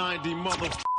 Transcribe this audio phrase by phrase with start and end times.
[0.00, 0.89] 90 mother...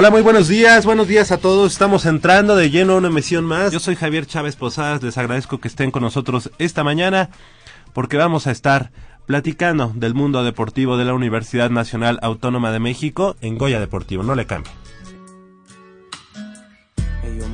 [0.00, 1.72] Hola, muy buenos días, buenos días a todos.
[1.72, 3.72] Estamos entrando de lleno a una emisión más.
[3.72, 7.30] Yo soy Javier Chávez Posadas, les agradezco que estén con nosotros esta mañana
[7.94, 8.92] porque vamos a estar
[9.26, 14.22] platicando del mundo deportivo de la Universidad Nacional Autónoma de México en Goya Deportivo.
[14.22, 14.70] No le cambie.
[17.24, 17.48] Hey yo,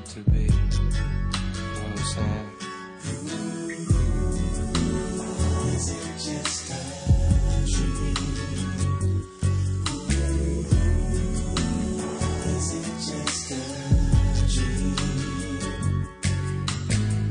[0.00, 0.40] to be.
[0.40, 0.56] You know
[1.80, 2.50] what I'm saying?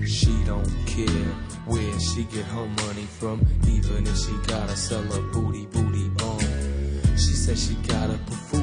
[0.06, 1.07] She don't care
[1.66, 6.40] where she get her money from, even if she gotta sell her booty, booty bum.
[7.18, 8.62] She says she gotta food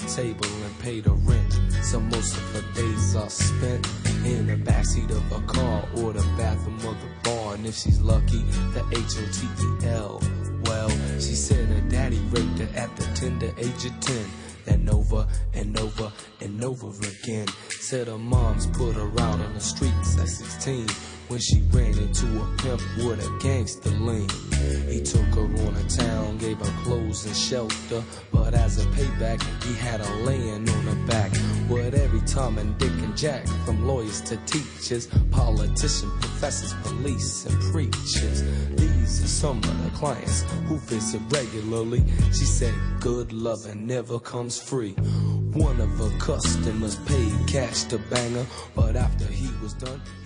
[0.00, 1.52] table and pay the rent.
[1.82, 3.86] So most of her days are spent
[4.24, 7.54] in the backseat of a car or the bathroom of the bar.
[7.54, 8.42] And if she's lucky,
[8.74, 10.22] the H-O-T-E-L.
[10.64, 14.26] Well, she said her daddy raped her at the tender age of 10
[14.66, 17.46] and over and over and over again.
[17.68, 22.26] Said her mom's put her out on the streets at 16 when she ran into
[22.40, 24.28] a pimp with a gangster lean.
[24.88, 29.42] He took her on a town, gave her clothes and shelter, but as a payback,
[29.64, 31.32] he had her laying on her back.
[31.68, 37.60] With every Tom and Dick and Jack, from lawyers to teachers, politicians, professors, police, and
[37.72, 38.42] preachers.
[38.76, 42.04] These are some of the clients who visit regularly.
[42.26, 44.92] She said, Good loving never comes free.
[45.56, 50.02] One of her customers paid cash to bang her, but after he was done,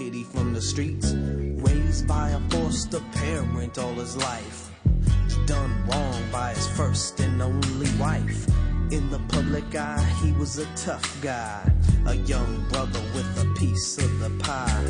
[0.00, 1.12] Kitty from the streets,
[1.62, 4.70] raised by a foster parent all his life.
[5.44, 8.46] Done wrong by his first and only wife.
[8.90, 11.70] In the public eye, he was a tough guy.
[12.06, 14.86] A young brother with a piece of the pie.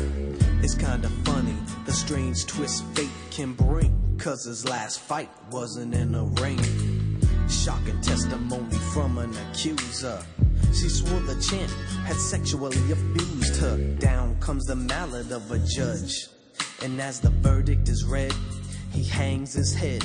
[0.63, 4.15] It's kinda funny, the strange twist fate can bring.
[4.17, 6.63] Cause his last fight wasn't in a ring.
[7.49, 10.23] Shocking testimony from an accuser.
[10.73, 11.71] She swore the champ
[12.05, 13.77] had sexually abused her.
[13.99, 16.27] Down comes the mallet of a judge.
[16.81, 18.33] And as the verdict is read,
[18.91, 20.03] he hangs his head,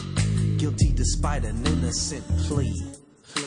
[0.59, 2.75] guilty despite an innocent plea.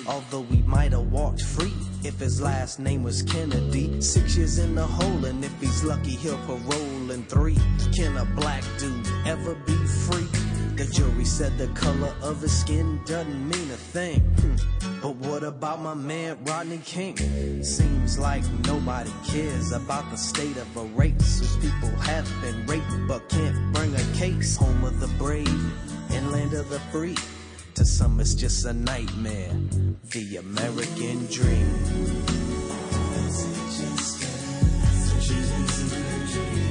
[0.07, 1.73] Although he might have walked free
[2.03, 4.01] if his last name was Kennedy.
[4.01, 7.57] Six years in the hole, and if he's lucky, he'll parole in three.
[7.95, 10.38] Can a black dude ever be free?
[10.79, 14.21] The jury said the color of his skin doesn't mean a thing.
[14.21, 14.55] Hmm.
[15.01, 17.17] But what about my man Rodney King?
[17.65, 22.85] Seems like nobody cares about the state of a race whose people have been raped
[23.09, 24.55] but can't bring a case.
[24.55, 25.49] Home of the brave
[26.11, 27.17] and land of the free.
[27.75, 29.51] To some, it's just a nightmare.
[30.11, 31.75] The American dream.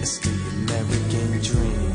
[0.00, 0.32] It's the
[0.64, 1.87] American dream.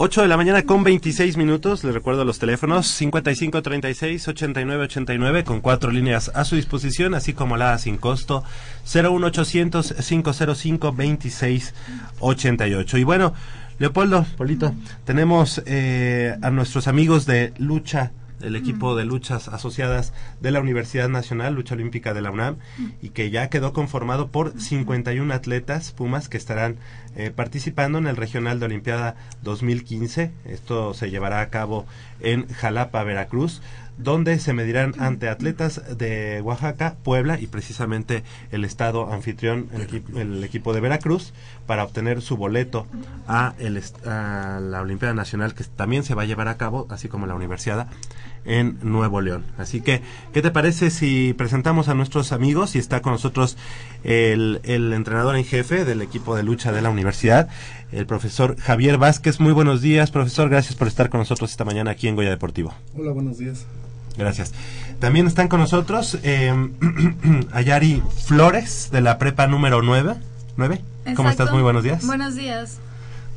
[0.00, 1.82] 8 de la mañana con 26 minutos.
[1.82, 7.32] Les recuerdo los teléfonos 55 36 89 89 con cuatro líneas a su disposición, así
[7.32, 8.44] como la sin costo
[8.84, 11.74] 01800 505 26
[12.20, 12.98] 88.
[12.98, 13.34] Y bueno,
[13.80, 14.72] Leopoldo, Polito,
[15.04, 21.08] tenemos eh, a nuestros amigos de lucha el equipo de luchas asociadas de la Universidad
[21.08, 22.56] Nacional, Lucha Olímpica de la UNAM,
[23.02, 26.76] y que ya quedó conformado por 51 atletas Pumas que estarán
[27.16, 30.30] eh, participando en el Regional de Olimpiada 2015.
[30.44, 31.86] Esto se llevará a cabo
[32.20, 33.60] en Jalapa, Veracruz
[33.98, 40.18] donde se medirán ante atletas de Oaxaca, Puebla y precisamente el estado anfitrión, el, equipo,
[40.18, 41.32] el equipo de Veracruz,
[41.66, 42.86] para obtener su boleto
[43.26, 47.08] a, el, a la Olimpiada Nacional que también se va a llevar a cabo, así
[47.08, 47.88] como la Universidad
[48.44, 49.44] en Nuevo León.
[49.58, 50.00] Así que,
[50.32, 53.56] ¿qué te parece si presentamos a nuestros amigos y está con nosotros
[54.04, 57.48] el, el entrenador en jefe del equipo de lucha de la universidad,
[57.92, 59.40] el profesor Javier Vázquez?
[59.40, 60.48] Muy buenos días, profesor.
[60.48, 62.72] Gracias por estar con nosotros esta mañana aquí en Goya Deportivo.
[62.96, 63.66] Hola, buenos días.
[64.18, 64.52] Gracias.
[64.98, 66.52] También están con nosotros eh,
[67.52, 70.14] Ayari Flores de la prepa número 9.
[70.56, 70.80] ¿9?
[71.14, 71.50] ¿Cómo estás?
[71.52, 72.04] Muy buenos días.
[72.04, 72.78] Buenos días.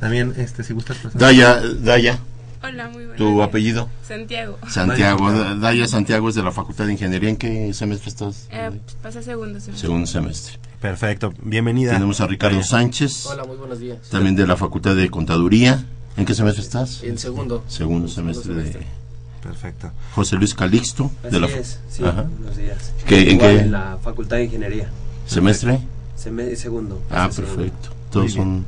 [0.00, 0.96] También, este, si gustas.
[0.98, 1.20] presentar.
[1.28, 2.18] Daya, Daya,
[2.64, 3.16] Hola, muy buenas.
[3.16, 3.88] tu apellido.
[4.06, 4.58] Santiago.
[4.68, 5.30] Santiago.
[5.56, 7.30] Daya Santiago es de la Facultad de Ingeniería.
[7.30, 8.48] ¿En qué semestre estás?
[8.50, 9.78] Eh, pues, pasa segundo semestre.
[9.80, 10.58] Segundo semestre.
[10.80, 11.32] Perfecto.
[11.42, 11.92] Bienvenida.
[11.92, 12.68] Tenemos a Ricardo Daya.
[12.68, 13.98] Sánchez, Hola, muy buenos días.
[14.10, 15.84] también de la Facultad de Contaduría.
[16.16, 17.02] ¿En qué semestre estás?
[17.04, 17.64] En segundo.
[17.68, 19.01] Segundo semestre de semestre.
[19.42, 19.90] Perfecto.
[20.14, 21.10] José Luis Calixto.
[21.22, 22.22] Así de la fa- es, sí, Ajá.
[22.38, 22.92] buenos días.
[23.06, 23.58] ¿Qué- en qué?
[23.60, 24.88] En la Facultad de Ingeniería.
[25.26, 25.80] semestre.
[26.16, 27.02] Seme- segundo.
[27.10, 27.56] Ah, segundo.
[27.56, 27.88] perfecto.
[28.10, 28.64] Todos son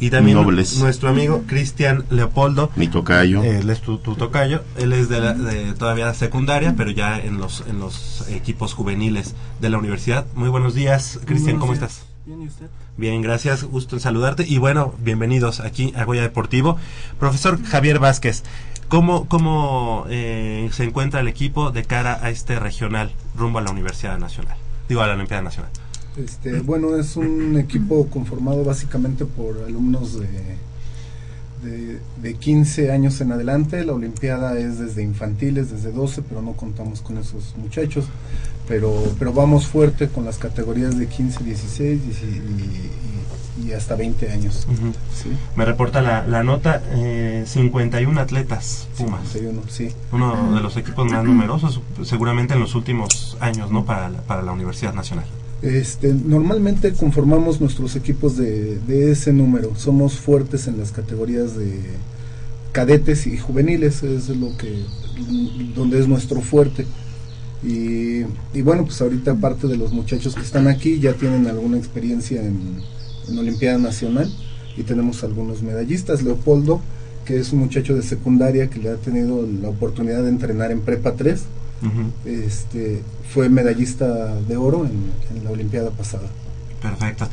[0.00, 0.76] Y también Nobles.
[0.78, 2.70] nuestro amigo Cristian Leopoldo.
[2.76, 3.42] mi tocayo.
[3.42, 4.62] Él es tu, tu tocayo.
[4.76, 9.34] Él es de, la, de todavía secundaria, pero ya en los, en los equipos juveniles
[9.60, 10.26] de la universidad.
[10.34, 11.58] Muy buenos días, Cristian.
[11.58, 12.02] ¿Cómo estás?
[12.26, 12.66] Bien, ¿y usted?
[12.96, 13.64] Bien, gracias.
[13.64, 14.44] Gusto en saludarte.
[14.46, 16.76] Y bueno, bienvenidos aquí a Goya Deportivo.
[17.18, 18.42] Profesor Javier Vázquez,
[18.94, 23.72] ¿cómo, cómo eh, se encuentra el equipo de cara a este regional rumbo a la
[23.72, 24.56] Universidad Nacional?
[24.88, 25.72] Digo, a la Olimpiada Nacional.
[26.16, 30.28] Este, bueno, es un equipo conformado básicamente por alumnos de,
[31.64, 33.84] de, de 15 años en adelante.
[33.84, 38.04] La Olimpiada es desde infantiles, desde 12, pero no contamos con esos muchachos.
[38.68, 42.90] Pero, pero vamos fuerte con las categorías de 15, 16 y, y-
[43.62, 44.66] y hasta 20 años.
[45.14, 45.28] ¿sí?
[45.56, 49.20] Me reporta la, la nota, eh, 51 atletas Pumas.
[49.28, 49.88] 51, sí.
[50.12, 53.84] Uno de los equipos más numerosos, seguramente en los últimos años, ¿no?
[53.84, 55.26] Para, la- para la Universidad Nacional.
[55.62, 59.74] Este, normalmente conformamos nuestros equipos de, de ese número.
[59.76, 61.80] Somos fuertes en las categorías de
[62.72, 64.84] cadetes y juveniles, es lo que
[65.74, 66.86] donde es nuestro fuerte.
[67.62, 71.78] Y, y bueno, pues ahorita parte de los muchachos que están aquí ya tienen alguna
[71.78, 72.82] experiencia en,
[73.28, 74.30] en Olimpiada Nacional
[74.76, 76.22] y tenemos algunos medallistas.
[76.22, 76.80] Leopoldo,
[77.24, 80.80] que es un muchacho de secundaria que le ha tenido la oportunidad de entrenar en
[80.80, 81.42] Prepa 3,
[81.82, 82.28] Ujú.
[82.28, 83.02] este,
[83.32, 86.28] fue medallista de oro en, en la Olimpiada pasada.
[86.80, 87.28] Perfecto.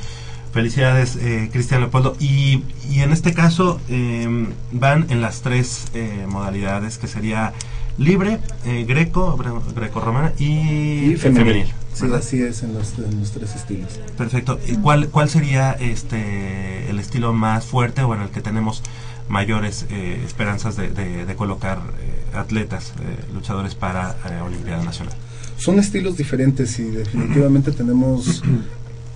[0.53, 2.15] Felicidades, eh, Cristian Leopoldo.
[2.19, 4.27] Y, y en este caso eh,
[4.71, 7.53] van en las tres eh, modalidades, que sería
[7.97, 9.37] libre, eh, greco,
[9.75, 11.67] greco-romana y, Y femenil.
[11.93, 12.19] Sí, ¿verdad?
[12.19, 13.99] así es en los, en los tres estilos.
[14.17, 14.59] Perfecto.
[14.67, 18.81] ¿Y cuál, cuál sería este el estilo más fuerte o en el que tenemos
[19.29, 25.13] mayores eh, esperanzas de, de- de colocar eh, atletas, eh, luchadores para eh, Olimpiada Nacional?
[25.57, 28.41] Son estilos diferentes y definitivamente tenemos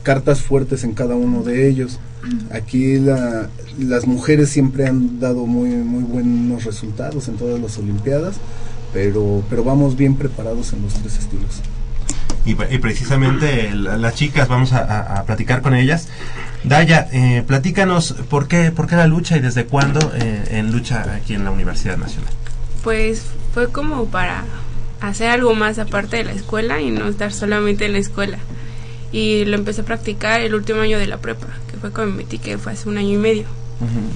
[0.03, 1.99] cartas fuertes en cada uno de ellos.
[2.51, 8.35] Aquí la- las mujeres siempre han dado muy, muy buenos resultados en todas las Olimpiadas,
[8.93, 11.61] pero, pero vamos bien preparados en los tres estilos.
[12.45, 16.07] Y, y precisamente la- las chicas vamos a, a- a platicar con ellas.
[16.63, 21.05] Daya, eh, platícanos por qué, por qué la lucha y desde cuándo eh, en lucha
[21.15, 22.31] aquí en la Universidad Nacional.
[22.83, 23.23] Pues
[23.53, 24.43] fue como para
[25.01, 28.37] hacer algo más aparte de la escuela y no estar solamente en la escuela.
[29.11, 32.23] Y lo empecé a practicar el último año de la prepa, que fue cuando me
[32.23, 33.45] metí, que fue hace un año y medio.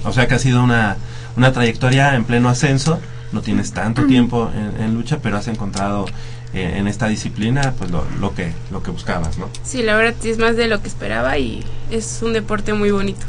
[0.04, 0.96] O sea que ha sido una,
[1.36, 2.98] una trayectoria en pleno ascenso,
[3.32, 6.06] no tienes tanto tiempo en, en lucha, pero has encontrado
[6.54, 9.48] eh, en esta disciplina pues lo, lo que lo que buscabas, ¿no?
[9.62, 13.26] Sí, la verdad es más de lo que esperaba y es un deporte muy bonito.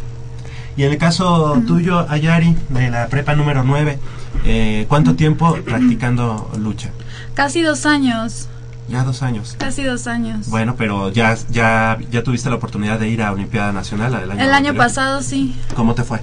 [0.78, 4.00] Y en el caso tuyo, Ayari, de la prepa número 9,
[4.46, 6.90] eh, ¿cuánto tiempo practicando lucha?
[7.34, 8.48] Casi dos años,
[8.88, 9.56] Ya dos años.
[9.60, 10.48] casi dos años.
[10.50, 14.42] Bueno, pero ya, ya, ya tuviste la oportunidad de ir a Olimpiada Nacional el año,
[14.42, 14.78] El año anterior.
[14.78, 15.56] pasado sí.
[15.76, 16.20] ¿Cómo te fue?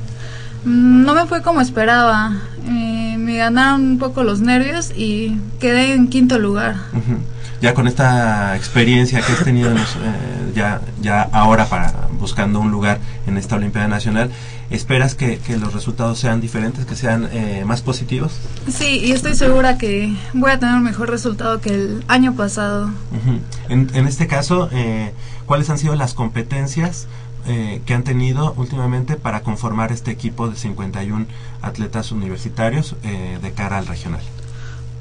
[0.64, 2.32] Mm, No me fue como esperaba.
[2.66, 2.87] Eh,
[3.28, 6.76] me ganaron un poco los nervios y quedé en quinto lugar.
[6.94, 7.18] Ujú.
[7.60, 12.70] Ya con esta experiencia que has tenido los, eh, ya, ya ahora para buscando un
[12.70, 14.30] lugar en esta Olimpiada Nacional,
[14.70, 18.32] ¿esperas que, que los resultados sean diferentes, que sean eh, más positivos?
[18.66, 22.86] Sí, y estoy segura que voy a tener un mejor resultado que el año pasado.
[22.86, 23.40] Ujú.
[23.68, 25.12] en, en este caso, eh,
[25.44, 27.08] ¿cuáles han sido las competencias
[27.48, 31.26] eh, que han tenido últimamente para conformar este equipo de 51
[31.62, 34.20] atletas universitarios eh, de cara al regional?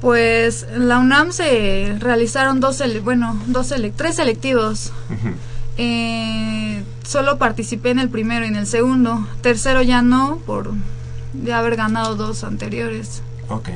[0.00, 4.92] Pues en la UNAM se realizaron dos, bueno, dos tres selectivos.
[5.76, 9.26] Eh, solo participé en el primero y en el segundo.
[9.42, 10.72] Tercero ya no, por
[11.32, 13.22] de haber ganado dos anteriores.
[13.48, 13.70] Ok.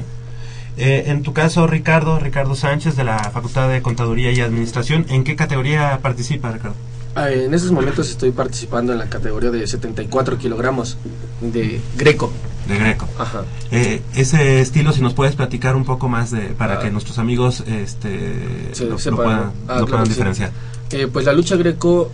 [0.76, 5.25] Eh, en tu caso, Ricardo, Ricardo Sánchez de la Facultad de Contaduría y Administración, ¿en
[5.25, 6.76] qué categoría participa, Ricardo?
[7.14, 10.97] Ah, En estos momentos estoy participando en la categoría de 74 kilogramos
[11.40, 12.33] de Greco.
[12.69, 13.07] De Greco.
[13.19, 13.42] Ajá.
[13.71, 16.78] Eh, ese estilo, si nos puedes platicar un poco más de, para Ah.
[16.81, 19.52] que nuestros amigos este, Se- lo, puedan.
[19.69, 20.14] Ah, lo claro puedan que sí.
[20.14, 20.52] diferenciar.
[20.90, 22.11] Eh, pues la lucha Greco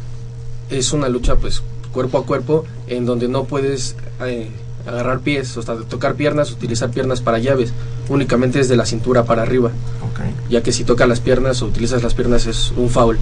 [0.71, 1.63] es una lucha pues
[1.93, 4.49] cuerpo a cuerpo en donde no puedes eh,
[4.87, 7.73] agarrar pies, o sea, tocar piernas, utilizar piernas para llaves.
[8.09, 9.71] Únicamente es de la cintura para arriba.
[10.51, 13.19] Ya que si tocas las piernas o utilizas las piernas es un foul.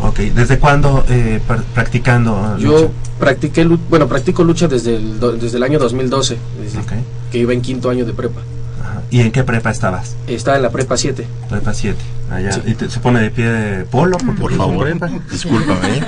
[0.00, 1.40] Ok, ¿desde cuándo eh,
[1.74, 2.92] practicando Yo lucha?
[3.18, 6.92] practiqué, lu- bueno, practico lucha desde el, desde el año 2012, desde Ok.
[7.32, 8.40] que iba en quinto año de prepa.
[8.88, 9.02] Ajá.
[9.10, 10.16] ¿Y en qué prepa estabas?
[10.26, 11.26] Estaba en la prepa 7.
[11.50, 11.98] Prepa 7.
[12.30, 12.52] Allá.
[12.52, 12.60] Sí.
[12.66, 14.18] ¿Y te- se pone de pie de polo?
[14.18, 15.08] Porque Por favor, prepa.
[15.30, 16.02] discúlpame, ¿eh?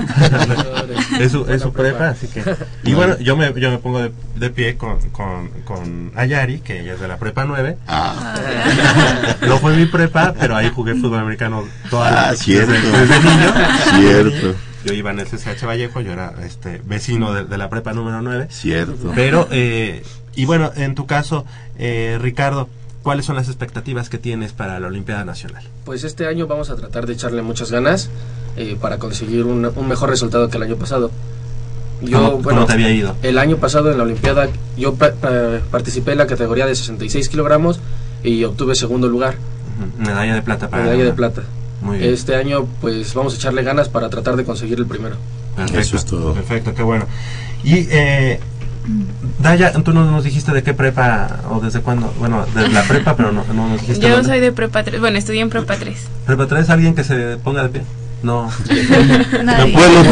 [1.20, 2.42] es su, es su prepa, así que...
[2.84, 6.80] Y bueno, yo me, yo me pongo de, de pie con, con, con Ayari, que
[6.80, 7.78] ella es de la prepa 9.
[7.88, 8.34] Ah.
[9.46, 12.72] no fue mi prepa, pero ahí jugué fútbol americano toda la Ah, cierto.
[12.72, 13.52] Desde, desde niño.
[14.30, 14.58] Cierto.
[14.84, 18.22] Yo iba en el CCH Vallejo, yo era este vecino de, de la prepa número
[18.22, 18.46] 9.
[18.50, 19.12] Cierto.
[19.14, 20.02] Pero, eh,
[20.34, 21.44] y bueno, en tu caso,
[21.78, 22.68] eh, Ricardo,
[23.02, 25.64] ¿cuáles son las expectativas que tienes para la Olimpiada Nacional?
[25.84, 28.10] Pues este año vamos a tratar de echarle muchas ganas
[28.56, 31.10] eh, para conseguir un, un mejor resultado que el año pasado.
[32.12, 33.14] ¿Cómo- cómo te había ido?
[33.22, 37.28] El año pasado en la Olimpiada yo pa- pa- participé en la categoría de 66
[37.28, 37.78] kilogramos
[38.22, 39.34] y obtuve segundo lugar,
[39.98, 41.42] Medalla de plata para medalla de plata.
[41.80, 42.12] Muy bien.
[42.12, 45.16] Este año pues vamos a echarle ganas para tratar de conseguir el primero.
[45.56, 46.34] Perfecto, Eso es todo.
[46.34, 47.06] Perfecto, qué bueno.
[47.64, 48.40] Y, eh,
[49.40, 52.12] Daya, tú no nos dijiste de qué prepa o desde cuándo.
[52.18, 54.06] Bueno, de la prepa, pero no, no nos dijiste.
[54.06, 54.28] Yo dónde.
[54.28, 55.96] soy de prepa 3, bueno, estudié en prepa 3.
[56.26, 56.70] ¿Prepa 3?
[56.70, 57.82] ¿Alguien que se ponga de pie?
[58.22, 58.50] No.
[59.44, 59.72] Nadie.
[59.74, 60.02] Leopoldo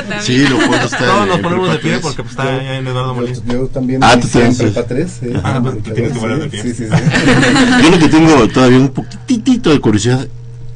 [0.00, 0.22] también.
[0.22, 3.38] Sí, Leopoldo está Todos en nos ponemos de pie porque pues, está en Eduardo Molina.
[3.46, 4.86] Yo también Ah, tú también, prepa sí.
[4.88, 5.18] 3.
[5.22, 6.62] eh, Ah, tú prepa tienes que tres, poner de sí, pie.
[6.62, 6.90] Sí, sí, sí.
[7.84, 10.26] Yo lo que tengo todavía un poquitito de curiosidad,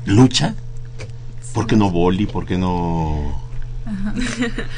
[0.06, 0.54] ¿lucha?
[1.52, 2.26] ¿Por qué no boli?
[2.26, 3.43] ¿Por qué no...?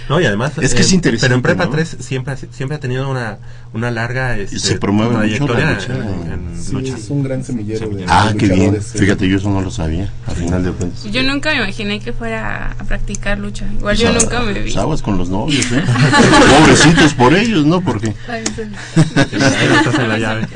[0.08, 0.52] No, y además.
[0.60, 1.70] Es que es interesante, Pero en Prepa ¿no?
[1.70, 3.38] 3 siempre, ha- siempre ha tenido una,
[3.72, 4.36] una larga.
[4.36, 5.94] Este, Se promueve mucho la trayectoria lucha.
[5.94, 6.96] en, en Sí, lucha.
[6.96, 8.80] es un gran semillero de Ah, qué bien.
[8.82, 11.04] Fíjate, yo eso no lo sabía, al final de cuentas.
[11.12, 13.64] Yo nunca me imaginé que fuera a practicar lucha.
[13.66, 14.60] Igual Pues, yo ah, nunca me vi.
[14.62, 15.82] pues, aguas con los novios, ¿eh?
[16.60, 17.80] Pobrecitos por ellos, ¿no?
[17.82, 18.14] Porque...
[18.18, 20.46] Estás en la llave.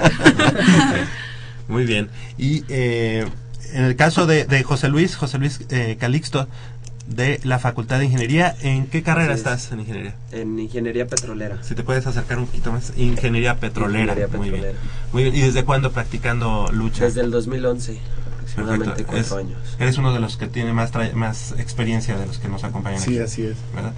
[1.68, 2.08] Muy bien.
[2.36, 3.26] Y eh,
[3.72, 6.48] en el caso de, de José Luis, José Luis eh, Calixto,
[7.10, 10.14] de la Facultad de Ingeniería, ¿en qué carrera estás en ingeniería?
[10.32, 11.58] En ingeniería petrolera.
[11.62, 12.92] Si te puedes acercar un poquito más.
[12.96, 14.12] Ingeniería petrolera.
[14.14, 14.64] Ingeniería Muy bien.
[15.12, 15.34] Muy bien.
[15.36, 17.04] ¿Y desde cuándo practicando lucha?
[17.04, 17.98] Desde el 2011,
[18.36, 19.12] aproximadamente Perfecto.
[19.12, 19.58] cuatro Es- años.
[19.80, 23.00] Eres uno de los que tiene más, tra- más experiencia de los que nos acompañan
[23.00, 23.56] Sí, aquí, así es.
[23.74, 23.92] ¿verdad?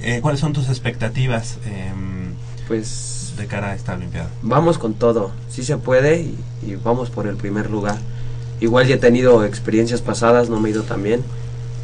[0.00, 2.34] Eh, ¿Cuáles son tus expectativas em,
[2.68, 4.28] Pues de cara a esta Olimpiada?
[4.42, 7.96] vamos con todo, sí se puede y, y vamos por el primer lugar.
[8.60, 11.22] Igual ya he tenido experiencias pasadas, no me he ido tan bien,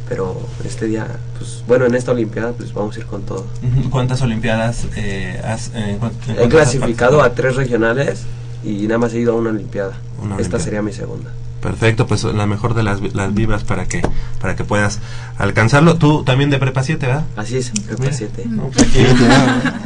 [0.09, 0.35] pero
[0.65, 3.45] este día, pues bueno, en esta Olimpiada pues vamos a ir con todo.
[3.91, 5.97] ¿Cuántas Olimpiadas eh, has eh,
[6.37, 8.23] He clasificado a tres regionales
[8.63, 9.93] y nada más he ido a una Olimpiada.
[10.17, 10.63] Una Esta Olimpiada.
[10.63, 11.31] sería mi segunda.
[11.61, 14.01] Perfecto, pues la mejor de las, las vibras para que
[14.39, 14.99] para que puedas
[15.37, 15.97] alcanzarlo.
[15.97, 17.25] Tú también de prepa 7, ¿verdad?
[17.35, 18.13] Así es, prepa Mira.
[18.13, 18.43] 7.
[18.47, 19.05] No, pues aquí,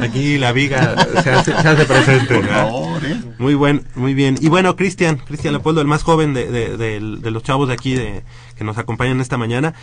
[0.00, 2.32] aquí la viga se hace, se hace presente.
[2.36, 2.62] Por ¿verdad?
[2.68, 3.20] favor, ¿eh?
[3.40, 4.36] Muy buen, muy bien.
[4.40, 7.74] Y bueno, Cristian, Cristian Leopoldo, el más joven de, de, del- de los chavos de
[7.74, 8.22] aquí de,
[8.56, 9.74] que nos acompañan esta mañana,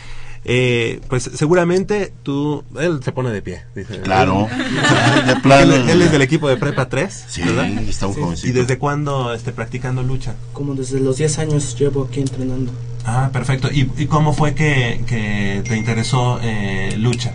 [0.45, 3.63] eh, pues seguramente tú, él se pone de pie.
[3.75, 4.47] Dice, Claro.
[5.21, 5.75] Él, De plano.
[5.75, 7.65] él- él es del equipo de Prepa 3, Sí, ¿verdad?
[7.87, 8.21] está un Sí.
[8.21, 8.47] jovencito.
[8.49, 10.35] ¿Y desde cuándo esté practicando lucha?
[10.53, 12.71] Como desde los 10 años llevo aquí entrenando.
[13.05, 13.69] Ah, perfecto.
[13.71, 17.33] ¿Y, y cómo fue que, que te interesó eh, lucha?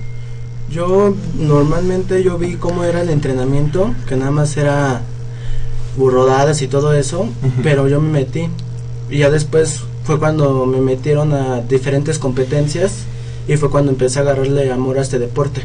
[0.71, 5.03] Yo normalmente yo vi cómo era el entrenamiento, que nada más era
[5.97, 7.29] burrodadas y todo eso,
[7.63, 8.49] pero yo me metí.
[9.11, 13.01] Y ya después fue cuando me metieron a diferentes competencias
[13.49, 15.63] y fue cuando empecé a agarrarle amor a este deporte.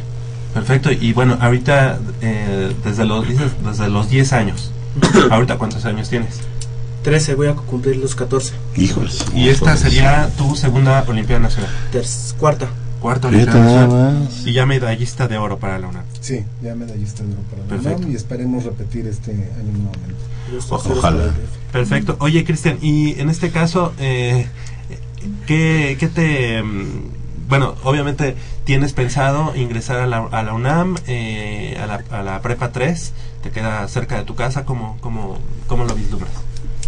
[0.53, 0.91] Perfecto.
[0.91, 4.71] Y bueno, ahorita, eh, desde, los, dices, desde los 10 años,
[5.29, 6.39] ¿ahorita cuántos años tienes?
[7.03, 8.53] 13, voy a cumplir los 14.
[8.75, 9.25] Híjoles.
[9.35, 11.69] Y esta sería tu segunda Olimpiada Nacional.
[12.39, 12.67] Cuarta.
[12.99, 14.29] Cuarta Olimpiada Nacional.
[14.43, 16.03] Y ya medallista de oro para la UNAM.
[16.19, 17.97] Sí, ya medallista de oro para la Perfecto.
[17.99, 20.21] UNAM y esperemos repetir este año nuevamente.
[20.69, 21.31] Ojalá.
[21.71, 22.17] Perfecto.
[22.19, 24.47] Oye, Cristian, y en este caso, eh,
[25.47, 26.61] ¿qué, qué te...
[26.61, 32.23] mm, Bueno, obviamente tienes pensado ingresar a la, a la UNAM, eh, a, la, a
[32.23, 33.13] la Prepa 3,
[33.43, 35.37] te queda cerca de tu casa, ¿cómo, cómo,
[35.67, 36.31] cómo lo vislumbras?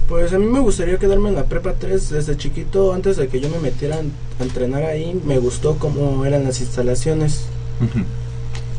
[0.08, 3.40] Pues a mí me gustaría quedarme en la prepa 3 desde chiquito, antes de que
[3.40, 3.96] yo me metiera
[4.40, 7.46] a entrenar ahí, me gustó cómo eran las instalaciones.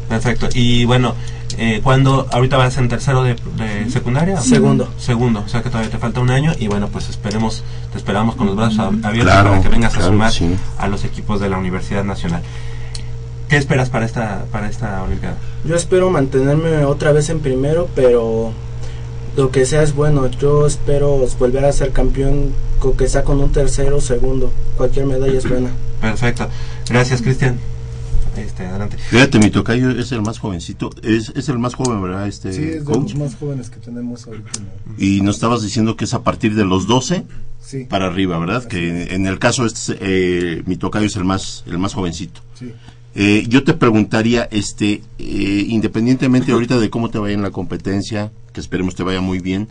[0.09, 0.49] Perfecto.
[0.55, 1.15] Y bueno,
[1.59, 2.27] eh, ¿cuándo?
[2.33, 4.41] ¿Ahorita vas en tercero de, de secundaria?
[4.41, 4.89] Segundo.
[4.99, 8.35] Segundo, o sea que todavía te falta un año y bueno, pues esperemos, te esperamos
[8.37, 10.55] con los brazos ab- abiertos Claro, para que vengas a sumar sí.
[10.79, 12.43] a los equipos de la Universidad Nacional.
[13.49, 15.37] ¿Qué esperas para esta para esta Olimpiada?
[15.65, 18.53] Yo espero mantenerme otra vez en primero, pero
[19.37, 20.27] lo que sea es bueno.
[20.29, 24.51] Yo espero volver a ser campeón, con que sea con un tercero o segundo.
[24.77, 25.71] Cualquier medalla es buena.
[26.01, 26.49] Perfecto.
[26.89, 27.59] Gracias, Cristian.
[28.37, 28.97] Este, adelante.
[28.99, 30.91] Fíjate, mi tocayo es el más jovencito.
[31.03, 32.27] Es, es el más joven, ¿verdad?
[32.27, 33.13] Este Sí, es de coach.
[33.13, 34.51] los más jóvenes que tenemos ahorita.
[34.61, 34.95] ¿no?
[34.99, 37.25] Y nos estabas diciendo que es a partir de los 12
[37.61, 37.85] Sí.
[37.85, 38.65] para arriba, ¿verdad?
[38.65, 42.41] Que en el caso este, eh, mi tocayo es el más, el más jovencito.
[42.59, 42.73] Sí.
[43.15, 48.33] Eh, yo te preguntaría, este, eh, independientemente ahorita de cómo te vaya en la competencia,
[48.53, 49.69] que esperemos te vaya muy bien,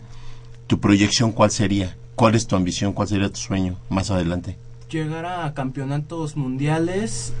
[0.66, 4.56] tu proyección cuál sería, cuál es tu ambición, cuál sería tu sueño más adelante.
[4.90, 7.32] Llegar a campeonatos mundiales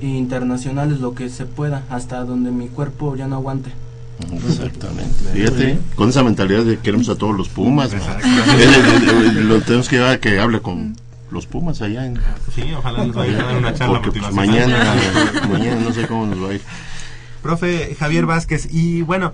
[0.00, 3.70] internacionales, lo que se pueda, hasta donde mi cuerpo ya no aguante.
[4.48, 5.24] Exactamente.
[5.32, 7.98] Fíjate, con esa mentalidad de que queremos a todos los Pumas, ¿no?
[7.98, 10.96] Eh, eh, eh, lo tenemos que llevar a que hable con
[11.30, 12.18] los Pumas allá en
[12.54, 14.94] Sí, ojalá nos vaya a dar una charla porque pues, mañana,
[15.50, 16.60] mañana no sé cómo nos va a ir.
[17.42, 19.32] Profe Javier Vázquez, y bueno,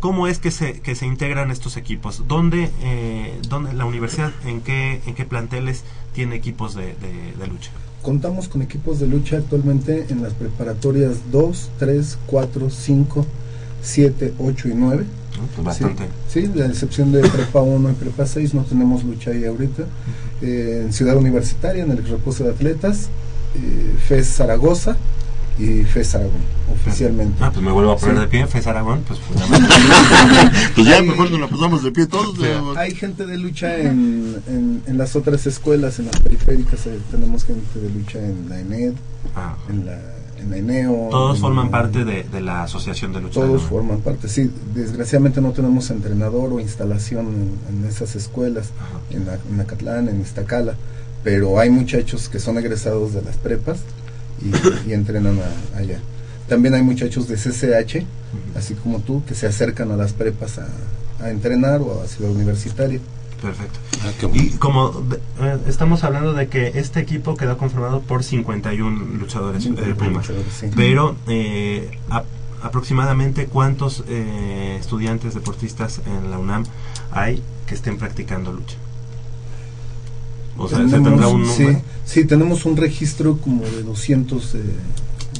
[0.00, 2.24] ¿cómo es que se, que se integran estos equipos?
[2.28, 7.46] ¿Dónde, eh, dónde la universidad, en qué, en qué planteles tiene equipos de, de- de
[7.46, 7.70] lucha?
[8.02, 13.26] Contamos con equipos de lucha actualmente en las preparatorias 2, 3, 4, 5,
[13.82, 15.04] 7, 8 y 9.
[15.54, 16.04] Pues bastante.
[16.28, 19.84] Sí, sí, la excepción de Prepa 1 y Prepa 6 no tenemos lucha ahí ahorita.
[20.42, 23.08] Eh, en Ciudad Universitaria, en el reposo de atletas,
[23.54, 24.96] eh, FES Zaragoza
[25.58, 26.40] y FES Aragón,
[26.72, 27.36] oficialmente.
[27.44, 28.20] Ah, pues me vuelvo a poner Sí.
[28.22, 29.20] de pie, Fes Aragón, pues.
[30.74, 32.36] Pues ya mejor nos la pasamos de pie todos.
[32.36, 32.44] Sí.
[32.76, 37.44] Hay gente de lucha en, en, en las otras escuelas, en las periféricas, eh, tenemos
[37.44, 38.94] gente de lucha en la ENED,
[39.36, 39.56] Ah.
[39.68, 39.98] en la,
[40.38, 41.08] en la ENEO.
[41.10, 43.34] Todos en forman parte de, de la asociación de lucha.
[43.40, 43.68] Todos ¿no?
[43.68, 44.50] forman parte, sí.
[44.74, 47.26] Desgraciadamente no tenemos entrenador o instalación
[47.68, 48.70] en, en esas escuelas,
[49.10, 50.74] en, la- en Acatlán, en Iztacala,
[51.22, 53.78] pero hay muchachos que son egresados de las prepas
[54.44, 55.98] y, y entrenan a- allá.
[56.48, 58.04] También hay muchachos de CCH,
[58.56, 60.66] así como tú, que se acercan a las prepas a,
[61.24, 63.00] a entrenar o a Ciudad Universitaria.
[63.40, 63.78] Perfecto.
[64.04, 64.92] Ah, Y como
[65.40, 70.14] eh, estamos hablando de que este equipo quedó conformado por 51 luchadores, eh, 51 Pumas.
[70.28, 70.66] luchadores, sí.
[70.76, 72.22] pero eh, a-
[72.62, 76.64] aproximadamente cuántos eh, estudiantes deportistas en la UNAM
[77.10, 78.76] hay que estén practicando lucha.
[80.58, 81.82] O sea, se Tenemos- tendrá un sí, número.
[82.04, 84.58] sí, tenemos un registro como de 200 eh,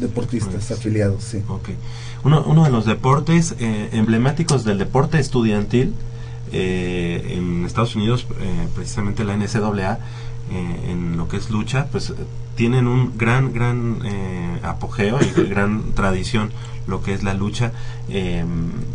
[0.01, 1.43] deportistas afiliados, sí.
[1.49, 1.71] Ok.
[2.25, 5.93] Uno, uno de los deportes eh, emblemáticos del deporte estudiantil
[6.53, 9.99] eh, en Estados Unidos, eh, precisamente la NCAA,
[10.53, 12.15] eh, en lo que es lucha, pues eh,
[12.55, 16.51] tienen un gran, gran eh, apogeo y gran tradición
[16.87, 17.73] lo que es la lucha
[18.09, 18.45] eh,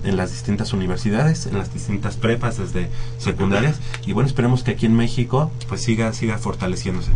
[0.03, 4.85] en las distintas universidades, en las distintas prepas desde secundarias y bueno, esperemos que aquí
[4.85, 7.11] en México pues siga, siga fortaleciéndose.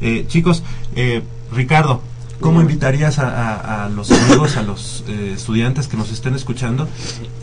[0.00, 0.62] Eh, chicos,
[0.94, 1.22] eh,
[1.52, 2.02] Ricardo,
[2.40, 6.86] ¿Cómo invitarías a, los amigos, a los eh, estudiantes que nos estén escuchando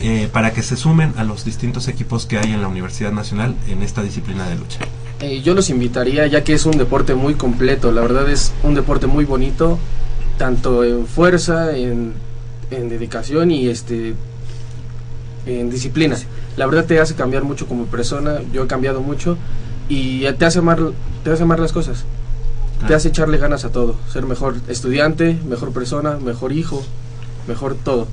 [0.00, 3.54] eh, para que se sumen a los distintos equipos que hay en la Universidad Nacional
[3.68, 4.78] en esta disciplina de lucha?
[5.20, 8.74] Eh, yo los invitaría ya que es un deporte muy completo, la verdad es un
[8.74, 9.78] deporte muy bonito,
[10.38, 12.14] tanto en fuerza, en,
[12.70, 14.14] en dedicación y este
[15.44, 16.16] en disciplina.
[16.56, 19.36] La verdad te hace cambiar mucho como persona, yo he cambiado mucho
[19.88, 20.80] y te hace amar,
[21.22, 22.04] te hace amar las cosas.
[22.86, 26.84] Te hace echarle ganas a todo, ser mejor estudiante, mejor persona, mejor hijo,
[27.48, 28.06] mejor todo.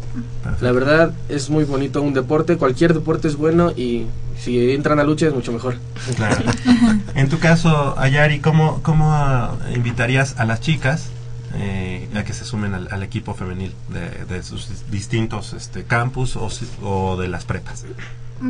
[0.62, 4.06] La verdad es muy bonito un deporte, cualquier deporte es bueno y
[4.40, 5.78] si entran a lucha es mucho mejor.
[6.16, 6.38] Claro.
[7.16, 11.10] En tu caso, Ayari, ¿cómo, cómo ah, invitarías a las chicas
[11.56, 16.36] eh, a que se sumen al, al equipo femenil de, de sus distintos este, campus
[16.36, 17.86] o, si- o de las prepas?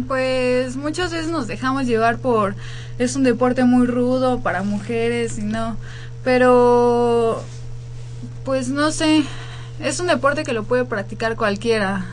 [0.08, 2.56] Pues muchas veces nos dejamos llevar por
[2.98, 5.78] es un deporte muy rudo para mujeres y no,
[6.24, 7.44] pero
[8.44, 9.24] pues no sé,
[9.80, 12.06] es un deporte que lo puede practicar cualquiera.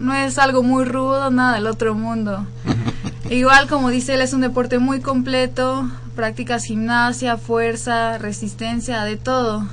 [0.00, 2.44] No es algo muy rudo, nada del otro mundo.
[3.30, 9.64] Igual como dice él, es un deporte muy completo, practicas gimnasia, fuerza, resistencia, de todo.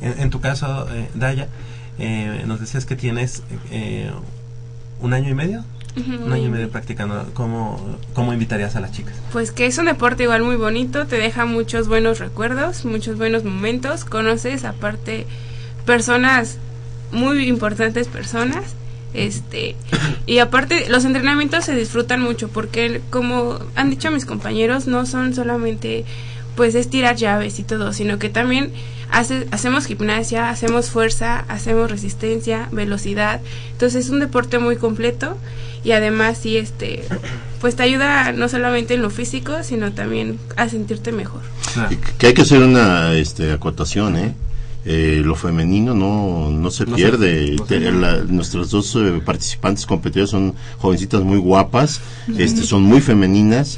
[0.00, 1.48] En, en tu caso, eh, Daya,
[1.98, 4.12] eh, nos decías que tienes eh,
[5.00, 5.64] un año y medio.
[6.06, 7.30] Un año y medio practicando.
[7.34, 9.14] ¿Cómo, ¿Cómo invitarías a las chicas?
[9.32, 13.44] Pues que es un deporte igual muy bonito, te deja muchos buenos recuerdos, muchos buenos
[13.44, 15.26] momentos, conoces aparte
[15.84, 16.58] personas
[17.12, 18.74] muy importantes personas,
[19.14, 19.74] este
[20.26, 25.34] y aparte los entrenamientos se disfrutan mucho porque como han dicho mis compañeros no son
[25.34, 26.04] solamente
[26.58, 28.72] pues estirar llaves y todo, sino que también
[29.12, 33.40] hace, hacemos gimnasia, hacemos fuerza, hacemos resistencia, velocidad.
[33.70, 35.36] Entonces es un deporte muy completo
[35.84, 37.04] y además sí este
[37.60, 41.40] pues te ayuda no solamente en lo físico, sino también a sentirte mejor.
[42.18, 44.34] Que hay que hacer una este, acotación, ¿eh?
[44.84, 47.56] Eh, lo femenino no, no se No se- pierde.
[47.58, 52.00] no se- Te- la- nuestras dos eh, participantes competidoras son jovencitas muy guapas,
[52.38, 53.76] este, son muy femeninas.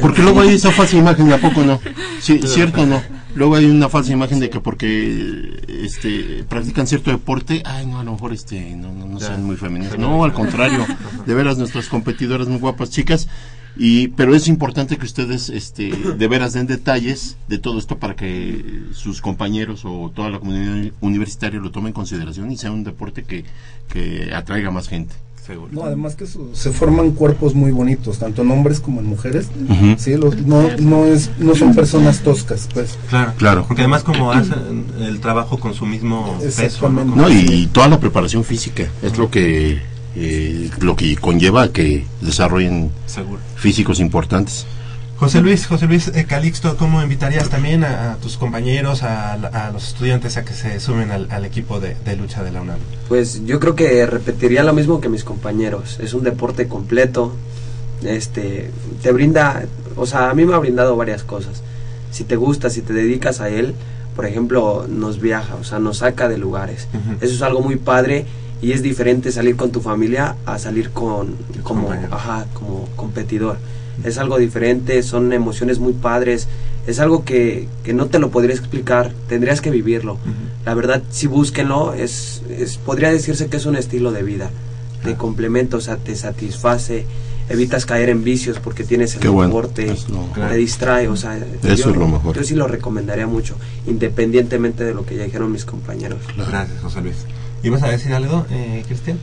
[0.00, 1.80] Porque luego hay esa falsa imagen, ¿a poco no?
[2.20, 3.02] Sí, ¿Cierto o no?
[3.36, 8.04] Luego hay una falsa imagen de que porque este, practican cierto deporte, ay, no, a
[8.04, 9.98] lo mejor este, no, no, no sean muy femeninas.
[9.98, 10.86] No, al contrario,
[11.26, 13.28] de veras nuestras competidoras muy guapas chicas.
[13.78, 18.16] Y, pero es importante que ustedes este, de veras den detalles de todo esto para
[18.16, 22.84] que sus compañeros o toda la comunidad universitaria lo tomen en consideración y sea un
[22.84, 23.44] deporte que,
[23.90, 25.14] que atraiga más gente.
[25.46, 25.68] Seguro.
[25.72, 29.46] No, además que se forman cuerpos muy bonitos, tanto en hombres como en mujeres.
[29.96, 32.98] Sí, los- no, no, es, no son personas toscas, pues.
[33.08, 33.64] Claro, Claro.
[33.68, 36.88] Porque además como hacen el trabajo con su mismo peso.
[36.88, 37.04] ¿no?
[37.04, 39.80] No, y toda la preparación física es lo que,
[40.16, 43.38] eh, lo que conlleva a que desarrollen Seguro.
[43.54, 44.66] físicos importantes.
[45.16, 49.88] José Luis, José Luis eh, Calixto, ¿cómo invitarías también a, a tus compañeros, a, los
[49.88, 52.78] estudiantes a que se sumen al, al equipo de, de lucha de la UNAM?
[53.08, 55.98] Pues yo creo que repetiría lo mismo que mis compañeros.
[56.00, 57.32] Es un deporte completo.
[58.02, 58.70] Este,
[59.02, 59.64] te brinda,
[59.96, 61.62] o sea, a mí me ha brindado varias cosas.
[62.10, 63.74] Si te gusta, si te dedicas a él,
[64.14, 66.88] por ejemplo, nos viaja, o sea, nos saca de lugares.
[67.22, 68.26] Eso es algo muy padre
[68.60, 73.58] y es diferente salir con tu familia a salir con como, ajá, como competidor.
[74.04, 76.48] Es algo diferente, son emociones muy padres.
[76.86, 80.18] Es algo que, que no te lo podrías explicar, tendrías que vivirlo.
[80.64, 84.50] La verdad, si búsquenlo, es, es, podría decirse que es un estilo de vida,
[85.04, 87.06] de complemento, o sea, te satisface,
[87.48, 89.94] evitas caer en vicios porque tienes el bueno, deporte,
[90.34, 92.36] te distrae, o sea, Eso es lo mejor.
[92.36, 93.56] Yo sí lo recomendaría mucho,
[93.86, 96.20] independientemente de lo que ya dijeron mis compañeros.
[96.36, 97.16] Gracias, José Luis.
[97.62, 99.18] ¿Ibas a decir algo, eh, Cristian?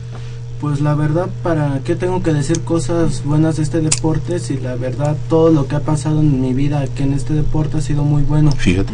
[0.60, 4.38] Pues la verdad, ¿para qué tengo que decir cosas buenas de este deporte?
[4.38, 7.78] Si la verdad todo lo que ha pasado en mi vida aquí en este deporte
[7.78, 8.50] ha sido muy bueno.
[8.52, 8.92] Fíjate.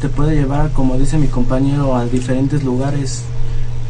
[0.00, 3.22] Te puede llevar, como dice mi compañero, a diferentes lugares.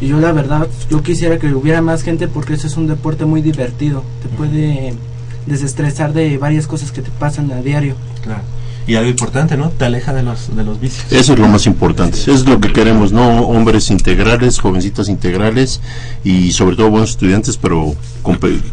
[0.00, 3.24] Y yo la verdad, yo quisiera que hubiera más gente porque eso es un deporte
[3.24, 4.02] muy divertido.
[4.22, 4.94] Te puede
[5.46, 7.96] desestresar de varias cosas que te pasan a diario.
[8.22, 8.42] Claro.
[8.90, 9.68] Y algo importante, ¿no?
[9.68, 11.12] Te aleja de los, de los vicios.
[11.12, 12.18] Eso es lo más importante.
[12.18, 13.42] Eso es lo que queremos, ¿no?
[13.42, 15.80] Hombres integrales, jovencitas integrales
[16.24, 17.94] y sobre todo buenos estudiantes, pero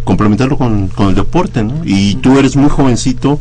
[0.03, 1.81] complementarlo con, con el deporte, ¿no?
[1.85, 3.39] Y tú eres muy jovencito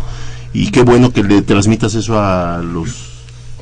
[0.53, 2.91] y qué bueno que le transmitas eso a los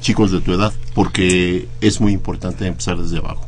[0.01, 3.47] chicos de tu edad, porque es muy importante empezar desde abajo.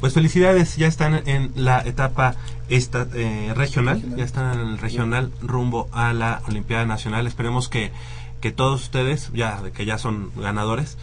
[0.00, 2.36] Pues felicidades, ya están en la etapa
[2.68, 7.26] esta, eh, regional, ya están en el regional rumbo a la Olimpiada Nacional.
[7.26, 7.92] Esperemos que,
[8.40, 10.96] que todos ustedes, ya que ya son ganadores,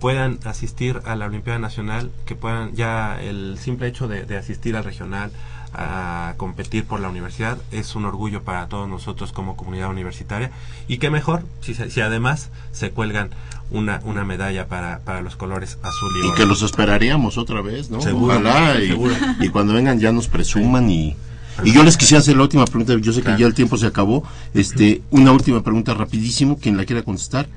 [0.00, 4.76] puedan asistir a la Olimpiada Nacional, que puedan ya el simple hecho de, de asistir
[4.76, 5.30] al regional,
[5.74, 10.50] a competir por la universidad, es un orgullo para todos nosotros como comunidad universitaria.
[10.86, 13.30] Y qué mejor si, si además se cuelgan
[13.70, 16.36] una, una medalla para, para los colores azul y, Y oro.
[16.36, 18.00] que los esperaríamos otra vez, ¿no?
[18.00, 19.14] Seguro, Ojalá y, seguro.
[19.40, 21.16] y cuando vengan ya nos presuman y,
[21.64, 23.86] Y yo les quisiera hacer la última pregunta, yo sé que ya el tiempo se
[23.86, 24.22] acabó.
[24.54, 27.48] Este, una última pregunta rapidísimo, quien la quiera contestar.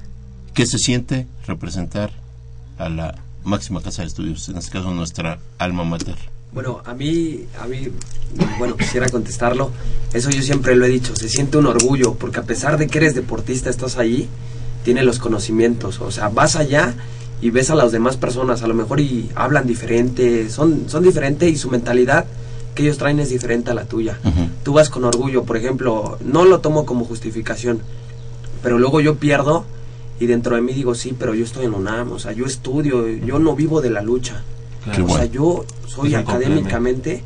[0.53, 2.11] ¿Qué se siente representar
[2.77, 6.15] a la máxima casa de estudios, en este caso nuestra alma mater?
[6.51, 7.87] Bueno, a mí, a mí,
[8.57, 9.71] bueno, quisiera contestarlo.
[10.13, 12.97] Eso yo siempre lo he dicho, se siente un orgullo, porque a pesar de que
[12.97, 14.27] eres deportista, estás allí,
[14.83, 16.01] tienes los conocimientos.
[16.01, 16.93] O sea, vas allá
[17.41, 21.49] y ves a las demás personas, a lo mejor y hablan diferente, son, son diferentes
[21.49, 22.25] y su mentalidad
[22.75, 24.19] que ellos traen es diferente a la tuya.
[24.63, 27.81] Tú vas con orgullo, por ejemplo, no lo tomo como justificación,
[28.63, 29.65] pero luego yo pierdo
[30.19, 33.07] y dentro de mí digo, sí, pero yo estoy en UNAM, o sea, yo estudio,
[33.07, 34.43] yo no vivo de la lucha.
[35.03, 37.23] O sea, yo soy académicamente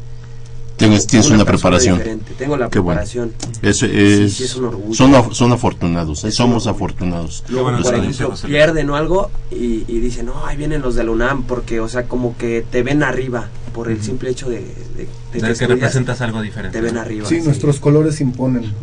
[0.77, 1.97] Tienes, tienes una preparación.
[1.97, 2.99] diferente, tengo la Qué bueno.
[3.01, 3.31] preparación.
[3.61, 4.93] Es, Sí, es- sí, es un orgullo.
[4.93, 6.31] Son, af- son afortunados, ¿eh?
[6.31, 7.43] somos afortunados.
[7.49, 11.11] Luego, por ejemplo, pierden o algo y, y dicen, no, ahí vienen los de la
[11.11, 15.07] UNAM, porque, o sea, como que te ven arriba por el simple hecho de, de,
[15.33, 16.77] de De que representas algo diferente.
[16.77, 17.27] Te ven arriba.
[17.27, 18.73] Sí, nuestros colores imponen.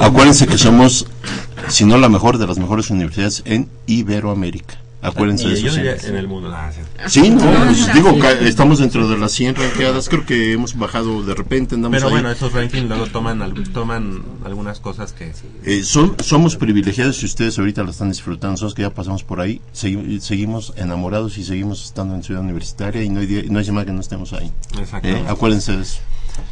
[0.00, 1.06] Acuérdense que somos,
[1.68, 4.80] si no la mejor, de las mejores universidades en Iberoamérica.
[5.00, 5.70] Acuérdense de eso.
[5.70, 6.08] siempre.
[6.08, 6.50] en el mundo.
[6.52, 7.20] Ah, sí.
[7.22, 11.34] Sí, no, pues digo, estamos dentro de las 100 ranqueadas, creo que hemos bajado de
[11.34, 12.12] repente, andamos Pero ahí.
[12.14, 15.32] bueno, esos rankings luego toman, al- toman algunas cosas que...
[15.64, 19.40] Eh, son- somos privilegiados y ustedes ahorita la están disfrutando, nosotros que ya pasamos por
[19.40, 23.60] ahí, segui- seguimos enamorados y seguimos estando en Ciudad Universitaria y no hay, día- no
[23.60, 24.50] hay semana que no estemos ahí.
[24.78, 25.06] Exacto.
[25.08, 26.00] Eh, acuérdense de eso.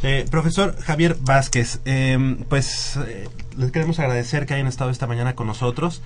[0.03, 5.33] Eh, profesor Javier Vázquez, eh, pues eh, les queremos agradecer que hayan estado esta mañana
[5.35, 6.01] con nosotros,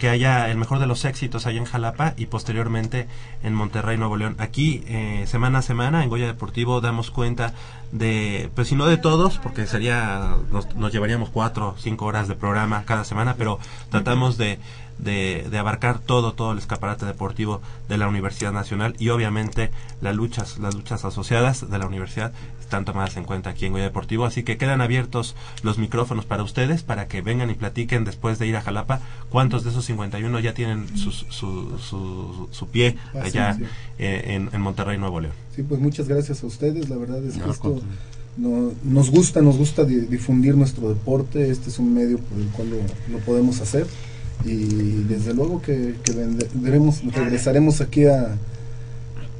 [0.00, 3.06] que haya el mejor de los éxitos allá en Jalapa y posteriormente
[3.42, 4.34] en Monterrey, Nuevo León.
[4.38, 7.52] Aquí, eh, semana a semana, en Goya Deportivo, damos cuenta
[7.92, 12.34] de, pues si no de todos, porque sería, nos, nos llevaríamos cuatro cinco horas de
[12.34, 13.58] programa cada semana, pero
[13.90, 14.58] tratamos de,
[15.02, 20.14] de, de abarcar todo, todo el escaparate deportivo de la Universidad Nacional y obviamente las
[20.14, 24.24] luchas, las luchas asociadas de la universidad están tomadas en cuenta aquí en Goya Deportivo,
[24.24, 28.46] así que quedan abiertos los micrófonos para ustedes, para que vengan y platiquen después de
[28.46, 33.58] ir a Jalapa, cuántos de esos 51 ya tienen sus- su, su, su pie allá
[33.98, 35.34] eh, en, en Monterrey, Nuevo León.
[35.56, 36.88] Sí, pues muchas gracias a ustedes.
[36.88, 37.82] La verdad es que No, esto
[38.36, 41.50] no- nos gusta, nos gusta di- difundir nuestro deporte.
[41.50, 42.76] Este es un medio por el cual lo,
[43.12, 43.86] lo podemos hacer.
[44.44, 48.36] Y desde luego que, que vendremos, regresaremos aquí a,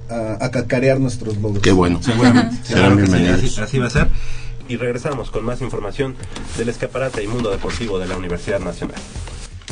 [0.09, 1.63] a, a cacarear nuestros logros.
[1.63, 2.03] Qué bueno.
[2.03, 2.57] Seguramente.
[2.65, 3.39] Serán bienvenidos.
[3.43, 4.09] así, así va a ser.
[4.69, 6.15] Y regresamos con más información
[6.57, 8.97] del escaparate y mundo deportivo de la Universidad Nacional.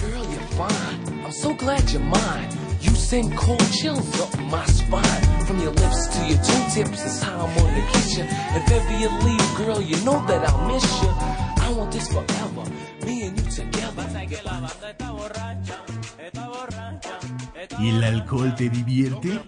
[0.00, 1.22] Girl, you're fine.
[1.24, 2.48] I'm so glad you're mine.
[2.80, 5.44] You send cold chills up my spine.
[5.46, 8.24] From your lips to your toe tips, it's how I'm gonna kiss you.
[8.24, 11.08] If ever you leave, girl, you know that I'll miss you.
[11.60, 12.64] I want this forever,
[17.80, 19.40] ¿Y el alcohol te divierte?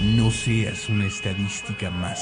[0.00, 2.20] No seas una estadística más.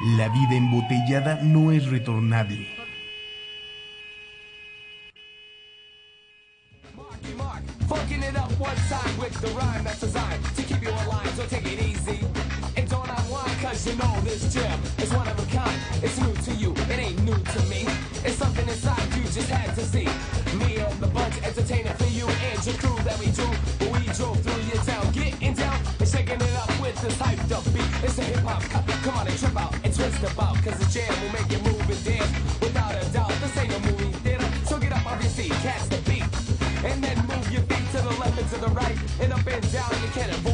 [0.00, 2.66] La vida embotellada no es retornable.
[21.44, 23.46] Entertaining for you and your crew that we do.
[23.92, 27.64] We drove through your town, getting down and shaking it up with this hyped up
[27.72, 28.04] beat.
[28.04, 28.86] It's a hip hop cut.
[29.02, 31.80] Come on and trip out and twist about, cause the jam will make you move
[31.80, 32.60] and dance.
[32.60, 34.48] Without a doubt, this ain't a movie theater.
[34.66, 36.24] So get up off your seat, catch the beat.
[36.84, 38.96] And then move your feet to the left and to the right.
[39.20, 40.53] And up and down, you can't avoid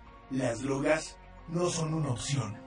[0.31, 1.17] Las drogas
[1.49, 2.60] no son una opción.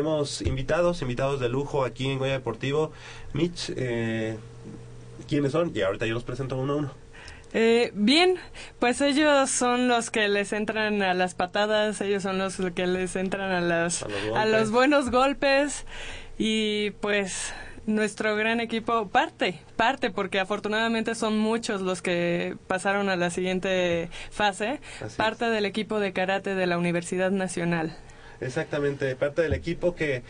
[0.00, 2.90] Tenemos invitados, invitados de lujo aquí en Goya Deportivo.
[3.34, 4.38] Mitch, eh,
[5.28, 5.72] ¿quiénes son?
[5.74, 6.90] Y ahorita yo los presento uno a uno.
[7.52, 8.36] Eh, bien,
[8.78, 13.14] pues ellos son los que les entran a las patadas, ellos son los que les
[13.14, 14.70] entran a, las, A los a los golpes.
[14.70, 15.84] buenos golpes
[16.38, 17.52] y pues
[17.84, 24.08] nuestro gran equipo parte, parte porque afortunadamente son muchos los que pasaron a la siguiente
[24.30, 27.98] fase, Así parte del equipo de karate de la Universidad Nacional.
[28.40, 30.22] Exactamente, parte del equipo que,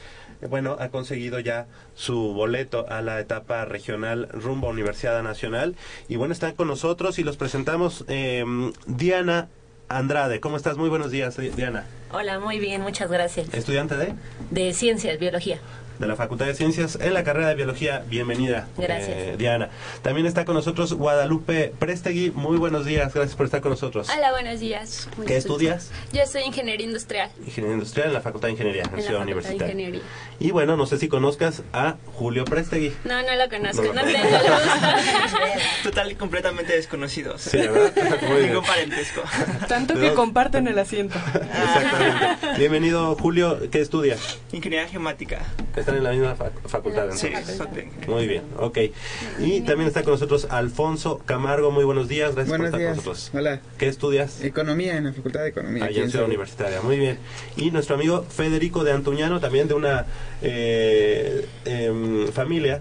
[0.48, 5.76] bueno, ha conseguido ya su boleto a la etapa regional rumbo a Universidad Nacional.
[6.08, 8.04] Y bueno, están con nosotros y los presentamos.
[8.08, 8.44] eh,
[8.86, 9.48] Diana
[9.88, 10.76] Andrade, ¿cómo estás?
[10.76, 11.84] Muy buenos días, eh, Diana.
[12.12, 13.52] Hola, muy bien, muchas gracias.
[13.52, 14.14] Estudiante de,
[14.50, 15.58] De ciencias, biología.
[16.00, 18.02] De la Facultad de Ciencias en la carrera de Biología.
[18.08, 19.08] Bienvenida, Gracias.
[19.10, 19.68] eh, Diana.
[20.02, 22.30] También está con nosotros Guadalupe Prestegui.
[22.30, 24.08] Muy buenos días, gracias por estar con nosotros.
[24.16, 25.08] Hola, buenos días.
[25.26, 25.90] ¿Qué estudias?
[26.12, 29.18] Yo soy ingeniería industrial Ingeniería Industrial en la Facultad de Ingeniería, en, en la Ciudad
[29.18, 29.66] de Universitaria.
[29.66, 30.00] Ingeniería.
[30.38, 32.92] Y bueno, no sé si conozcas a Julio Prestegui.
[33.04, 34.48] No, no lo conozco, No no, lo gusto.
[35.82, 37.42] Total y completamente desconocidos.
[37.42, 37.92] Sí, ¿verdad?
[38.28, 38.46] Muy.
[38.46, 39.22] Ningún parentesco.
[39.68, 41.18] Tanto ¿De que comparten el asiento.
[41.34, 42.58] Exactamente.
[42.58, 43.58] Bienvenido, Julio.
[43.70, 44.38] ¿Qué estudias?
[44.52, 45.40] Ingeniería geomática.
[45.90, 47.08] Están en la misma fac- facultad.
[47.12, 47.28] Sí.
[48.06, 48.78] Muy bien, ok.
[49.40, 51.70] Y también está con nosotros Alfonso Camargo.
[51.70, 52.34] Muy buenos días.
[52.34, 52.90] Gracias Buenos por estar días.
[53.04, 53.30] con nosotros.
[53.34, 53.60] Hola.
[53.78, 54.42] ¿Qué estudias?
[54.42, 55.84] Economía en la Facultad de Economía.
[55.84, 56.26] Allá en Ciudad.
[56.26, 56.80] Universitaria.
[56.82, 57.18] Muy bien.
[57.56, 60.06] Y nuestro amigo Federico de Antuñano, también de una
[60.42, 62.80] eh, em, familia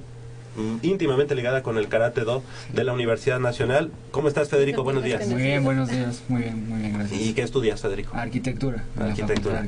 [0.81, 3.91] íntimamente ligada con el Karate Do de la Universidad Nacional.
[4.11, 4.83] ¿Cómo estás, Federico?
[4.83, 5.27] Buenos días.
[5.27, 6.21] Muy bien, buenos días.
[6.27, 7.21] Muy bien, muy bien, gracias.
[7.21, 8.15] ¿Y qué estudias, Federico?
[8.15, 8.83] Arquitectura.
[8.99, 9.65] Arquitectura.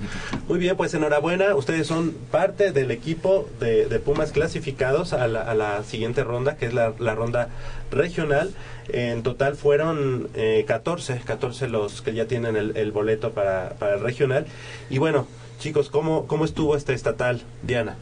[0.47, 1.55] Muy bien, pues enhorabuena.
[1.55, 6.57] Ustedes son parte del equipo de, de Pumas clasificados a la, a la siguiente ronda,
[6.57, 7.49] que es la, la ronda
[7.91, 8.51] regional.
[8.89, 13.93] En total fueron eh, 14, 14 los que ya tienen el, el boleto para, para
[13.95, 14.45] el regional.
[14.89, 15.27] Y bueno,
[15.59, 17.95] chicos, ¿cómo, cómo estuvo este estatal, Diana?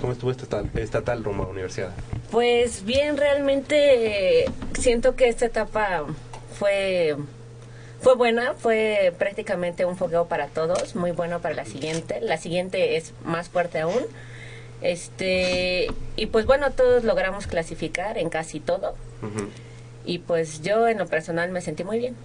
[0.00, 1.90] ¿Cómo estuvo este estatal, estatal rumbo a la universidad?
[2.30, 6.04] Pues bien, realmente eh, siento que esta etapa
[6.58, 7.16] fue
[8.02, 12.20] fue buena, fue prácticamente un fogueo para todos, muy bueno para la siguiente.
[12.20, 14.02] La siguiente es más fuerte aún.
[14.80, 18.96] Este, y pues bueno, todos logramos clasificar en casi todo.
[20.04, 22.16] Y pues yo en lo personal me sentí muy bien.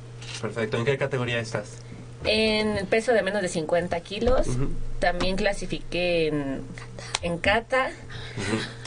[0.42, 0.78] Perfecto.
[0.78, 1.78] ¿En qué categoría estás?
[2.26, 4.48] En el peso de menos de 50 kilos,
[5.00, 6.62] también clasifiqué en,
[7.22, 7.92] en kata,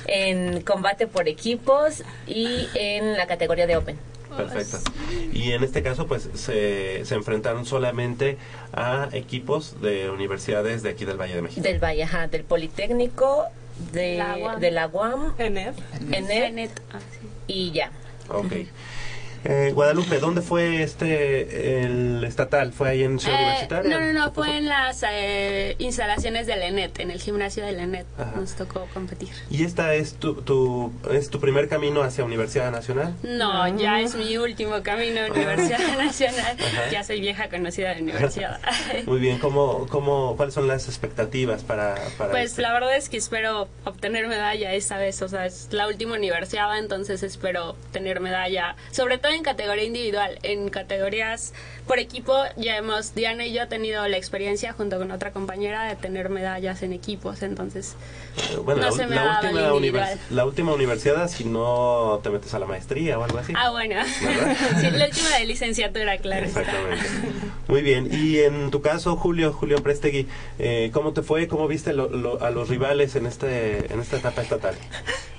[0.07, 3.97] en combate por equipos y en la categoría de Open.
[4.37, 4.79] Perfecto.
[5.33, 8.37] Y en este caso, pues se, se enfrentaron solamente
[8.73, 11.63] a equipos de universidades de aquí del Valle de México.
[11.63, 13.47] Del Valle, ajá, del Politécnico,
[13.93, 14.61] de La UAM.
[14.61, 15.75] de la UAM, ENED,
[16.13, 16.71] ENED,
[17.47, 17.91] y ya.
[18.29, 18.53] Ok.
[19.45, 22.73] Eh, Guadalupe, ¿dónde fue este el estatal?
[22.73, 23.91] ¿Fue ahí en Ciudad Eh, Universitaria?
[23.99, 28.07] no, no, no, fue en las eh, instalaciones del ENET, en el gimnasio del ENET.
[28.19, 28.33] Ajá.
[28.37, 29.31] Nos tocó competir.
[29.51, 33.15] ¿Y esta es tu, tu, es tu primer camino hacia Universidad Nacional?
[33.23, 36.57] No, ya es mi último camino a Universidad Nacional.
[36.59, 36.91] Ajá.
[36.91, 38.61] Ya soy vieja conocida de universidad.
[39.07, 42.63] Muy bien, ¿cómo, cómo, ¿cuáles son las expectativas para, para Pues este?
[42.63, 46.79] la verdad es que espero obtener medalla esta vez, o sea, es la última universidad,
[46.79, 50.39] entonces espero tener medalla, sobre todo en categoría individual.
[50.43, 51.53] En categorías
[51.87, 55.97] por equipo ya hemos, Diana y yo, tenido la experiencia junto con otra compañera de
[55.97, 57.95] tener medallas en equipos, entonces
[58.53, 61.45] Eh, bueno, no la, se me la ha dado última univers- la última universidad si
[61.45, 63.53] no te metes a la maestría o algo así.
[63.57, 63.97] Ah, bueno.
[64.81, 66.47] Sí, la última de licenciatura, claro.
[66.47, 67.05] Exactamente.
[67.69, 68.09] Muy bien.
[68.13, 70.27] Y en tu caso, Julio, Julio Prestegui,
[70.59, 71.49] eh, ¿cómo te fue?
[71.49, 74.75] ¿Cómo viste lo- lo- a los rivales en este en esta etapa estatal?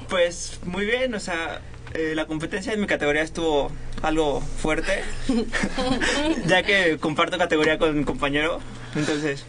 [0.10, 1.62] Pues muy bien, o sea,
[1.94, 3.72] eh, la competencia en mi categoría estuvo
[4.02, 5.04] algo fuerte,
[6.48, 8.60] ya que comparto categoría con mi compañero,
[8.96, 9.46] entonces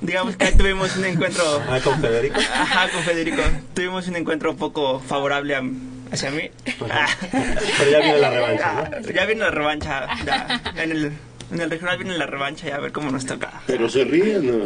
[0.00, 1.62] digamos que ahí tuvimos un encuentro...
[1.68, 2.40] Ah, con Federico.
[2.40, 3.42] Ajá, con Federico.
[3.74, 5.62] Tuvimos un encuentro un poco favorable a-
[6.10, 6.50] hacia mí.
[6.80, 9.00] Pero ya viene la revancha, ¿no?
[9.12, 11.12] Ya viene la revancha, ya, en el...
[11.52, 13.62] En el regional viene la revancha y a ver cómo nos toca.
[13.66, 14.64] Pero se ríen, ¿no?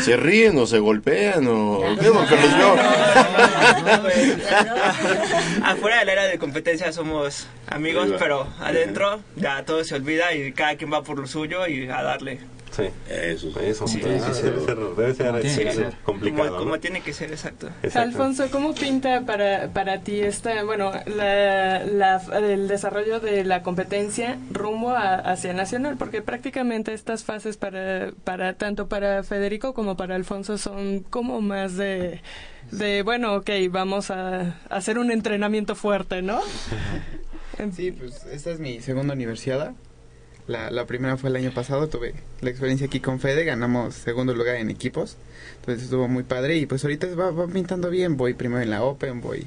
[0.00, 1.80] se ríen o se golpean o...
[2.00, 2.76] ¿Qué es lo que los veo?
[5.62, 10.76] Afuera del área de competencia somos amigos, pero adentro ya todo se olvida y cada
[10.76, 12.40] quien va por lo suyo y a darle.
[12.72, 12.82] Sí.
[13.08, 14.00] Eso, eso Sí.
[14.00, 15.14] debe ser, debe
[16.04, 16.48] complicado.
[16.48, 16.64] Como, ¿no?
[16.64, 17.70] como tiene que ser, exacto.
[17.94, 24.36] Alfonso, ¿cómo pinta para, para ti esta, bueno, la, la- el desarrollo de la competencia
[24.50, 25.96] rumbo a- hacia Nacional?
[25.96, 31.76] Porque prácticamente estas fases para, para tanto para Federico como para Alfonso son como más
[31.76, 32.20] de,
[32.72, 36.40] de bueno, ok, vamos a, hacer un entrenamiento fuerte, ¿no?
[37.74, 39.72] Sí, pues esta es mi segunda universidad.
[40.48, 44.32] La, la primera fue el año pasado, tuve la experiencia aquí con Fede, ganamos segundo
[44.34, 45.16] lugar en equipos,
[45.60, 48.82] entonces estuvo muy padre y pues ahorita va, va pintando bien, voy primero en la
[48.84, 49.46] Open, voy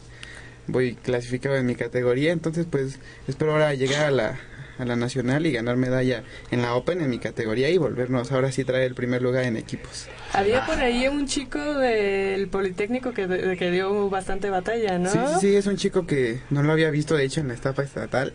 [0.68, 4.40] voy clasificado en mi categoría, entonces pues espero ahora llegar a la,
[4.78, 8.52] a la nacional y ganar medalla en la Open en mi categoría y volvernos ahora
[8.52, 10.08] sí traer el primer lugar en equipos.
[10.34, 15.10] Había por ahí un chico del Politécnico que, de- que dio bastante batalla, ¿no?
[15.10, 17.54] Sí, sí, sí, es un chico que no lo había visto de hecho en la
[17.56, 18.34] etapa estatal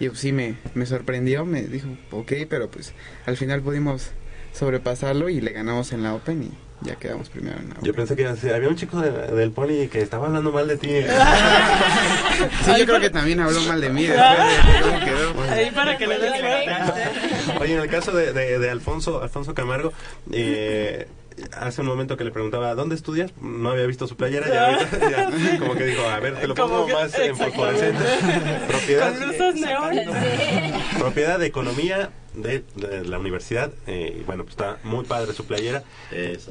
[0.00, 2.92] y pues, sí me, me sorprendió, me dijo, ok, pero pues
[3.26, 4.10] al final pudimos
[4.52, 6.50] sobrepasarlo y le ganamos en la Open y
[6.84, 7.84] ya quedamos primero en la Open.
[7.84, 10.76] Yo pensé que sí, había un chico de- del poli que estaba hablando mal de
[10.76, 10.88] ti.
[12.64, 15.42] Sí, yo creo que también habló mal de mí después de cómo quedó.
[15.52, 16.32] Ahí para que le des
[17.60, 19.92] Oye, en el caso de, de, de Alfonso, Alfonso Camargo,
[20.32, 21.06] eh,
[21.56, 23.32] hace un momento que le preguntaba, ¿dónde estudias?
[23.40, 25.10] No había visto su playera, ya, ahorita,
[25.52, 28.04] ya como que dijo, a ver, te lo pongo que- más en fosforescente.
[28.68, 29.96] Propiedad, Con luces neón.
[30.98, 35.44] propiedad de economía de, de la universidad, eh, y bueno, pues está muy padre su
[35.44, 35.82] playera,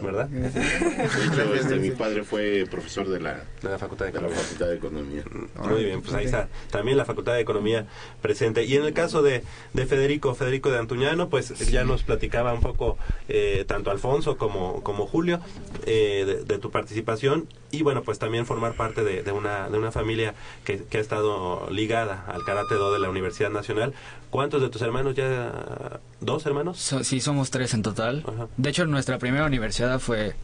[0.02, 0.28] ¿verdad?
[0.28, 4.68] De hecho, este, mi padre fue profesor de la, de la Facultad de la Facultad
[4.68, 5.24] de Economía.
[5.56, 7.86] Muy bien, pues ahí está también la Facultad de Economía
[8.22, 8.66] presente.
[8.66, 12.62] Y en el caso de, de Federico, Federico de Antuñano, pues ya nos platicaba un
[12.62, 15.40] poco eh, tanto Alfonso como, como Julio
[15.86, 19.78] eh, de, de tu participación y bueno, pues también formar parte de, de una, de
[19.78, 23.94] una familia que, que ha estado ligada al Karate Do de la Universidad Nacional.
[24.30, 26.00] ¿Cuántos de tus hermanos ya?
[26.22, 26.80] ¿Dos hermanos?
[26.80, 28.24] So- sí, somos tres en total.
[28.58, 30.36] De hecho, nuestra primera universidad fue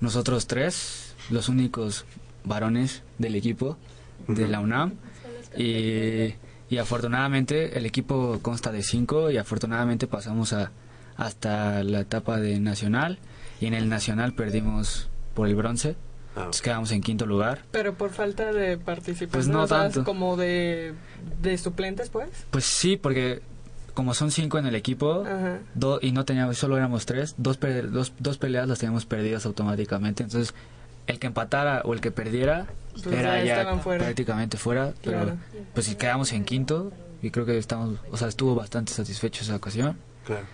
[0.00, 2.04] nosotros tres, los únicos
[2.44, 3.76] varones del equipo
[4.28, 4.94] de la UNAM.
[5.56, 6.34] Y,
[6.70, 10.70] y afortunadamente el equipo consta de cinco y afortunadamente pasamos a,
[11.16, 13.18] hasta la etapa de nacional.
[13.60, 15.94] Y en el nacional perdimos por el bronce.
[16.36, 17.60] Entonces quedamos en quinto lugar.
[17.70, 20.02] Pero por falta de participación, Pues no tanto.
[20.04, 20.94] como de,
[21.42, 22.28] de suplentes, pues.
[22.50, 23.42] Pues sí, porque
[23.94, 25.24] como son cinco en el equipo
[25.74, 27.58] do- y no teníamos, solo éramos tres, dos,
[27.90, 30.22] dos, dos peleas las teníamos perdidas automáticamente.
[30.22, 30.54] Entonces,
[31.06, 34.04] el que empatara o el que perdiera Pues era ya fuera.
[34.04, 34.92] prácticamente fuera.
[35.04, 35.36] Pero Claro.
[35.74, 39.56] pues si quedamos en quinto, y creo que estamos, o sea, estuvo bastante satisfecho esa
[39.56, 39.98] ocasión.
[40.24, 40.46] Claro.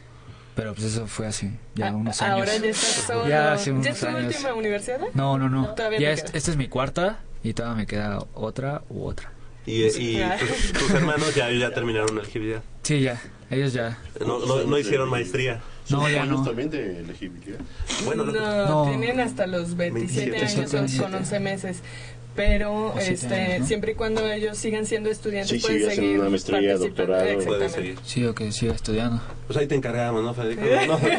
[0.58, 2.34] Pero pues eso fue hace ya Ah, unos años.
[2.36, 3.28] Ahora ya estás solo.
[3.28, 4.24] Ya hace ¿Ya unos es tu años.
[4.34, 4.98] última universidad?
[5.14, 5.68] No, no, no.
[5.76, 6.32] Todavía ya te es- queda.
[6.38, 9.30] esta es mi cuarta y todavía me queda otra u otra.
[9.66, 12.60] Y, y tus, tus hermanos ya, ya terminaron la elegibilidad.
[12.82, 13.20] Sí, ya.
[13.50, 13.98] Ellos ya.
[14.20, 15.60] No, no, no hicieron maestría.
[15.90, 16.42] No, ya no.
[16.42, 17.60] también de elegibilidad?
[18.04, 18.88] Bueno, no, No.
[18.88, 21.82] tienen hasta los 27, 27, años con 11 meses.
[22.38, 23.66] Pero O este, años, ¿no?
[23.66, 27.44] siempre y cuando ellos sigan siendo estudiantes Sí, pueden seguir una maestría, doctorado.
[27.44, 27.98] Puedes seguir.
[28.04, 29.20] Sí, o que siga estudiando.
[29.48, 30.62] Pues ahí te encargamos, ¿no, Federico?
[30.62, 31.10] No, no, no te,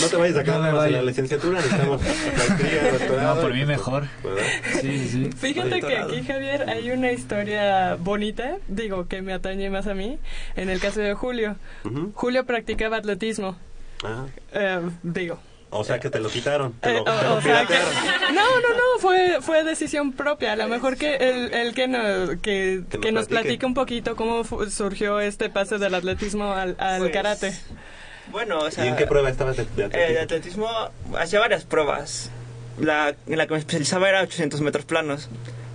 [0.00, 3.34] no te vayas a quedar No en la licenciatura, necesitamos maestría, doctorado.
[3.34, 4.04] No, por mí mejor.
[4.24, 4.42] ¿verdad?
[4.80, 5.30] Sí, sí.
[5.36, 10.18] Fíjate que aquí, Javier, hay una historia bonita, digo, que me atañe más a mí,
[10.56, 11.56] en el caso de Julio.
[12.14, 13.58] Julio practicaba atletismo,
[14.02, 14.24] Ah,
[14.54, 15.38] eh, digo.
[15.70, 16.72] O sea que te lo quitaron.
[16.74, 17.74] Te Eh, o- te lo o sea que-
[18.32, 20.52] no, no, no, fue, fue decisión propia.
[20.52, 23.28] A lo mejor que el, el que, no- que, Que nos que nos platique.
[23.28, 27.54] platique un poquito cómo surgió este pase del atletismo al, al Pues, karate.
[28.30, 30.68] Bueno, o sea, ¿Y en qué prueba estabas de, de eh, de atletismo?
[30.68, 32.30] atletismo hacía varias pruebas.
[32.78, 35.28] La, en la que me especializaba era 800 metros planos,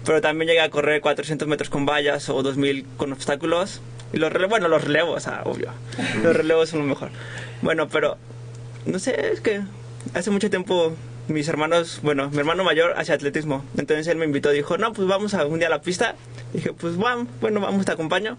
[0.06, 3.82] pero también llegué a correr 400 metros con vallas o 2000 con obstáculos.
[4.14, 5.72] Y los relevos, bueno, los relevos, o sea, obvio.
[6.24, 7.10] Los relevos son lo mejor.
[7.62, 8.18] Bueno, pero
[8.86, 9.62] no sé, es que
[10.14, 10.96] hace mucho tiempo
[11.28, 13.64] mis hermanos, bueno, mi hermano mayor hacía atletismo.
[13.78, 16.16] Entonces él me invitó, dijo, no, pues vamos a un día a la pista.
[16.54, 18.38] dije, pues vamos, bueno, vamos, te acompaño.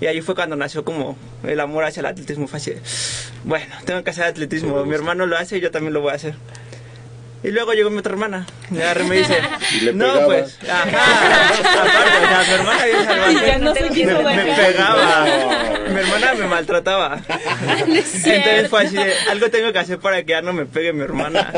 [0.00, 2.46] Y ahí fue cuando nació como el amor hacia el atletismo.
[2.46, 2.72] Fue así,
[3.44, 4.84] bueno, tengo que hacer atletismo.
[4.84, 6.34] Mi hermano lo hace y yo también lo voy a hacer.
[7.44, 8.46] Y luego llegó mi otra hermana.
[8.70, 9.36] Y agarré y me dice,
[9.76, 13.46] Y le no, pues, ajá, aparte, o sea, mi hermana bien salvaje.
[13.46, 15.26] Ya no se quiso me, me pegaba.
[15.92, 17.20] Mi hermana me maltrataba.
[17.86, 21.02] Entonces fue así de, algo tengo que hacer para que ya no me pegue mi
[21.02, 21.52] hermana.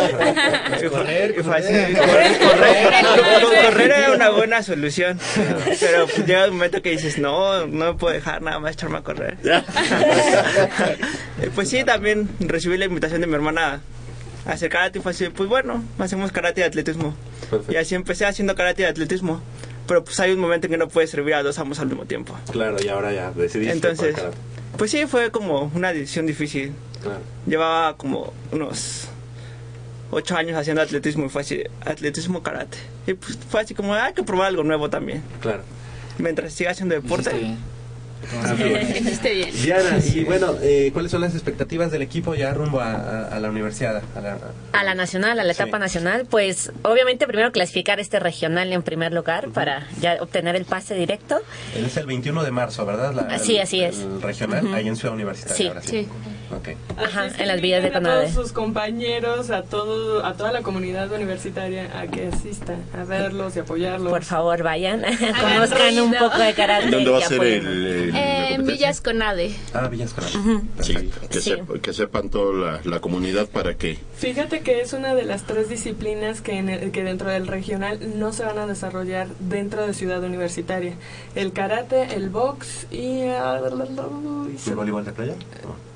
[0.82, 5.20] Y fue- y fue así, correr, correr, correr era una buena solución.
[5.78, 8.98] Pero pues llega un momento que dices, no, no me puedo dejar nada más echarme
[8.98, 9.36] a correr.
[11.54, 13.80] Pues sí, también recibí la invitación de mi hermana
[14.46, 17.14] hacer karate y fue así, pues bueno, hacemos karate y atletismo.
[17.68, 19.40] Y así empecé haciendo karate y atletismo.
[19.86, 22.06] Pero pues hay un momento en que no puedes servir a dos amos al mismo
[22.06, 22.36] tiempo.
[22.50, 23.72] Claro, y ahora ya decidiste.
[23.72, 24.36] Entonces, por karate.
[24.78, 26.72] pues sí, fue como una decisión difícil.
[27.02, 27.20] Claro.
[27.46, 29.08] Llevaba como unos
[30.10, 32.78] ocho años haciendo atletismo y fue así, atletismo karate.
[33.06, 35.22] Y pues fue así como, hay que probar algo nuevo también.
[35.40, 35.62] Claro.
[36.18, 37.30] Mientras siga haciendo deporte.
[38.56, 39.48] Bien.
[39.48, 39.62] Ah.
[39.62, 43.40] Diana, y bueno, eh, ¿cuáles son las expectativas del equipo ya rumbo a, a- a
[43.40, 44.02] la universidad?
[44.16, 44.38] A la-
[44.72, 49.12] A la nacional, a la etapa nacional, pues obviamente primero clasificar este regional en primer
[49.12, 51.40] lugar para ya obtener el pase directo.
[51.76, 53.12] es el 21 de marzo, ¿verdad?
[53.14, 53.98] La- Así, el- así es.
[54.00, 54.74] El regional, Ujú.
[54.74, 55.56] ahí en Ciudad Universitaria.
[55.56, 55.68] Sí.
[55.68, 56.08] ahora Sí.
[56.56, 56.68] Ok.
[56.98, 60.62] Ajá, en las vías de inviten a todos sus compañeros, a todo, a toda la
[60.62, 64.10] comunidad universitaria a que asista, a verlos y apoyarlos.
[64.10, 65.02] Por favor, vayan,
[65.40, 66.90] conozcan un poco de karate.
[66.90, 68.66] ¿Dónde va a ser el, el- Eh, en?
[68.66, 69.54] Villas Conade.
[69.74, 70.60] Ah, Villas Conade.
[70.80, 70.94] Sí,
[71.30, 71.50] que, Sí.
[71.52, 75.42] sep- que sepan toda la, la comunidad para que Fíjate que es una de las
[75.44, 79.86] tres disciplinas que, en el- que dentro del regional no se van a desarrollar dentro
[79.86, 80.94] de Ciudad Universitaria.
[81.34, 83.22] El karate, el box y...
[83.24, 85.34] ah, ¿Y el voleibol de playa?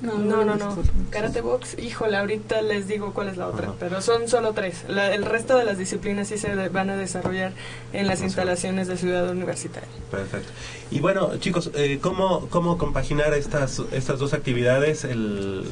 [0.01, 0.77] No, no, no, no.
[1.09, 4.85] Karate box, híjole, ahorita les digo cuál es la otra, pero son solo tres.
[4.87, 7.51] La- el resto de las disciplinas sí se de- van a desarrollar
[7.93, 9.87] en las instalaciones de Ciudad Universitaria.
[10.09, 10.51] Perfecto.
[10.91, 15.03] Y bueno, chicos, eh, ¿cómo, ¿cómo compaginar estas, estas dos actividades?
[15.03, 15.63] El,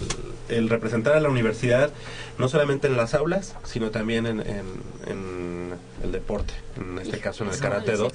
[0.49, 1.91] el representar a la universidad,
[2.37, 4.65] no solamente en las aulas, sino también en, en,
[5.07, 5.73] en
[6.03, 8.11] el deporte, en este caso en el karate do.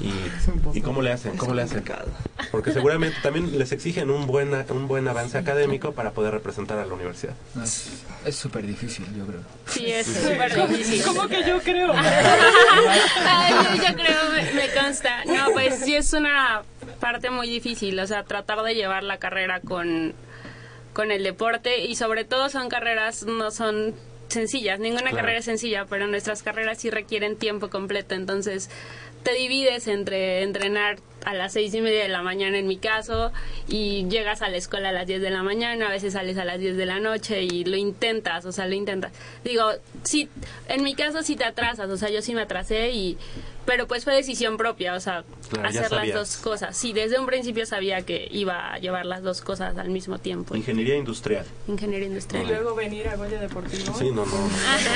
[0.00, 1.36] Y, ¿Y cómo le hacen?
[1.36, 1.84] ¿Cómo le hacen?
[2.50, 6.86] Porque seguramente también les exigen un buen, un buen avance académico para poder representar a
[6.86, 7.34] la universidad.
[8.24, 9.40] Es súper difícil, yo creo.
[9.66, 11.02] Sí, es súper difícil.
[11.04, 11.92] ¿Cómo que yo creo?
[11.94, 15.24] Ay, yo creo, me, me consta.
[15.26, 16.62] No, pues sí es una
[17.00, 20.14] parte muy difícil, o sea, tratar de llevar la carrera con,
[21.00, 23.94] con el deporte y sobre todo son carreras, no son
[24.28, 25.16] sencillas, ninguna Claro.
[25.16, 28.68] carrera es sencilla, pero nuestras carreras sí requieren tiempo completo, entonces
[29.22, 33.32] te divides entre entrenar a las seis y media de la mañana en mi caso
[33.68, 36.44] y llegas a la escuela a las 10 de la mañana, a veces sales a
[36.44, 39.12] las 10 de la noche y lo intentas, o sea, lo intentas.
[39.44, 39.64] Digo,
[40.02, 40.28] sí,
[40.68, 43.18] en mi caso sí te atrasas, o sea, yo sí me atrasé y
[43.66, 46.76] pero pues fue decisión propia, o sea, Claro, hacer las dos cosas.
[46.76, 50.56] Sí, desde un principio sabía que iba a llevar las dos cosas al mismo tiempo.
[50.56, 51.44] Ingeniería industrial.
[51.68, 52.46] Ingeniería Y industrial.
[52.48, 53.94] luego venir a Goya Deportivo.
[53.96, 54.50] Sí, no, no.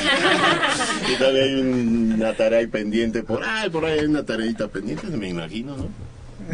[1.13, 5.07] y todavía hay un- una tarea pendiente por ahí, por ahí hay una tareita pendiente,
[5.09, 5.89] me imagino, ¿no?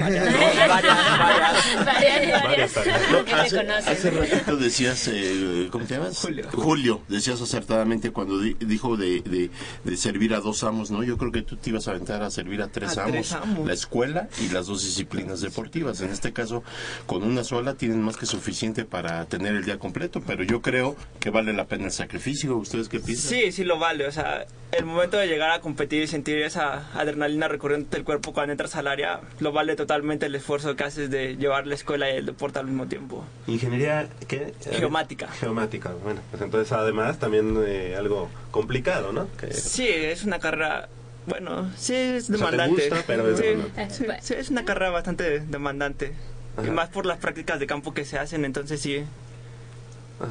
[2.45, 2.77] Varias,
[3.13, 6.27] No, que me hace, ratito decías, eh, ¿cómo te llamas?
[6.53, 7.03] Julio.
[7.09, 9.51] decías acertadamente cuando di- dijo de, de-
[9.85, 11.03] de servir a dos amos, ¿no?
[11.03, 13.33] Yo creo que tú te ibas a aventar a servir a tres, A amos, tres
[13.33, 13.67] amos.
[13.67, 16.01] la escuela y las dos disciplinas deportivas.
[16.01, 16.63] En este caso,
[17.07, 20.97] con una sola tienen más que suficiente para tener el día completo, pero yo creo
[21.19, 22.57] que vale la pena el sacrificio.
[22.57, 23.31] ¿Ustedes qué piensan?
[23.31, 24.07] Sí, sí lo vale.
[24.07, 28.33] O sea, el momento de llegar a competir y sentir esa adrenalina recorriendo el cuerpo
[28.33, 32.11] cuando entras al área, lo vale totalmente el esfuerzo que haces de llevar la escuela
[32.11, 33.25] y el deporte al mismo tiempo.
[33.47, 34.53] Ingeniería, ¿qué?
[34.73, 35.29] Geomática.
[35.29, 39.27] Geomática, bueno, pues entonces además también eh, algo complicado, ¿no?
[39.39, 40.89] Que- Sí, es una carrera,
[41.27, 42.89] bueno, sí es O sea, te demandante.
[42.91, 43.95] gusta, pero es sí, demandante.
[43.95, 46.13] sí, sí, es una carrera bastante demandante.
[46.59, 46.73] Y Ajá.
[46.73, 49.03] más por las prácticas de campo que se hacen, entonces sí,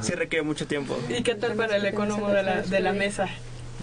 [0.02, 0.96] sí requiere mucho tiempo.
[1.08, 3.26] ¿Y qué tal para el economo de la, de la mesa?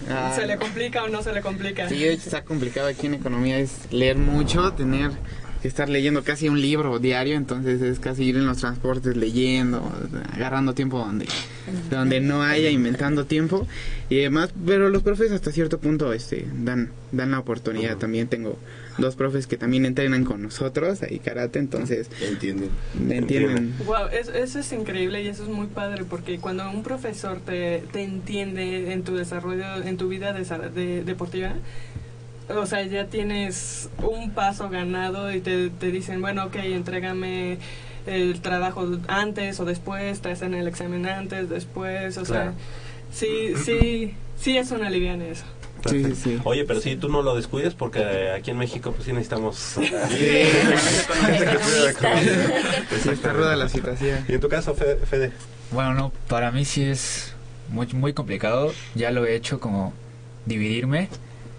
[0.08, 0.32] Ah.
[0.34, 1.88] ¿Se le complica o no se le complica?
[1.88, 5.10] Sí, está complicado aquí en economía, es leer mucho, tener
[5.64, 9.82] estar leyendo casi un libro diario, entonces es casi ir en los transportes leyendo,
[10.32, 11.26] agarrando tiempo donde,
[11.90, 13.66] donde no haya, inventando tiempo.
[14.10, 18.56] Y demás, pero los profes hasta cierto punto este dan, dan la oportunidad, también tengo
[18.98, 22.70] dos profes que también entrenan con nosotros ahí karate, entonces entienden,
[23.10, 23.74] entienden.
[23.86, 27.82] Wow, eso, eso es increíble y eso es muy padre porque cuando un profesor te,
[27.92, 31.52] te entiende en tu desarrollo, en tu vida desa- de- deportiva,
[32.48, 37.58] o sea, ya tienes un paso ganado y te, te dicen, bueno, ok, entrégame
[38.06, 42.52] el trabajo antes o después, te hacen el examen antes, después, o Claro.
[42.52, 42.54] sea,
[43.28, 45.44] sí, sí, sí es una liviana eso.
[45.82, 46.40] Perfecto.
[46.44, 49.56] Oye, pero si tú no lo descuides porque aquí en México pues sí necesitamos...
[49.56, 49.80] Sí,
[53.12, 54.24] está ruda la situación.
[54.28, 55.32] Y en tu caso, Fe- Fede.
[55.70, 57.32] Bueno, no, para mí sí es
[57.68, 58.72] muy, muy complicado.
[58.94, 59.92] Ya lo he hecho como
[60.46, 61.08] dividirme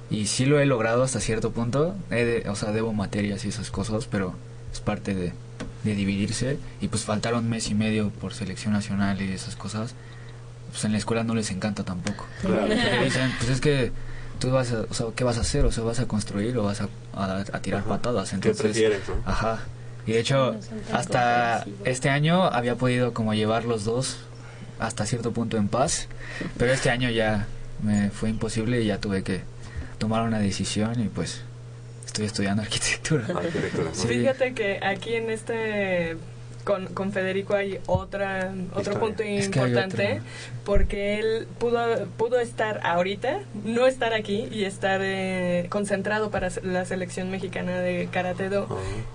[0.10, 1.95] y sí lo he logrado hasta cierto punto.
[2.12, 4.34] He de- o sea, debo materias y esas cosas, pero
[4.74, 5.34] es parte de,
[5.84, 6.57] de dividirse.
[6.82, 9.93] Y pues faltaron mes y medio por selección nacional y esas cosas.
[10.72, 12.26] Pues en la escuela no les encanta tampoco.
[12.41, 12.68] Claro.
[12.68, 13.91] Porque dicen, pues es que
[14.39, 15.66] tú vas a, o sea, ¿qué vas a hacer?
[15.66, 18.30] O sea, vas a construir o vas a, a- a tirar patadas.
[18.30, 19.16] ¿Qué Entonces, prefieres, no?
[19.26, 19.60] Ajá.
[20.07, 20.55] Y de hecho,
[20.93, 24.18] hasta este año había podido como llevar los dos
[24.80, 26.07] hasta cierto punto en paz,
[26.57, 27.47] pero este año ya
[27.84, 29.41] me fue imposible y ya tuve que
[29.99, 31.41] tomar una decisión y pues
[32.07, 33.27] estoy estudiando arquitectura.
[33.93, 34.07] Sí.
[34.07, 36.17] Fíjate que aquí en este
[36.70, 38.99] con, con Federico hay otra otro Historia.
[38.99, 40.22] punto Es importante
[40.65, 46.86] porque él pudo pudo estar ahorita no estar aquí y estar eh, concentrado para la
[46.86, 48.67] selección mexicana de karate do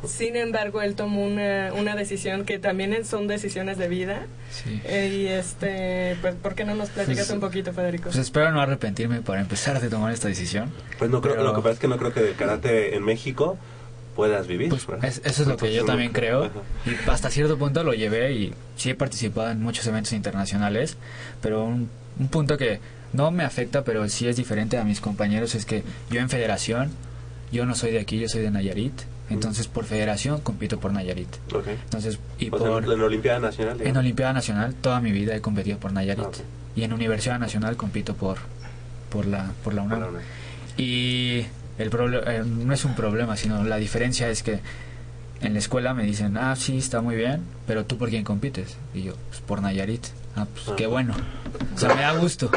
[0.04, 4.80] sin embargo él tomó una, una decisión que también es- son decisiones de vida Sí.
[4.84, 8.50] Eh, y este pues por qué no nos platicas Pues- un poquito Federico Pues espero
[8.52, 10.70] no arrepentirme para empezar de tomar esta decisión.
[10.98, 13.04] Pues no creo, Pero- lo que pasa es que no creo que del karate en
[13.04, 13.56] México
[14.14, 14.70] puedas vivir.
[14.70, 15.04] ¿verdad?
[15.04, 16.50] Es- eso es lo que yo también creo.
[16.86, 20.96] Y hasta cierto punto lo llevé y sí he participado en muchos eventos internacionales,
[21.40, 21.88] pero un,
[22.18, 22.80] un punto que
[23.12, 26.90] no me afecta, pero sí es diferente a mis compañeros, es que yo en federación,
[27.52, 28.92] yo no soy de aquí, yo soy de Nayarit,
[29.30, 31.28] entonces por federación compito por Nayarit.
[31.54, 31.66] Ok.
[31.84, 32.84] Entonces, y O sea, por...
[32.84, 33.72] en la Olimpiada Nacional.
[33.74, 34.00] En digamos.
[34.00, 36.24] Olimpiada Nacional toda mi vida he competido por Nayarit.
[36.24, 36.36] Ah, ok.
[36.76, 38.38] Y en Universidad Nacional compito por,
[39.10, 39.98] por, la, por la UNAM.
[40.08, 40.14] UNAM.
[40.76, 41.46] Y
[41.78, 44.60] el proble- eh, no es un problema, sino la diferencia es que
[45.40, 48.76] en la escuela me dicen, ah, sí, está muy bien, pero tú por quién compites?
[48.94, 50.06] Y yo, pues por Nayarit.
[50.36, 51.14] Ah, pues qué bueno.
[51.74, 52.50] O sea, me da gusto.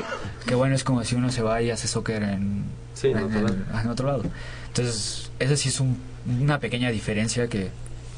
[0.46, 2.64] Qué bueno es como si uno se va y hace soccer en,
[2.94, 4.24] Sí, en en, otro el- en otro lado.
[4.68, 5.98] Entonces, esa sí es un-
[6.42, 7.70] una pequeña diferencia que,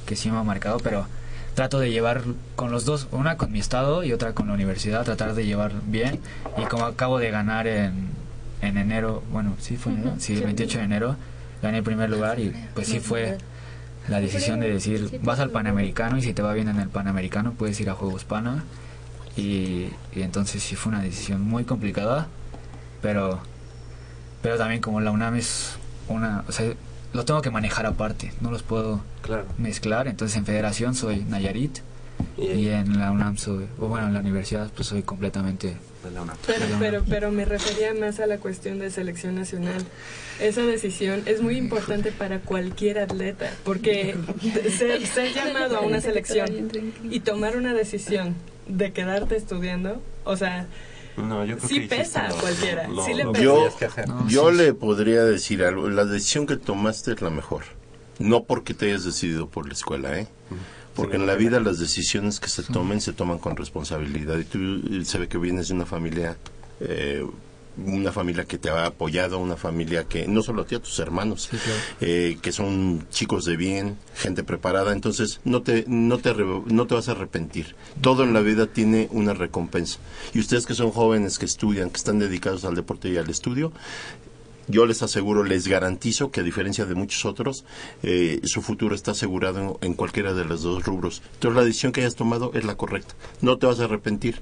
[0.06, 1.08] que sí me ha marcado, pero
[1.56, 2.22] trato de llevar
[2.56, 5.72] con los dos, una con mi estado y otra con la universidad, tratar de llevar
[5.88, 6.20] bien.
[6.58, 8.09] Y como acabo de ganar en,
[8.62, 11.16] en enero, bueno, sí fue enero, sí, el 28 de enero,
[11.62, 13.38] gané el primer lugar y pues sí fue
[14.07, 17.53] la decisión de decir, vas al Panamericano y si te va bien en el Panamericano
[17.53, 18.64] puedes ir a Juegos Pana.
[19.38, 22.28] Y, y entonces sí fue una decisión muy complicada,
[23.01, 23.39] pero,
[24.41, 25.76] pero también como la UNAM es
[26.10, 26.74] una, o sea,
[27.14, 29.45] lo tengo que manejar aparte, no los puedo Claro.
[29.57, 31.80] mezclar, entonces en federación soy Nayarit
[32.38, 36.22] y en la UNAM soy, o bueno, en la universidad pues soy completamente de la
[36.22, 36.38] UNAM.
[36.47, 39.84] Pero, pero, pero me refería más a la cuestión de selección nacional.
[40.39, 44.16] Esa decisión es muy importante para cualquier atleta, porque
[44.78, 46.72] ser, ser llamado a una selección
[47.10, 48.36] y tomar una decisión
[48.68, 50.68] de quedarte estudiando, o sea,
[51.18, 52.88] No, yo creo sí que pesa a cualquiera.
[52.88, 54.06] lo- sí le pesa.
[54.30, 55.89] Yo le podría decir algo.
[55.89, 57.64] La decisión que tomaste es la mejor.
[58.20, 60.28] No porque te hayas decidido por la escuela, ¿eh?
[61.00, 64.38] Porque en la vida las decisiones que se tomen se toman con responsabilidad.
[64.38, 64.60] Y tú
[64.91, 66.38] eh, se ve que vienes de una familia,
[66.80, 67.26] eh,
[67.86, 71.00] una familia que te ha apoyado, una familia que, no solo a ti, a tus
[71.00, 71.50] hermanos,
[72.02, 74.91] eh, que son chicos de bien, gente preparada.
[74.91, 77.76] Entonces no te, no, te, no te vas a arrepentir.
[78.02, 80.00] Todo en la vida tiene una recompensa.
[80.34, 83.72] Y ustedes que son jóvenes, que estudian, que están dedicados al deporte y al estudio,
[84.70, 87.66] yo les aseguro, les garantizo que a diferencia de muchos otros,
[88.04, 91.22] eh, su futuro está asegurado en, en cualquiera de los dos rubros.
[91.34, 93.14] Entonces la decisión que hayas tomado es la correcta.
[93.42, 94.42] No te vas a arrepentir.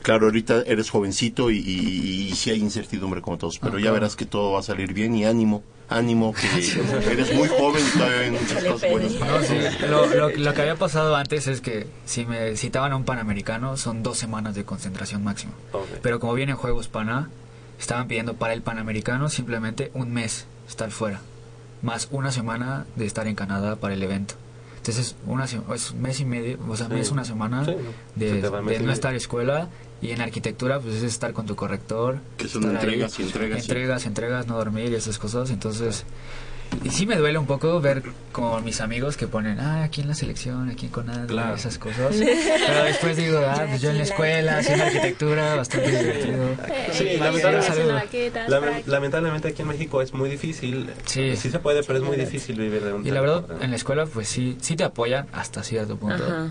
[0.00, 4.16] Claro, ahorita eres jovencito y, y, y sí hay incertidumbre como todos, pero ya verás
[4.16, 6.46] que todo va a salir bien y ánimo, ánimo, que
[7.12, 9.12] eres muy joven y todavía hay muchas cosas buenas.
[9.20, 9.54] No, sí,
[9.86, 13.76] lo, lo- lo que había pasado antes es que si me citaban a un panamericano
[13.76, 15.52] son dos semanas de concentración máxima.
[16.00, 17.28] Pero como vienen Juegos Pana,
[17.78, 21.20] estaban pidiendo para el panamericano simplemente un mes estar fuera,
[21.82, 24.34] más una semana de estar en Canadá para el evento.
[24.78, 25.54] Entonces una es
[25.92, 26.94] un mes y medio, o sea, Sí.
[26.94, 27.74] mes una semana Sí,
[28.14, 29.68] de, se no estar en escuela
[30.00, 32.18] y en arquitectura pues es estar con tu corrector.
[32.36, 33.70] Que son ahí, entregas y entregas, sí.
[33.70, 35.50] Entregas, entregas, no dormir y esas cosas.
[35.50, 36.04] Entonces
[36.84, 38.02] y sí me duele un poco ver
[38.32, 41.54] como mis amigos que ponen, ah, aquí en la selección, aquí en Conad, Claro.
[41.56, 42.14] esas cosas.
[42.66, 46.48] Pero después digo, ah, pues yo en la escuela, haciendo arquitectura, bastante divertido.
[46.92, 47.18] Sí, Sí,
[48.86, 50.90] lamentablemente, aquí en México es muy difícil.
[51.06, 51.36] Sí.
[51.36, 53.76] Sí se puede, pero es muy difícil vivir de un Y la verdad, en la
[53.76, 56.24] escuela, pues sí, sí te apoyan hasta cierto punto.
[56.24, 56.48] Ajá.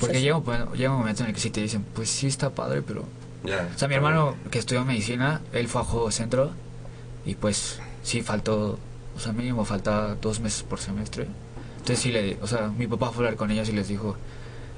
[0.00, 0.22] Porque sí.
[0.22, 2.50] llega, un pu- llega un momento en el que sí te dicen, pues sí está
[2.50, 3.04] padre, pero...
[3.44, 3.68] Ya.
[3.74, 6.50] O sea, mi hermano que estudió medicina, él fue a Juego Centro
[7.24, 8.78] y pues sí faltó,
[9.16, 11.26] o sea, mínimo faltaba dos meses por semestre.
[11.78, 14.16] Entonces sí le, o sea, mi papá fue a hablar con ellos y les dijo,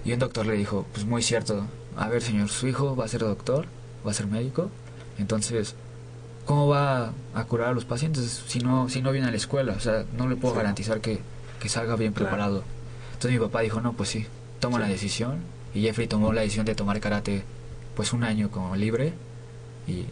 [0.05, 1.65] y un doctor le dijo, pues muy cierto,
[1.97, 3.67] a ver señor, su hijo va a ser doctor,
[4.07, 4.71] va a ser médico,
[5.19, 5.75] entonces,
[6.47, 9.75] ¿cómo va a curar a los pacientes si no, si no viene a la escuela?
[9.77, 10.59] O sea, no le puedo Sí.
[10.61, 11.21] garantizar que,
[11.61, 12.31] que salga bien Claro.
[12.31, 12.65] preparado.
[13.15, 14.27] Entonces mi papá dijo, no, pues sí,
[14.59, 15.39] toma la decisión.
[15.75, 17.45] Y Jeffrey tomó la decisión de tomar karate
[17.95, 19.13] pues un año como libre.
[19.87, 20.07] Y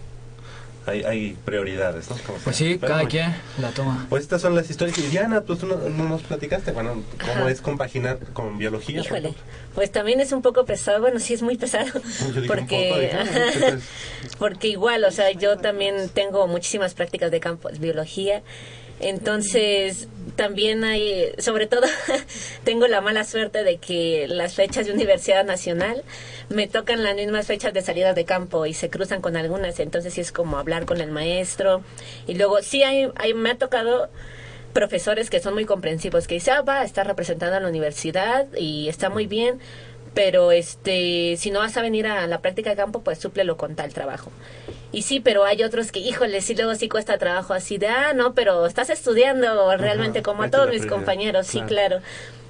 [0.87, 2.16] Hay, hay prioridades, ¿no?
[2.26, 2.66] Como pues sea.
[2.68, 3.11] sí, Pero cada bueno.
[3.11, 4.07] quien la toma.
[4.09, 4.97] Pues estas son las historias.
[4.99, 7.51] Y Diana, pues tú no, no nos platicaste, bueno, cómo Ajá.
[7.51, 9.01] es compaginar con biología.
[9.01, 9.35] Híjole,
[9.74, 12.01] pues también es un poco pesado, bueno, sí es muy pesado,
[12.47, 13.78] porque, ah, ajá,
[14.39, 18.43] porque igual, o sea, yo también tengo muchísimas prácticas de campo de biología,
[19.01, 21.86] entonces también hay, sobre todo,
[22.64, 26.03] tengo la mala suerte de que las fechas de Universidad Nacional
[26.48, 30.14] me tocan las mismas fechas de salida de campo y se cruzan con algunas, entonces
[30.14, 31.82] sí es como hablar con el maestro.
[32.26, 34.09] Y luego sí hay, hay me ha tocado
[34.72, 38.88] profesores que son muy comprensivos, que dicen, ah, va, está representando a la universidad y
[38.88, 39.59] está muy bien,
[40.15, 43.77] pero este, si no vas a venir a la práctica de campo, pues súplelo con
[43.77, 44.31] tal trabajo.
[44.93, 48.13] Y sí, pero hay otros que, híjole, sí, luego sí cuesta trabajo así de, ah,
[48.13, 51.69] no, pero estás estudiando realmente como a todos mis compañeros, sí, Claro.
[51.99, 52.01] claro.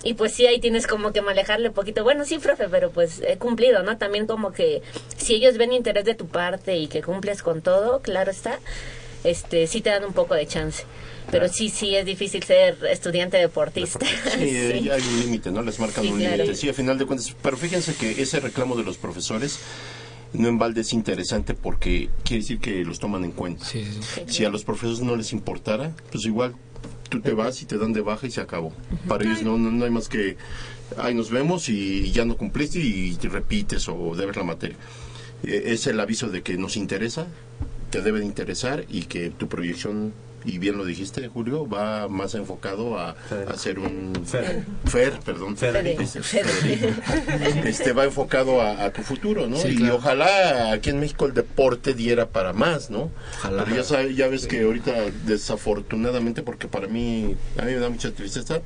[0.03, 2.03] Y pues sí, ahí tienes como que manejarle un poquito.
[2.03, 3.99] Bueno, sí, profe, pero pues he cumplido, ¿no?
[3.99, 4.81] También como que
[5.19, 8.59] si ellos ven interés de tu parte y que cumples con todo, claro está,
[9.25, 10.85] este, sí te dan un poco de chance.
[11.31, 13.99] Pero sí, sí es difícil ser estudiante deportista.
[14.39, 15.63] Sí, hay un límite, ¿no?
[15.63, 16.37] Les marcan Sí, un claro.
[16.37, 16.55] límite.
[16.57, 17.35] Sí, a final de cuentas.
[17.43, 19.59] Pero fíjense que ese reclamo de los profesores
[20.33, 23.65] no en balde es interesante porque quiere decir que los toman en cuenta.
[24.27, 26.55] Si a los profesores no les importara, pues igual
[27.09, 28.73] tú te vas y te dan de baja y se acabó.
[29.09, 30.37] Para ellos no, no, no hay más que,
[30.97, 34.77] ay, nos vemos y ya no cumpliste y te repites o debes la materia.
[35.43, 37.27] Eh, Es el aviso de que nos interesa,
[37.91, 40.13] te debe de interesar y que tu proyección,
[40.45, 43.17] y bien lo dijiste, Julio, va más enfocado a,
[43.49, 44.13] a ser un...
[44.27, 44.65] Fer.
[44.87, 45.57] Fer, perdón.
[45.57, 46.03] Federico.
[46.03, 46.21] Este.
[47.69, 49.57] Este, va enfocado a, a tu futuro, ¿no?
[49.57, 53.11] Sí, y ojalá aquí en México el deporte diera para más, ¿no?
[53.39, 53.65] Ojalá.
[53.65, 54.93] Pero ya, sabe- ya ves que ahorita,
[55.27, 58.61] desafortunadamente, porque para mí, a mí me da mucha tristeza,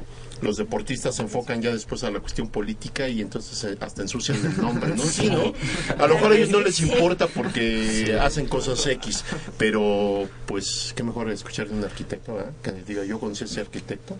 [0.45, 4.39] los deportistas se enfocan ya después a la cuestión política y entonces eh, hasta ensucian
[4.45, 5.03] el nombre, ¿no?
[5.03, 5.53] Sí, ¿no?
[5.99, 9.25] A lo mejor a ellos no les importa porque hacen cosas X,
[9.59, 12.53] pero pues qué mejor escuchar de un arquitecto, ¿verdad?
[12.63, 14.17] Que diga, yo conocí a ese arquitecto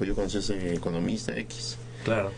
[0.00, 1.76] o yo conocí a ese economista X.
[2.04, 2.32] Claro.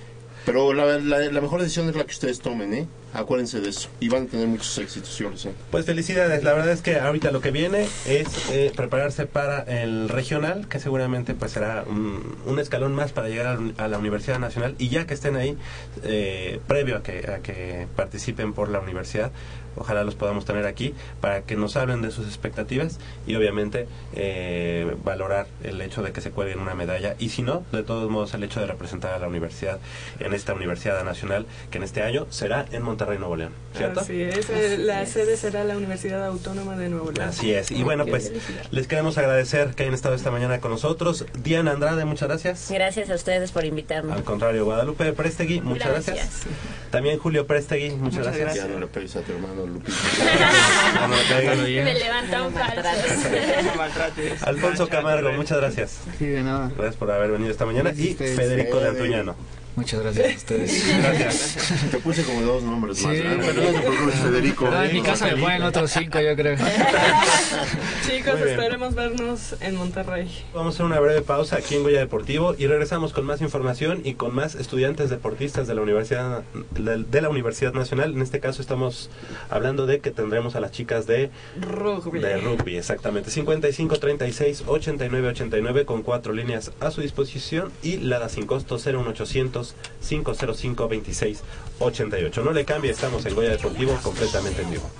[0.44, 2.86] Pero la, la, la mejor decisión es la que ustedes tomen, ¿eh?
[3.12, 3.88] Acuérdense de eso.
[3.98, 5.52] Y van a tener muchos éxitos, yo lo sé.
[5.70, 10.08] Pues felicidades, la verdad es que ahorita lo que viene es eh, prepararse para el
[10.08, 13.98] regional, que seguramente pues será un, escalón más para llegar a la uni- a la
[13.98, 15.56] Universidad Nacional y ya que estén ahí,
[16.04, 19.32] eh, previo a que, a que participen por la universidad,
[19.76, 24.94] ojalá los podamos tener aquí para que nos hablen de sus expectativas y obviamente eh,
[25.04, 28.34] valorar el hecho de que se cuelguen una medalla y si no, de todos modos
[28.34, 29.78] el hecho de representar a la universidad
[30.18, 34.00] en esta Universidad Nacional que en este año será en Monterrey, Nuevo León, ¿cierto?
[34.00, 37.28] Así es, eh, la sede será la Universidad Autónoma de Nuevo León.
[37.28, 37.70] Así es.
[37.70, 38.32] Y bueno, pues
[38.70, 41.26] les queremos agradecer que hayan estado esta mañana con nosotros.
[41.42, 42.68] Diana Andrade, muchas gracias.
[42.70, 44.12] Gracias a ustedes por invitarme.
[44.12, 46.16] Al contrario, Guadalupe Prestegui, muchas gracias.
[46.16, 46.46] Gracias.
[46.90, 48.66] También Julio Prestegui, muchas, Muchas gracias.
[48.66, 49.92] Ya no le pegues a tu hermano Lupita.
[51.30, 51.84] Ya no le.
[51.84, 52.52] Me levantan.
[54.42, 55.98] Alfonso Camargo, muchas gracias.
[56.18, 56.70] Sí, de nada.
[56.76, 57.90] Gracias por haber venido esta mañana.
[57.90, 58.14] Y.
[58.14, 58.88] Federico de.
[58.88, 59.36] Antuñano.
[59.76, 60.98] Muchas gracias a ustedes.
[61.02, 61.90] Gracias.
[61.90, 63.16] Te puse como dos nombres más.
[63.16, 63.22] Sí.
[63.22, 63.44] ¿verdad?
[63.46, 64.68] Pero no te preocupes, Federico.
[64.82, 66.56] En mi casa me ponen otros cinco, yo creo.
[68.06, 70.28] Chicos, esperemos vernos en Monterrey.
[70.52, 74.00] Vamos a hacer una breve pausa aquí en Goya Deportivo y regresamos con más información
[74.04, 76.42] y con más estudiantes deportistas de la Universidad
[76.72, 78.12] de, de la Universidad Nacional.
[78.12, 79.08] En este caso estamos
[79.50, 82.18] hablando de que tendremos a las chicas de Rugby.
[82.18, 83.30] De rugby, exactamente.
[83.30, 88.78] 55 36 89 89 con cuatro líneas a su disposición y la da sin costo
[88.78, 89.59] 01800
[90.00, 91.42] 505 26
[91.78, 92.42] 88.
[92.42, 94.90] No le cambie, estamos en Goya Deportivo completamente en vivo.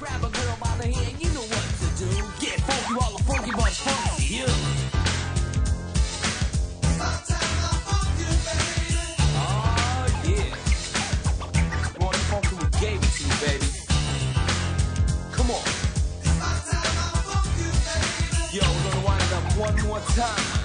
[19.61, 20.60] One more time.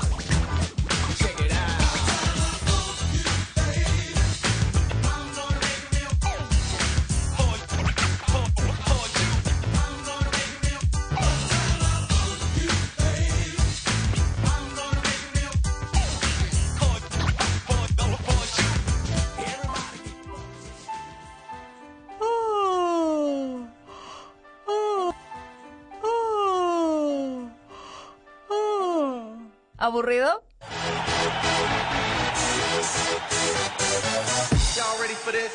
[29.86, 30.42] ¿Aburrido?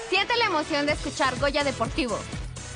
[0.08, 2.16] Siente la emoción de escuchar Goya Deportivo.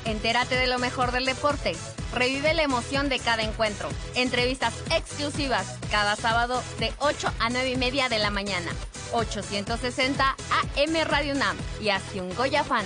[0.03, 1.71] Entérate de lo mejor del deporte.
[2.13, 3.87] Revive la emoción de cada encuentro.
[4.15, 8.73] Entrevistas exclusivas cada sábado de 8 a 9 y media de la mañana.
[9.13, 12.85] 860 AM Radio UNAM y hazte un Goya fan.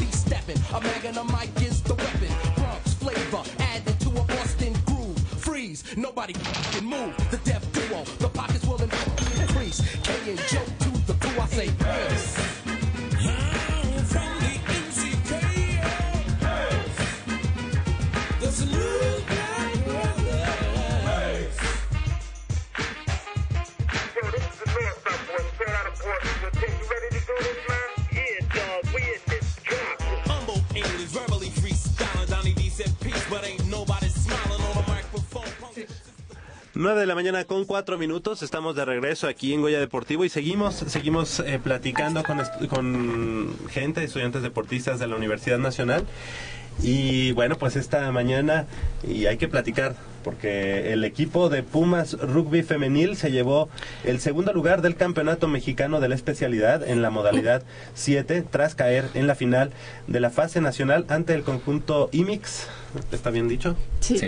[0.31, 0.61] Stepping.
[0.73, 2.29] A mag and a mic is the weapon.
[2.55, 5.17] Bronx flavor added to a Boston groove.
[5.17, 6.31] Freeze, nobody
[6.71, 7.13] can move.
[7.31, 9.81] The death duo, the pockets will increase.
[10.03, 12.50] K and Joe to the crew, I say peace.
[36.73, 40.29] 9 de la mañana con 4 minutos, estamos de regreso aquí en Goya Deportivo y
[40.29, 46.05] seguimos seguimos eh, platicando con, con gente, estudiantes deportistas de la Universidad Nacional.
[46.81, 48.65] Y bueno, pues esta mañana
[49.07, 53.69] y hay que platicar porque el equipo de Pumas Rugby Femenil se llevó
[54.03, 57.63] el segundo lugar del Campeonato Mexicano de la especialidad en la modalidad
[57.95, 59.71] 7 tras caer en la final
[60.07, 62.67] de la fase nacional ante el conjunto IMIX.
[63.11, 63.75] ¿Está bien dicho?
[63.99, 64.19] Sí.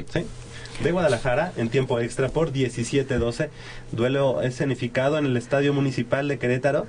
[0.83, 3.49] de Guadalajara en tiempo extra por 17-12.
[3.91, 6.87] Duelo escenificado en el Estadio Municipal de Querétaro.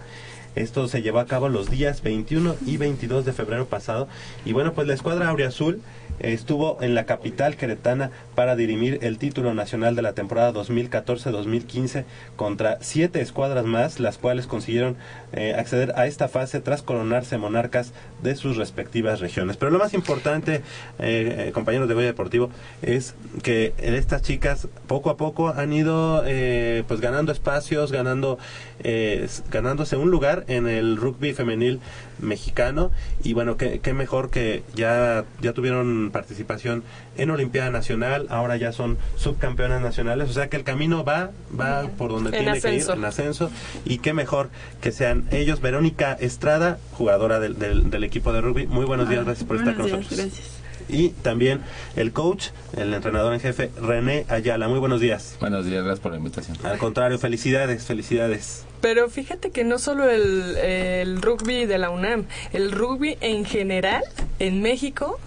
[0.54, 4.08] Esto se llevó a cabo los días 21 y 22 de febrero pasado.
[4.44, 5.80] Y bueno, pues la escuadra Auriazul
[6.20, 12.04] estuvo en la capital queretana para dirimir el título nacional de la temporada 2014-2015
[12.36, 14.96] contra siete escuadras más, las cuales consiguieron
[15.32, 17.92] eh, acceder a esta fase tras coronarse monarcas
[18.22, 19.56] de sus respectivas regiones.
[19.56, 20.56] Pero lo más importante,
[20.98, 22.50] eh, eh, compañeros de Goya Deportivo,
[22.82, 28.38] es que estas chicas poco a poco han ido eh, pues ganando espacios, ganando
[28.80, 31.80] eh, ganándose un lugar en el rugby femenil
[32.20, 32.90] mexicano.
[33.22, 36.82] Y bueno, qué, qué mejor que ya, ya tuvieron participación
[37.16, 41.88] en Olimpiada Nacional, ahora ya son subcampeonas nacionales, o sea que el camino va, va
[41.96, 43.50] por donde En tiene que ir, en ascenso.
[43.84, 48.66] Y qué mejor que sean ellos, Verónica Estrada, jugadora del, del, del equipo de rugby,
[48.66, 50.20] muy buenos días, gracias por estar con días, nosotros.
[50.20, 50.63] gracias.
[50.88, 51.60] Y también
[51.96, 54.68] el coach, el entrenador en jefe, René Ayala.
[54.68, 55.36] Muy buenos días.
[55.40, 56.56] Buenos días, gracias por la invitación.
[56.64, 58.64] Al contrario, felicidades, felicidades.
[58.80, 64.02] Pero fíjate que no solo el, el rugby de la UNAM, el rugby en general
[64.38, 65.18] en México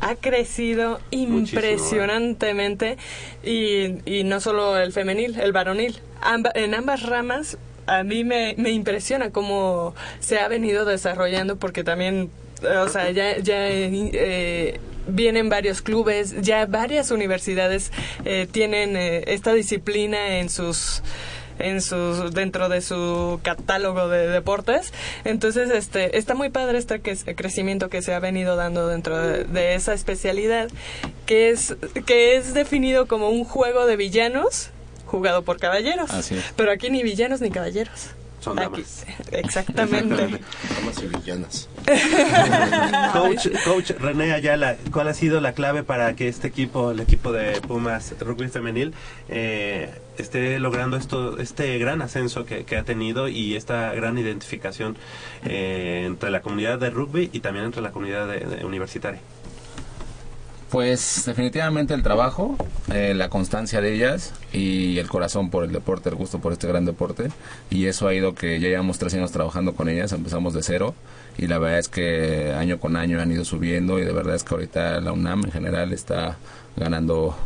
[0.00, 2.98] ha crecido impresionantemente
[3.42, 5.98] y, y no solo el femenil, el varonil.
[6.22, 7.56] Amba- en ambas ramas
[7.86, 12.28] a mí me, me impresiona cómo se ha venido desarrollando porque también, eh,
[12.62, 17.92] o sea, ya, ya eh, vienen varios clubes, ya varias universidades
[18.24, 21.02] eh, tienen eh, esta disciplina en sus
[21.58, 24.92] en sus dentro de su catálogo de deportes.
[25.24, 29.44] Entonces este está muy padre este que- crecimiento que se ha venido dando dentro de,
[29.44, 30.68] de esa especialidad
[31.24, 34.68] que es que es definido como un juego de villanos
[35.06, 36.10] jugado por caballeros.
[36.10, 36.44] Así es.
[36.56, 38.08] pero aquí ni villanos ni caballeros
[38.46, 38.84] Son Aquí-
[39.32, 41.68] exactamente Damas y villanas.
[43.12, 47.32] coach, coach René Ayala, ¿cuál ha sido la clave para que este equipo, el equipo
[47.32, 48.94] de Pumas Rugby Femenil,
[49.28, 54.96] eh, esté logrando esto, este gran ascenso que, que ha tenido y esta gran identificación
[55.44, 59.20] eh, entre la comunidad de rugby y también entre la comunidad de- de universitaria?
[60.70, 62.56] Pues definitivamente el trabajo,
[62.92, 66.66] eh, la constancia de ellas y el corazón por el deporte, el gusto por este
[66.66, 67.28] gran deporte.
[67.70, 70.94] Y eso ha ido que ya llevamos tres años trabajando con ellas, empezamos de cero
[71.38, 74.42] y la verdad es que año con año han ido subiendo y de verdad es
[74.42, 76.36] que ahorita la UNAM en general está
[76.76, 77.36] ganando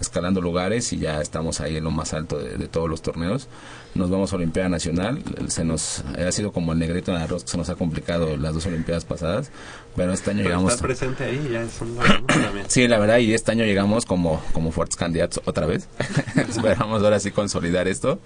[0.00, 3.48] escalando lugares y ya estamos ahí en lo más alto de, todos los torneos.
[3.94, 7.50] Nos vamos a Olimpiada Nacional, se nos ha sido como el negrito en arroz que
[7.50, 9.50] se nos ha complicado las dos Olimpiadas pasadas,
[9.96, 12.66] pero este año Pero llegamos estar presente ahí ya es un también.
[12.68, 15.88] Sí, la verdad, y este año llegamos como, como fuertes candidatos otra vez.
[16.36, 18.20] Esperamos ahora sí consolidar esto.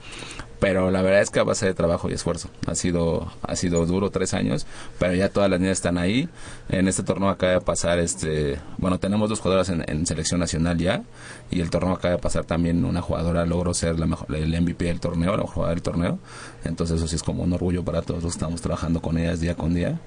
[0.61, 2.49] pero la verdad es que a base de trabajo y esfuerzo.
[2.67, 4.67] Ha sido, ha sido duro tres años,
[4.99, 6.29] pero ya todas las niñas están ahí.
[6.69, 10.79] En este torneo acaba de pasar, este, bueno, tenemos dos jugadoras en, en selección nacional
[10.79, 11.03] ya,
[11.51, 14.87] y el torneo acaba de pasar también una jugadora logró ser la mejor, el MVP
[14.87, 16.19] del torneo, la mejor jugadora del torneo.
[16.65, 19.41] Entonces eso sí es como un orgullo para todos los que estamos trabajando con ellas
[19.41, 20.01] día con día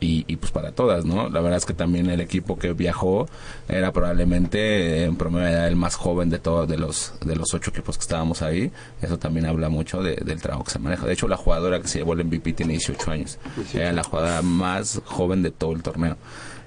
[0.00, 1.28] y, y pues para todas, ¿no?
[1.30, 3.28] La verdad es que también el equipo que viajó
[3.68, 7.70] era probablemente en promedio edad el más joven de todos de los de los ocho
[7.70, 8.70] equipos que estábamos ahí.
[9.02, 11.06] Eso también habla mucho de- del trabajo que se maneja.
[11.06, 13.38] De hecho, la jugadora que se llevó el MVP tiene 18 años.
[13.74, 16.16] Era la jugadora más joven de todo el torneo.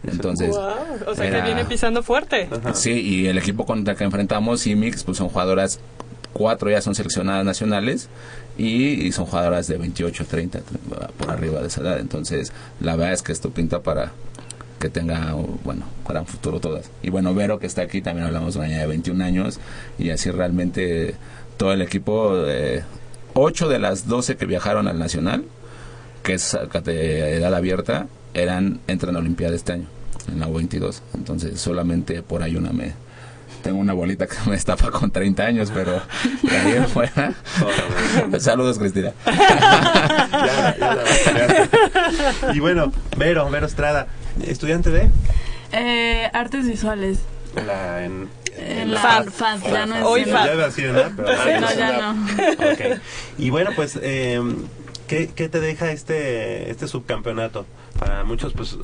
[0.04, 0.74] Entonces, Guau,
[1.08, 2.48] o sea era- que viene pisando fuerte.
[2.74, 5.80] Sí, y el equipo contra el que enfrentamos, Imix, pues son jugadoras,
[6.34, 8.10] cuatro ya son seleccionadas nacionales
[8.58, 10.60] y, y son jugadoras de 28, 30,
[11.18, 12.00] por arriba de esa edad.
[12.00, 14.12] Entonces, la verdad es que esto pinta para
[14.80, 16.90] que tenga, bueno, gran futuro todas.
[17.04, 19.60] Y bueno, Vero que está aquí, también hablamos de una de 21 años
[19.98, 21.16] y así realmente
[21.58, 22.84] todo el equipo, eh,
[23.34, 25.44] 8 de las 12 que viajaron al Nacional,
[26.24, 29.88] que es edad abierta, eran entran a Olimpiada este año,
[30.28, 31.02] en la U22.
[31.14, 32.72] Entonces, solamente por ahí una.
[33.64, 36.02] Tengo una bolita que me estafa con 30 años, pero
[36.44, 37.34] en fuera.
[38.40, 39.12] Saludos, Cristina.
[42.54, 44.08] Y bueno, Vero, Vero Estrada,
[44.46, 45.10] estudiante de
[45.72, 47.20] Eh, artes visuales.
[47.56, 50.96] la en, En la FAD, FAD, ya no es Hoy Ya iba a decir en
[50.96, 52.72] la, pero Sí, no, ya no.
[52.72, 53.00] Ok.
[53.38, 54.42] Y bueno, pues, eh,
[55.08, 57.66] ¿qué, qué te deja este este subcampeonato?
[58.00, 58.78] Para muchos, pues,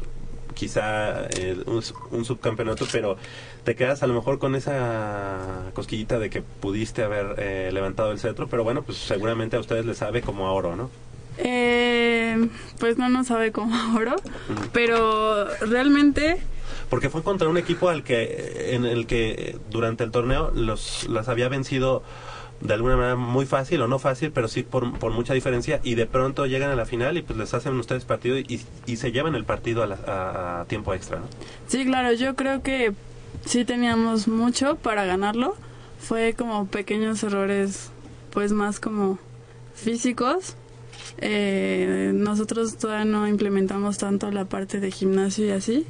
[0.55, 3.17] quizá eh, un, un subcampeonato, pero
[3.63, 5.37] te quedas a lo mejor con esa
[5.73, 9.85] cosquillita de que pudiste haber eh, levantado el cetro, pero bueno, pues seguramente a ustedes
[9.85, 10.89] les sabe como a oro, ¿no?
[11.37, 12.47] Eh,
[12.79, 14.15] pues no nos sabe como oro,
[14.71, 16.37] pero realmente
[16.89, 21.27] Porque fue contra un equipo al que en el que durante el torneo los las
[21.27, 22.03] había vencido
[22.61, 25.95] de alguna manera muy fácil o no fácil, pero sí por, por mucha diferencia y
[25.95, 29.11] de pronto llegan a la final y pues les hacen ustedes partido y, y se
[29.11, 31.25] llevan el partido a, la- a- a tiempo extra, ¿no?
[31.67, 32.93] sí, claro, yo creo que
[33.45, 35.55] sí teníamos mucho para ganarlo.
[35.99, 37.89] Fue como pequeños errores,
[38.31, 39.17] pues más como
[39.73, 40.55] físicos.
[41.19, 45.85] Eh, nosotros todavía no implementamos tanto la parte de gimnasio y así.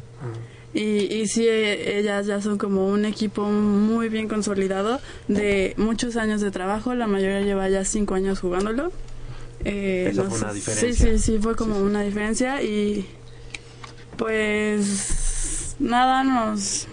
[0.75, 4.99] Y, y sí, eh, ellas ya son como un equipo muy bien consolidado
[5.29, 6.93] de muchos años de trabajo.
[6.93, 8.91] La mayoría lleva ya cinco años jugándolo.
[9.63, 11.11] Eh, Esa fue nos- una Sí, diferencia.
[11.13, 12.61] sí, sí, fue como una diferencia.
[12.61, 13.07] Y
[14.17, 16.87] pues nada, nos,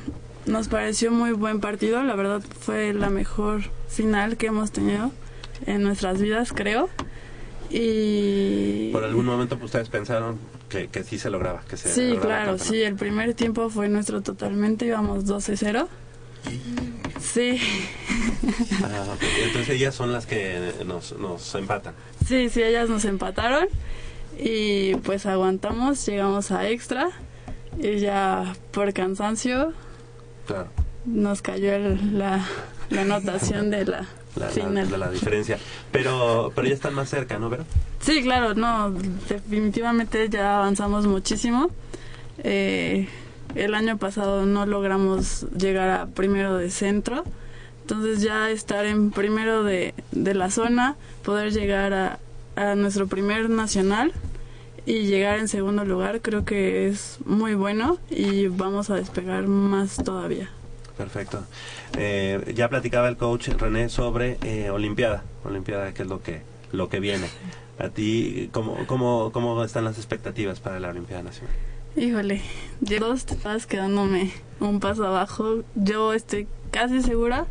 [0.47, 2.03] nos pareció muy buen partido.
[2.05, 5.11] La verdad fue la mejor final que hemos tenido
[5.67, 6.89] en nuestras vidas, creo.
[7.71, 10.39] Y Por algún momento pues, ustedes pensaron
[10.73, 12.65] que, que sí se lograba, que se Sí, lograba claro, campeonato.
[12.73, 15.87] sí, el primer tiempo fue nuestro totalmente, íbamos 12-0.
[17.21, 17.59] Sí,
[18.83, 19.15] Ah.
[19.45, 21.95] Entonces ellas son las que nos, nos empatan.
[22.27, 23.69] sí, sí, ellas nos empataron
[24.39, 27.09] y pues aguantamos, llegamos a extra
[27.79, 29.73] y ya por cansancio
[30.47, 30.69] Claro.
[31.07, 32.45] nos cayó el- la,
[32.91, 34.07] la anotación de la,
[34.37, 34.91] La, final.
[34.91, 35.59] la- la diferencia.
[35.93, 37.65] Pero, pero ya están más cerca, ¿no, Vero?
[38.03, 38.91] Sí, claro, no,
[39.29, 41.71] definitivamente ya avanzamos muchísimo.
[42.43, 43.09] Eh,
[43.55, 47.23] el año pasado no logramos llegar a primero de centro,
[47.83, 52.19] entonces ya estar en primero de, de la zona, poder llegar a,
[52.57, 54.13] a nuestro primer nacional
[54.85, 59.97] y llegar en segundo lugar creo que es muy bueno y vamos a despegar más
[59.97, 60.51] todavía.
[60.97, 61.45] Perfecto.
[61.97, 65.23] Eh, ya platicaba el coach René sobre eh, Olimpiada.
[65.45, 66.43] Olimpiada, que es lo que,
[66.73, 67.29] lo que viene.
[67.79, 71.55] A ti, ¿cómo, cómo, ¿cómo están las expectativas para la Olimpiada Nacional?
[71.97, 72.41] Híjole,
[72.81, 75.63] ya dos estás quedándome un paso abajo.
[75.75, 77.47] Yo estoy casi segura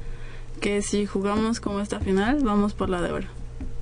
[0.61, 3.27] que si jugamos como esta final, vamos por la de oro.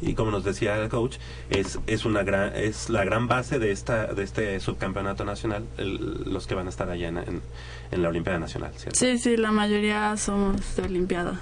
[0.02, 1.18] Y como nos decía el coach,
[1.50, 6.24] es, es, una gran, es la gran base de, esta, de este subcampeonato nacional, el-
[6.26, 7.42] los que van a estar allá en, en,
[7.92, 8.98] en la Olimpiada Nacional, ¿cierto?
[8.98, 11.40] Sí, sí, la mayoría somos de Olimpiada.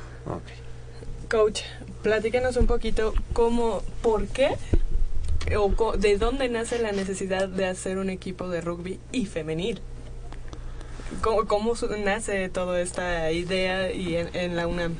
[1.30, 1.62] Coach,
[2.02, 4.56] platícanos un poquito cómo, por qué
[5.56, 9.80] o co- de dónde nace la necesidad de hacer un equipo de rugby y femenil.
[11.22, 11.74] ¿Cómo, cómo
[12.04, 14.96] nace toda esta idea y en, en la UNAM?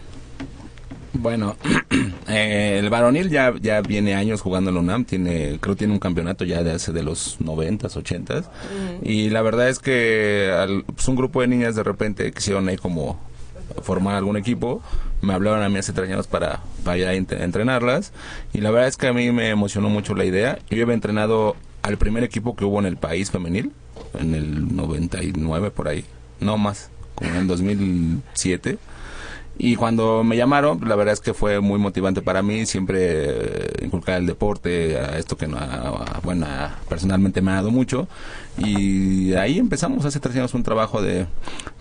[1.14, 1.56] Bueno,
[2.28, 6.00] eh, el varonil ya, ya viene años jugando en la UNAM, tiene, creo tiene un
[6.00, 8.50] campeonato ya de hace de los noventas, ochentas,
[9.02, 12.78] y la verdad es que al- pues, un grupo de niñas de repente quisieron ahí
[12.78, 13.20] como
[13.82, 14.82] formar algún equipo,
[15.22, 18.14] me hablaron a mí hace tres años para, para entrenarlas,
[18.54, 21.56] y la verdad es que a mí me emocionó mucho la idea, yo había entrenado
[21.82, 23.72] al primer equipo que hubo en el país femenil,
[24.20, 26.06] en el 99 por ahí,
[26.40, 28.78] no más, como en el 2007,
[29.60, 33.86] Y cuando me llamaron, la verdad es que fue muy motivante para mí, siempre eh,
[33.86, 35.48] inculcar el deporte, a esto que
[36.24, 38.08] bueno, a- personalmente me ha dado mucho.
[38.58, 41.26] Y ahí empezamos hace tres años un trabajo de,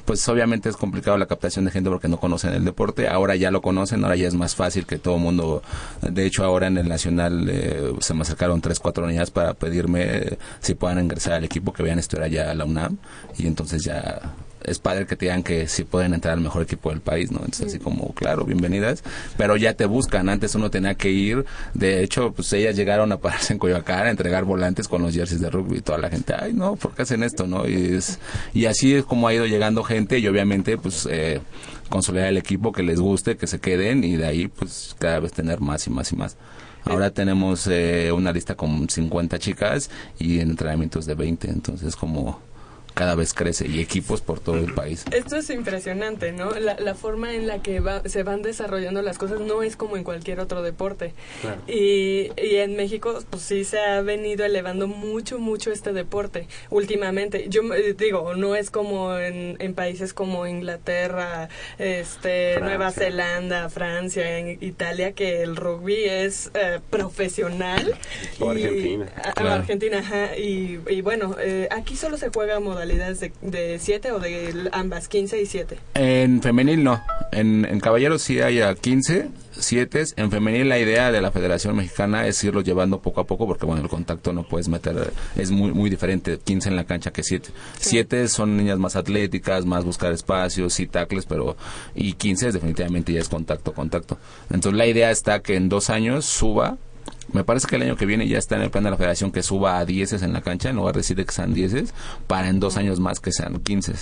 [0.04, 3.50] pues obviamente es complicado la captación de gente porque no conocen el deporte, ahora ya
[3.50, 5.62] lo conocen, ahora ya es más fácil que todo el mundo,
[6.02, 10.02] de hecho ahora en el Nacional eh, se me acercaron tres, cuatro niñas para pedirme
[10.04, 12.98] eh, si puedan ingresar al equipo, que vean estudiar allá a la UNAM
[13.38, 14.20] y entonces ya
[14.66, 17.38] es padre que te digan que si pueden entrar al mejor equipo del país, ¿no?
[17.38, 19.02] Entonces así como, claro, bienvenidas,
[19.36, 23.18] pero ya te buscan, antes uno tenía que ir, de hecho, pues ellas llegaron a
[23.18, 26.52] pararse en Coyoacán a entregar volantes con los jerseys de rugby toda la gente, ay
[26.52, 27.68] no, ¿por qué hacen esto, no?
[27.68, 28.18] Y, es,
[28.52, 31.40] y así es como ha ido llegando gente y obviamente pues eh,
[31.88, 35.32] consolidar el equipo que les guste, que se queden y de ahí pues cada vez
[35.32, 36.36] tener más y más y más.
[36.84, 39.90] Ahora tenemos eh, una lista con 50 chicas
[40.20, 42.40] y en entrenamientos de 20, entonces como
[42.96, 45.04] cada vez crece y equipos por todo el país.
[45.12, 46.50] Esto es impresionante, ¿no?
[46.52, 49.98] La, la forma en la que va- se van desarrollando las cosas no es como
[49.98, 51.12] en cualquier otro deporte.
[51.68, 57.44] Y, y en México, pues sí se ha venido elevando mucho, mucho este deporte últimamente.
[57.50, 64.38] Yo me- digo, no es como en, en países como Inglaterra, este, Nueva Zelanda, Francia,
[64.38, 67.94] en Italia, que el rugby es eh, profesional.
[68.40, 69.06] O Y- Argentina.
[69.22, 69.52] a- a Claro.
[69.52, 70.34] Argentina, ajá.
[70.38, 75.08] Y, y bueno, eh, aquí solo se juega modalidades de, de siete o de ambas,
[75.08, 75.78] 15 y 7.
[75.94, 79.28] En femenil no, en, en caballeros sí hay a 15,
[79.58, 83.46] 7, en femenil la idea de la Federación Mexicana es irlo llevando poco a poco
[83.46, 87.10] porque bueno, el contacto no puedes meter, es muy muy diferente 15 en la cancha
[87.10, 87.50] que 7.
[87.78, 91.56] 7 son niñas más atléticas, más buscar espacios y tacles, pero
[91.94, 94.18] y 15 es definitivamente ya es contacto, contacto.
[94.50, 96.76] Entonces la idea está que en dos años suba
[97.32, 99.32] me parece que el año que viene ya está en el plan de la federación
[99.32, 101.92] que suba a 10 en la cancha, en lugar de decir que sean 10
[102.26, 103.92] para en dos años más que sean 15.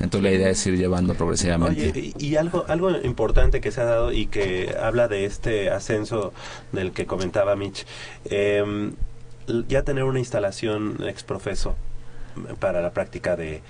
[0.00, 1.90] Entonces la idea es ir llevando progresivamente.
[1.90, 5.70] Oye, y, y algo, algo importante que se ha dado y que habla de este
[5.70, 6.32] ascenso
[6.72, 7.86] del que comentaba Mitch,
[8.24, 8.62] eh,
[9.48, 11.76] l- ya tener una instalación exprofeso
[12.60, 13.60] para la práctica de,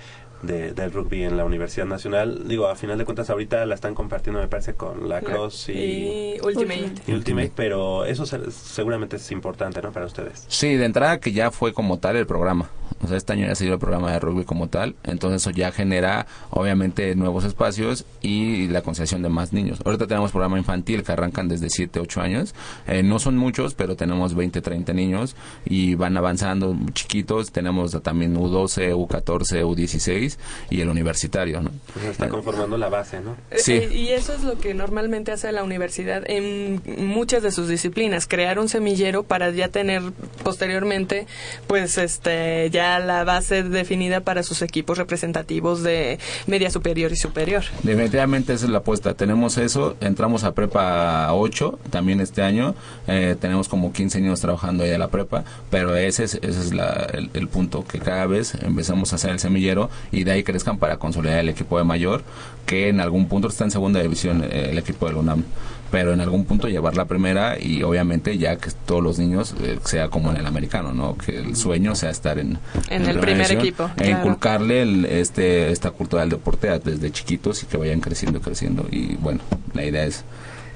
[0.41, 3.93] de- del rugby en la Universidad Nacional, digo, a final de cuentas ahorita la están
[3.95, 6.93] compartiendo me parece con la Cross y, Y Ultimate.
[7.07, 9.91] y Ultimate, pero eso se- seguramente es importante, ¿no?
[9.91, 10.45] Para ustedes.
[10.47, 12.69] Sí, de entrada que ya fue como tal el programa.
[13.03, 14.95] O sea, este año ya se dio el programa de rugby como tal.
[15.03, 19.79] Entonces eso ya genera, obviamente, nuevos espacios y la conciliación de más niños.
[19.85, 22.55] Ahorita tenemos programa infantil que arrancan desde 7, 8 años.
[22.87, 25.35] Eh, no son muchos, pero tenemos 20, 30 niños
[25.65, 27.51] y van avanzando chiquitos.
[27.51, 30.37] Tenemos también U12, U14, U16
[30.69, 31.71] y el universitario, ¿no?
[31.93, 33.35] Pues está conformando la base, ¿no?
[33.55, 33.73] Sí.
[33.73, 38.27] Eh, y eso es lo que normalmente hace la universidad en muchas de sus disciplinas,
[38.27, 40.01] crear un semillero para ya tener
[40.43, 41.27] posteriormente,
[41.67, 47.63] pues, este, ya la base definida para sus equipos representativos de media superior y superior.
[47.83, 49.13] Definitivamente esa es la apuesta.
[49.13, 52.75] Tenemos eso, entramos a prepa 8 también este año.
[53.07, 57.07] Eh, tenemos como 15 niños trabajando ahí la prepa, pero ese es, ese es la-
[57.13, 60.77] el, el punto, que cada vez empezamos a hacer el semillero y de ahí crezcan
[60.77, 62.23] para consolidar el equipo de mayor,
[62.65, 65.43] que en algún punto está en segunda división eh, el equipo del UNAM.
[65.91, 69.77] Pero en algún punto llevar la primera y obviamente ya que todos los niños eh,
[69.83, 71.17] sea como en el americano, ¿no?
[71.17, 72.57] Que el sueño sea estar en,
[72.89, 74.17] En el primer equipo, E claro.
[74.19, 78.87] inculcarle el- este, esta cultura del deporte desde chiquitos y que vayan creciendo, creciendo.
[78.89, 79.41] Y bueno,
[79.73, 80.23] la idea es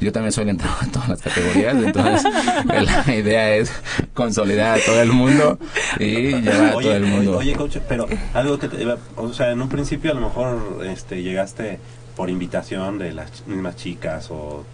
[0.01, 2.23] yo también soy el entrenador en todas las categorías, entonces
[3.07, 3.71] la idea es
[4.13, 5.57] consolidar a todo el mundo
[5.99, 7.37] y llevar a todo el mundo.
[7.37, 10.81] Oye, coach, pero algo que te iba- o sea, en un principio a lo mejor
[10.85, 11.79] este llegaste
[12.17, 14.65] por invitación de las mismas chicas o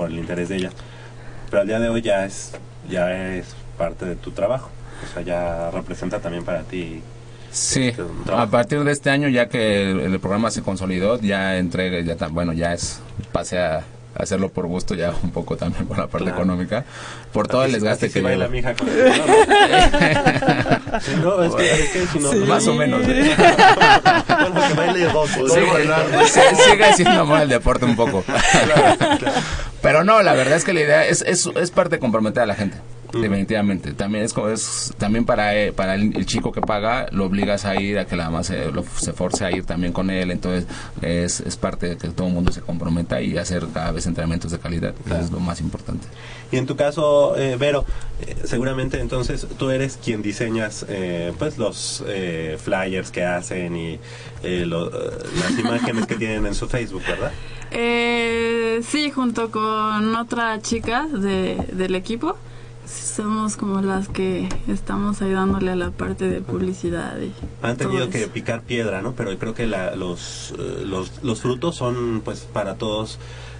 [0.00, 0.72] por el interés de ellas,
[1.50, 2.52] pero al día de hoy ya es
[2.88, 4.70] ya es parte de tu trabajo,
[5.08, 7.02] o sea, ya representa también para ti
[7.52, 7.92] Sí,
[8.32, 12.14] a partir de este año ya que el, el programa se consolidó, ya entrega, ya
[12.16, 13.00] tan, bueno, ya es,
[13.32, 13.82] pasé a
[14.14, 16.38] hacerlo por gusto, ya un poco también por la parte Claro.
[16.42, 16.84] económica,
[17.32, 18.52] por todo el desgaste que baila lleva.
[18.52, 18.96] mi hija con el
[21.22, 23.02] no, es que, es que si no, Más o menos.
[23.06, 23.34] ¿eh?
[24.28, 26.40] bueno, que baile dos, Sí,
[26.70, 28.24] sigue siendo amor al deporte un poco.
[29.82, 32.46] Pero no, la verdad es que la idea es, es, es parte de comprometer a
[32.46, 32.76] la gente.
[33.12, 33.92] Definitivamente.
[33.92, 37.74] También es, es también para, eh, para el, el chico que paga, lo obligas a
[37.80, 40.30] ir, a que la más lo, se force a ir también con él.
[40.30, 40.66] Entonces,
[41.02, 44.52] es, es parte de que todo el mundo se comprometa y hacer cada vez entrenamientos
[44.52, 44.94] de calidad.
[44.94, 46.06] que Es lo más importante.
[46.52, 47.84] Y en tu caso, eh, Vero,
[48.24, 53.98] eh, seguramente entonces tú eres quien diseñas eh, pues los eh, flyers que hacen y
[54.44, 57.32] eh, lo- las imágenes que tienen en su Facebook, ¿verdad?
[57.72, 62.36] Eh, sí, junto con otra chica de, del equipo.
[62.86, 67.16] somos como las que estamos ayudándole a la parte de publicidad.
[67.20, 67.32] Y
[67.62, 69.12] Han tenido que picar piedra, ¿no?
[69.12, 73.18] Pero creo que la- los, eh, los, los frutos son, pues, para todos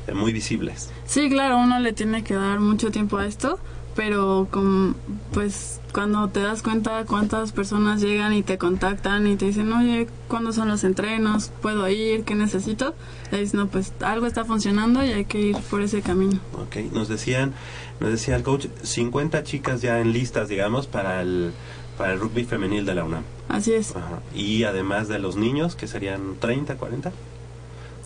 [0.08, 0.90] eh, muy visibles.
[1.06, 3.60] Sí, claro, uno le tiene que dar mucho tiempo a esto,
[3.94, 4.96] pero con,
[5.32, 10.08] pues cuando te das cuenta cuántas personas llegan y te contactan y te dicen, oye,
[10.28, 11.50] ¿cuándo son los entrenos?
[11.60, 12.24] ¿Puedo ir?
[12.24, 12.94] ¿Qué necesito?
[13.32, 16.38] Y dices, no, pues algo está funcionando y hay que ir por ese camino.
[16.54, 17.52] Ok, nos decían,
[17.98, 21.52] nos decía el coach, 50 chicas ya en listas, digamos, para el,
[21.98, 23.24] para el rugby femenil de la UNAM.
[23.48, 23.96] Así es.
[23.96, 24.20] Ajá.
[24.34, 27.12] Y además de los niños, que serían 30, 40.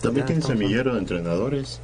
[0.01, 1.79] También Ya tiene estamos semillero de entrenadores.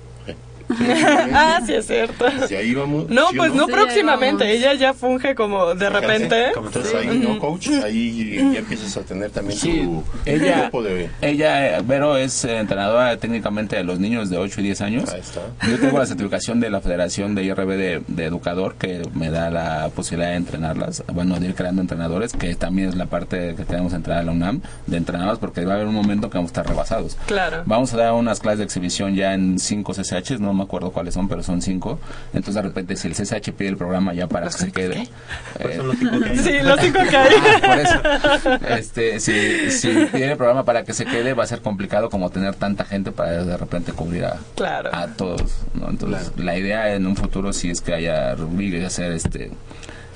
[1.34, 2.26] Ah, sí es cierto.
[2.26, 3.10] Hacia ahí vamos.
[3.10, 4.52] No, ¿sí pues no Sí, próximamente.
[4.52, 6.46] Ella ya funge como de Fíjate, repente.
[6.54, 7.68] como Entonces ahí, ¿no, coach?
[7.84, 11.10] Ahí ya empiezas a tener también Sí, tu ella, grupo de...
[11.22, 15.10] ella, eh, Vero, es eh, entrenadora técnicamente de los niños de 8 y 10 años.
[15.14, 15.42] Ahí está.
[15.70, 19.50] Yo tengo la certificación de la Federación de IRB de, de Educador que me da
[19.50, 23.64] la posibilidad de entrenarlas, bueno, de ir creando entrenadores, que también es la parte que
[23.66, 26.50] tenemos entrada a la UNAM, de entrenarlos, porque va a haber un momento que vamos
[26.50, 27.18] a estar rebasados.
[27.28, 27.64] Claro.
[27.66, 31.14] Vamos a dar unas clases de exhibición ya en 5 CCHs, no me acuerdo cuáles
[31.14, 32.00] son, pero son 5.
[32.34, 35.08] Entonces, de repente, si el CCH pide el programa ya para que se quede.
[35.62, 36.38] Pues eh, son los cinco que hay.
[36.38, 37.34] Sí, los cinco que hay.
[37.42, 38.66] Ah, por eso.
[38.76, 42.30] Este, si, si pide el programa para que se quede, va a ser complicado como
[42.30, 44.90] tener tanta gente para de repente cubrir a, Claro.
[44.94, 45.52] a todos.
[45.74, 45.90] ¿no?
[45.90, 49.52] Entonces, la idea en un futuro sí es que haya rugby y hacer este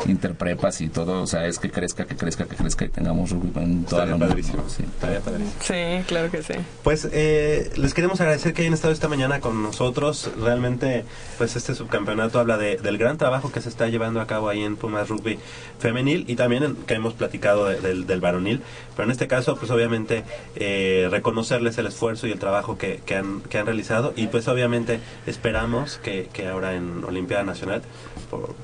[0.07, 3.51] interprepas y todo, o sea, es que crezca, que crezca, que crezca y tengamos rugby
[3.55, 4.63] en toda Estaría la padrísimo.
[4.67, 4.83] Sí.
[4.83, 5.53] Estaría padrísimo.
[5.61, 6.53] Sí, claro que sí.
[6.83, 10.29] Pues eh, les queremos agradecer que hayan estado esta mañana con nosotros.
[10.39, 11.05] Realmente,
[11.37, 14.63] pues este subcampeonato habla de- del gran trabajo que se está llevando a cabo ahí
[14.63, 15.39] en Pumas Rugby
[15.79, 18.61] Femenil y también en- que hemos platicado de- del, del varonil.
[18.95, 20.23] Pero en este caso, pues obviamente
[20.55, 24.47] eh, reconocerles el esfuerzo y el trabajo que, que han, que han realizado y pues
[24.47, 27.81] obviamente esperamos que, que ahora en Olimpiada Nacional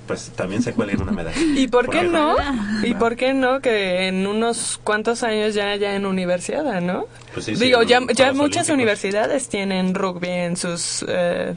[0.08, 1.38] pues también se cuelguen una medalla.
[1.56, 2.36] ¿Y por qué no?
[2.38, 2.86] no?
[2.86, 7.06] ¿Y por qué no que en unos cuantos años ya ya en universidad, no?
[7.34, 8.70] Pues sí, sí, Digo, en ya, ya muchas Olímpicos.
[8.70, 11.54] universidades tienen rugby en sus eh,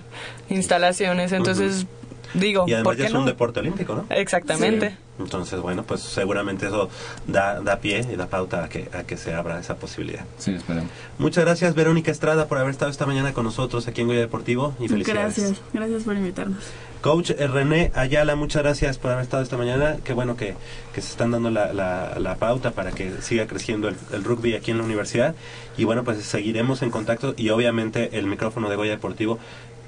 [0.48, 1.86] instalaciones, entonces
[2.34, 4.06] digo, Y además ¿por ya es un deporte olímpico, ¿no?
[4.10, 4.96] Exactamente.
[5.18, 6.88] Entonces, bueno, pues seguramente eso
[7.28, 10.24] da, da pie y da pauta a que, a que se abra esa posibilidad.
[10.38, 10.90] Sí, esperemos.
[11.18, 14.74] Muchas gracias, Verónica Estrada, por haber estado esta mañana con nosotros aquí en Goya Deportivo
[14.80, 15.36] y felicidades.
[15.38, 16.64] Gracias, gracias por invitarnos.
[17.00, 19.98] Coach eh, René Ayala, muchas gracias por haber estado esta mañana.
[20.02, 20.54] Qué bueno que,
[20.94, 24.54] que se están dando la, la- la pauta para que siga creciendo el, el rugby
[24.54, 25.34] aquí en la universidad.
[25.76, 29.38] Y bueno, pues seguiremos en contacto y obviamente el micrófono de Goya Deportivo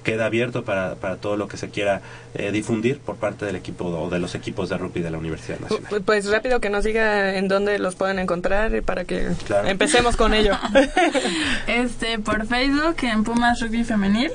[0.06, 2.00] queda abierto para, para todo lo que se quiera
[2.34, 5.58] eh, difundir por parte del equipo o de los equipos de rugby de la Universidad
[5.58, 5.90] Nacional.
[5.90, 9.66] Pu- Pues rápido que nos diga en dónde los pueden encontrar para que Claro.
[9.68, 10.52] empecemos con ello.
[11.66, 14.30] Este, por Facebook en Pumas Rugby Femenil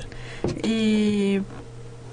[0.63, 1.39] y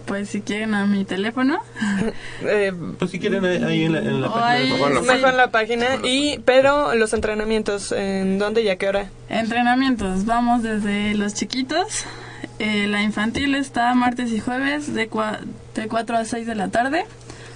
[0.06, 1.58] pues si quieren a mi teléfono.
[2.42, 5.02] Eh, Pues si quieren ahí ahí en la, en la O página de ahí- Mejor
[5.02, 5.08] sí.
[5.08, 5.86] Mejor en la página.
[6.04, 9.10] Y, pero los entrenamientos, ¿en dónde y a qué hora?
[9.28, 12.04] Entrenamientos, vamos desde los chiquitos.
[12.58, 15.40] Eh, la infantil está martes y jueves de, cua-
[15.74, 17.04] de 4 a 6 de la tarde.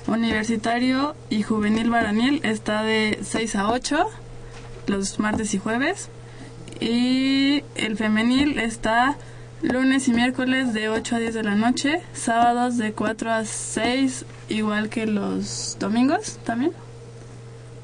[0.07, 4.07] Universitario y juvenil varonil está de 6 a 8
[4.87, 6.09] los martes y jueves.
[6.81, 9.17] Y el femenil está
[9.63, 12.01] lunes y miércoles de 8 a 10 de la noche.
[12.15, 16.73] Sábados de 4 a 6, igual que los domingos también.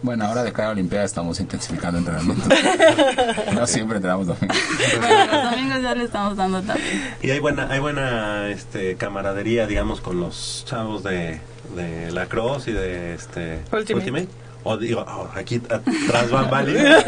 [0.00, 2.46] Bueno, ahora de cada Olimpiada estamos intensificando entrenamientos.
[3.54, 4.54] no siempre entrenamos domingo.
[5.00, 7.16] Bueno, los domingos ya le estamos dando también.
[7.20, 11.40] Y hay buena, hay buena este, camaradería, digamos, con los chavos de,
[11.74, 14.28] de la Cross y de este Ultimate.
[14.70, 17.02] O digo, oh, aquí atrás van válidos.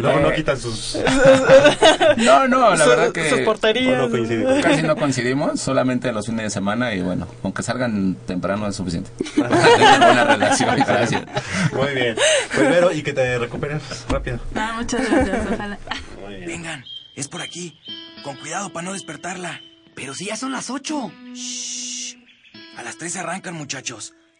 [0.00, 0.98] Luego no Eh, quitan sus.
[2.18, 4.10] No, no, la verdad que sus porterías.
[4.10, 8.76] No casi no coincidimos, solamente los fines de semana y bueno, aunque salgan temprano es
[8.76, 9.10] suficiente.
[9.36, 11.22] Buena relación, gracias.
[11.72, 12.14] Muy bien.
[12.54, 14.38] Pues, Vero, y que te recuperes rápido.
[14.54, 15.78] Ah, muchas gracias, ojalá.
[16.46, 16.84] Vengan,
[17.14, 17.80] es por aquí.
[18.22, 19.60] Con cuidado para no despertarla.
[19.94, 21.10] Pero si ya son las ocho.
[22.76, 24.12] A las tres se arrancan, muchachos.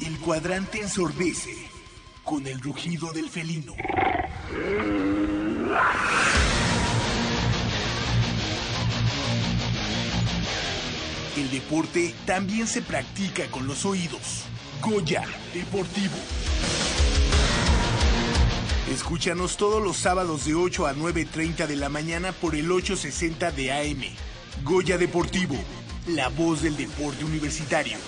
[0.00, 1.68] El cuadrante ensordece
[2.22, 3.74] con el rugido del felino.
[11.36, 14.44] El deporte también se practica con los oídos.
[14.80, 16.16] Goya Deportivo.
[18.92, 23.72] Escúchanos todos los sábados de 8 a 9.30 de la mañana por el 860 de
[23.72, 24.02] AM.
[24.64, 25.56] Goya Deportivo,
[26.06, 27.98] la voz del deporte universitario.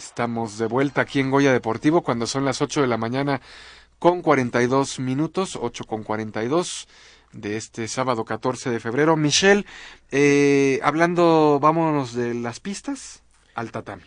[0.00, 3.42] Estamos de vuelta aquí en Goya Deportivo cuando son las 8 de la mañana
[3.98, 6.88] con 42 minutos, 8 con 42
[7.32, 9.18] de este sábado 14 de febrero.
[9.18, 9.66] Michelle,
[10.10, 13.22] eh, hablando, vámonos de las pistas
[13.54, 14.04] al tatami.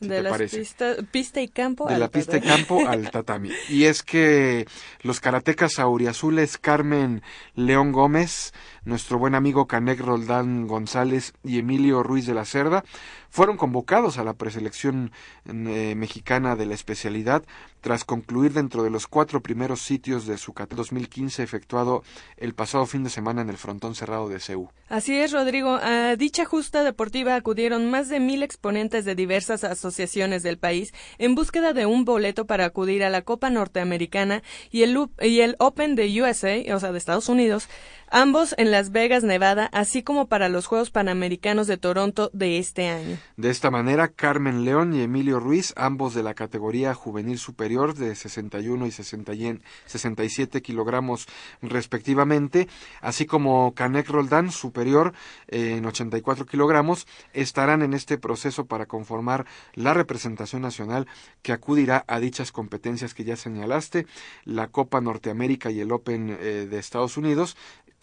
[0.00, 1.86] si de las pistas, pista y campo.
[1.86, 2.56] de al la pista tatami.
[2.56, 3.52] campo al tatami.
[3.68, 4.66] Y es que
[5.02, 7.22] los karatecas auriazules Carmen
[7.54, 8.52] León Gómez,
[8.88, 12.84] nuestro buen amigo Canec Roldán González y Emilio Ruiz de la Cerda
[13.28, 15.12] fueron convocados a la preselección
[15.44, 17.44] eh, mexicana de la especialidad
[17.80, 22.02] tras concluir dentro de los cuatro primeros sitios de su CAT 2015 efectuado
[22.36, 24.70] el pasado fin de semana en el frontón cerrado de CEU.
[24.88, 25.78] Así es, Rodrigo.
[25.82, 31.34] A dicha justa deportiva acudieron más de mil exponentes de diversas asociaciones del país en
[31.34, 35.94] búsqueda de un boleto para acudir a la Copa Norteamericana y el, y el Open
[35.94, 37.68] de USA, o sea, de Estados Unidos,
[38.10, 42.88] ambos en Las Vegas, Nevada, así como para los Juegos Panamericanos de Toronto de este
[42.88, 43.18] año.
[43.36, 48.14] De esta manera, Carmen León y Emilio Ruiz, ambos de la categoría juvenil superior de
[48.14, 51.26] 61 y 60 y en- 67 kilogramos
[51.62, 52.68] respectivamente,
[53.00, 55.12] así como Canek Roldán, superior
[55.48, 61.06] eh, en 84 kilogramos, estarán en este proceso para conformar la representación nacional
[61.42, 64.06] que acudirá a dichas competencias que ya señalaste,
[64.44, 67.56] la Copa Norteamérica y el Open eh, de Estados Unidos,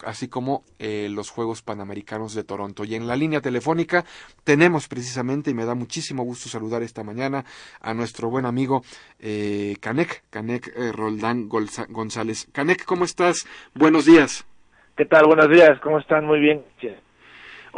[0.04, 2.84] así como eh, los Juegos Panamericanos de Toronto.
[2.84, 4.04] Y en la línea telefónica
[4.44, 7.44] tenemos precisamente, y me da muchísimo gusto saludar esta mañana
[7.80, 8.82] a nuestro buen amigo
[9.20, 12.48] eh, Canek, Canek eh, Roldán Golza- González.
[12.52, 13.46] Canek, ¿cómo estás?
[13.74, 14.44] Buenos días.
[14.96, 15.26] ¿Qué tal?
[15.26, 16.24] Buenos días, ¿cómo están?
[16.24, 16.64] Muy bien.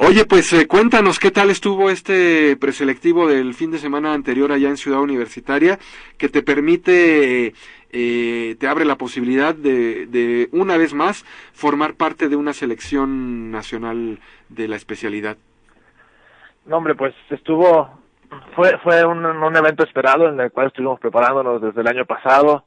[0.00, 4.68] Oye, pues eh, cuéntanos qué tal estuvo este preselectivo del fin de semana anterior allá
[4.68, 5.80] en Ciudad Universitaria,
[6.16, 7.52] que te permite,
[7.90, 13.50] eh, te abre la posibilidad de, de una vez más formar parte de una selección
[13.50, 15.36] nacional de la especialidad.
[16.66, 18.00] No, hombre, pues estuvo,
[18.54, 22.66] fue, fue un, evento esperado en el cual estuvimos preparándonos desde el año pasado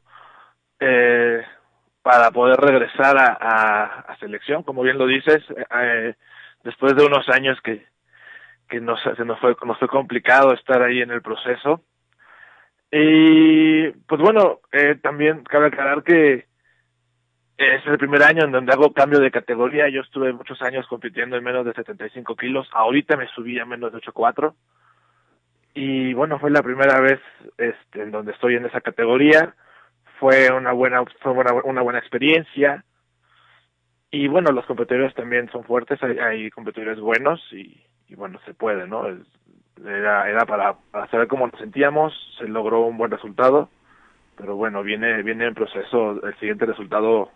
[0.79, 1.43] eh,
[2.01, 5.43] para poder regresar a selección, como bien lo dices,
[5.79, 6.15] eh,
[6.63, 7.85] después de unos años que,
[8.71, 11.81] que nos, se nos fue, nos fue complicado estar ahí en el proceso.
[12.91, 16.45] Y pues bueno, eh, también cabe aclarar que
[17.57, 19.87] es el primer año en donde hago cambio de categoría.
[19.89, 22.67] Yo estuve muchos años compitiendo en menos de 75 kilos.
[22.73, 24.55] Ahorita me subí a menos de 8.4.
[25.73, 27.19] Y bueno, fue la primera vez
[27.57, 29.55] este, en donde estoy en esa categoría.
[30.19, 32.83] Fue una buena, fue una, una buena experiencia.
[34.11, 36.01] Y bueno, los competidores también son fuertes.
[36.03, 39.07] Hay, hay competidores buenos y, y bueno, se puede, ¿no?
[39.07, 39.27] Es-
[39.85, 42.13] Era, era para, para saber cómo nos sentíamos.
[42.37, 43.69] Se logró un buen resultado.
[44.37, 47.29] Pero bueno, viene, viene en proceso el siguiente resultado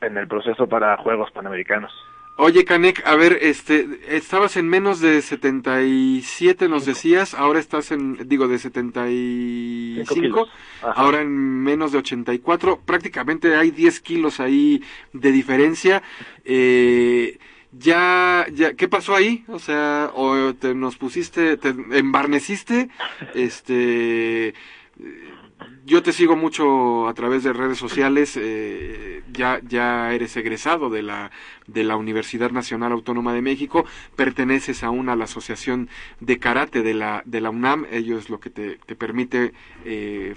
[0.00, 1.92] en el proceso para Juegos Panamericanos.
[2.38, 8.28] Oye, Canek, a ver, este, estabas en menos de 77, nos decías, ahora estás en,
[8.28, 10.48] digo, de 75, kilos.
[10.82, 10.92] Ajá.
[11.00, 14.82] ahora en menos de 84, prácticamente hay 10 kilos ahí
[15.14, 16.02] de diferencia.
[16.44, 17.38] Eh,
[17.72, 19.44] ya, ya, ¿qué pasó ahí?
[19.48, 22.88] O sea, o te nos pusiste, te embarneciste,
[23.34, 24.54] este,
[25.84, 28.36] yo te sigo mucho a través de redes sociales.
[28.40, 31.30] eh, ya, ya eres egresado de la,
[31.66, 33.84] de la Universidad Nacional Autónoma de México.
[34.16, 35.88] Perteneces aún a la Asociación
[36.20, 37.86] de Karate de la, de la UNAM.
[37.90, 39.52] Ello es lo que te, te permite
[39.84, 40.34] eh,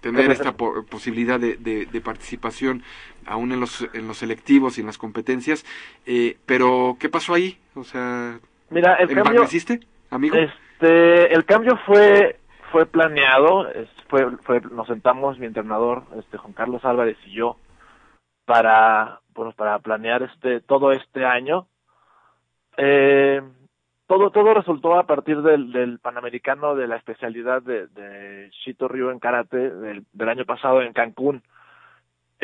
[0.00, 2.82] tener esta po- posibilidad de, de- de participación
[3.26, 5.64] aún en los, en los selectivos y en las competencias.
[6.06, 7.58] Eh, pero, ¿qué pasó ahí?
[7.74, 8.38] O sea,
[8.70, 9.80] Mira, el cambio, ¿embarneciste,
[10.10, 10.36] amigo?
[10.36, 12.38] este, el cambio fue
[12.72, 13.68] fue planeado,
[14.08, 17.58] fue, fue, nos sentamos mi entrenador, este Juan Carlos Álvarez y yo
[18.46, 21.68] para, bueno, para planear este todo este año.
[22.78, 23.42] Eh,
[24.06, 29.10] todo todo resultó a partir del, del panamericano de la especialidad de, de Shito Ryu
[29.10, 31.42] en karate del, del año pasado en Cancún.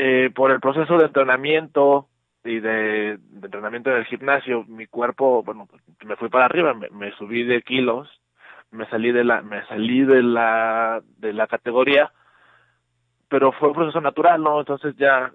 [0.01, 2.07] Eh, por el proceso de entrenamiento
[2.45, 5.67] y de, entrenamiento en el gimnasio, mi cuerpo, bueno,
[6.07, 8.09] me fui para arriba, me, subí de kilos,
[8.71, 12.13] me salí de la, me salí de la, de la categoría,
[13.29, 14.61] pero fue un proceso natural, ¿no?
[14.61, 15.33] Entonces ya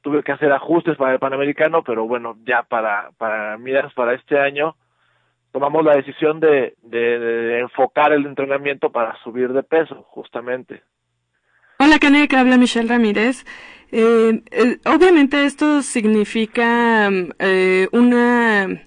[0.00, 4.38] tuve que hacer ajustes para el Panamericano, pero bueno, ya para, para miras para este
[4.38, 4.76] año,
[5.50, 10.84] tomamos la decisión de, de, de enfocar el entrenamiento para subir de peso, justamente.
[11.76, 13.44] Hola, Canek, habla Michelle Ramírez.
[13.90, 17.10] Eh, eh, obviamente esto significa
[17.40, 18.82] eh, una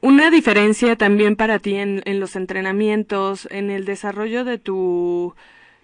[0.00, 5.34] una diferencia también para ti en, en, los entrenamientos, en el desarrollo de tu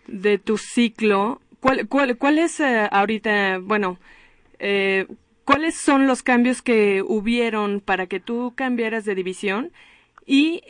[0.06, 1.40] de tu ciclo.
[1.60, 3.98] ¿Cuál, es ahorita, bueno,
[5.44, 9.72] cuáles son los cambios que hubieron para que tú cambiaras de división
[10.26, 10.62] y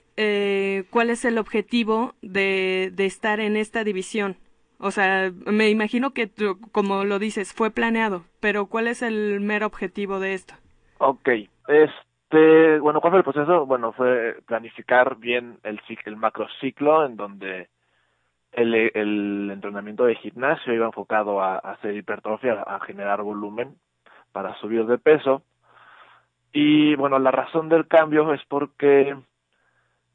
[0.90, 4.36] cuál es el objetivo de, de estar en esta división?
[4.78, 9.40] O sea, me imagino que, tú, como lo dices, fue planeado, pero ¿cuál es el
[9.40, 10.55] mero objetivo de esto?
[10.98, 11.28] Ok,
[11.69, 13.66] este, bueno, ¿cuál fue el proceso?
[13.66, 17.69] Bueno, fue planificar bien el, el macrociclo en donde
[18.53, 23.77] el, el entrenamiento de gimnasio iba enfocado a, hacer hipertrofia, a generar volumen
[24.32, 25.43] para subir de peso.
[26.53, 29.16] Y bueno, la razón del cambio es porque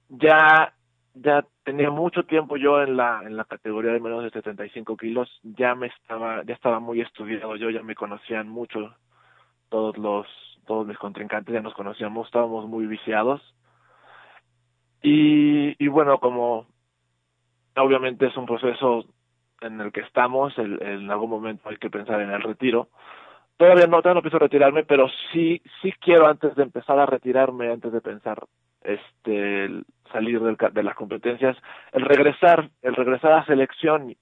[0.10, 0.74] ya
[1.14, 5.30] ya tenía mucho tiempo yo en la en la categoría de menos de 75 kilos
[5.44, 8.96] ya me estaba ya estaba muy estudiado yo ya me conocían mucho
[9.70, 10.28] todos los
[10.66, 13.42] todos mis contrincantes ya nos conocíamos estábamos muy viciados.
[15.02, 16.68] Y y bueno como
[17.76, 19.06] obviamente es un proceso
[19.62, 22.90] en el que estamos el, en algún momento hay que pensar en el retiro.
[23.58, 27.70] Todavía no todavía no pienso retirarme pero sí sí quiero antes de empezar a retirarme
[27.70, 28.46] antes de pensar
[28.84, 29.70] este
[30.12, 31.58] salir del, de las competencias
[31.94, 34.16] el regresar el regresar a selección.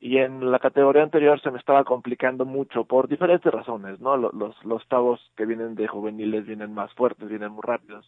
[0.00, 4.32] Y, en la categoría anterior se me estaba complicando mucho por diferentes razones no los
[4.32, 8.06] los, los pavos que vienen de juveniles vienen más fuertes vienen muy rápidos.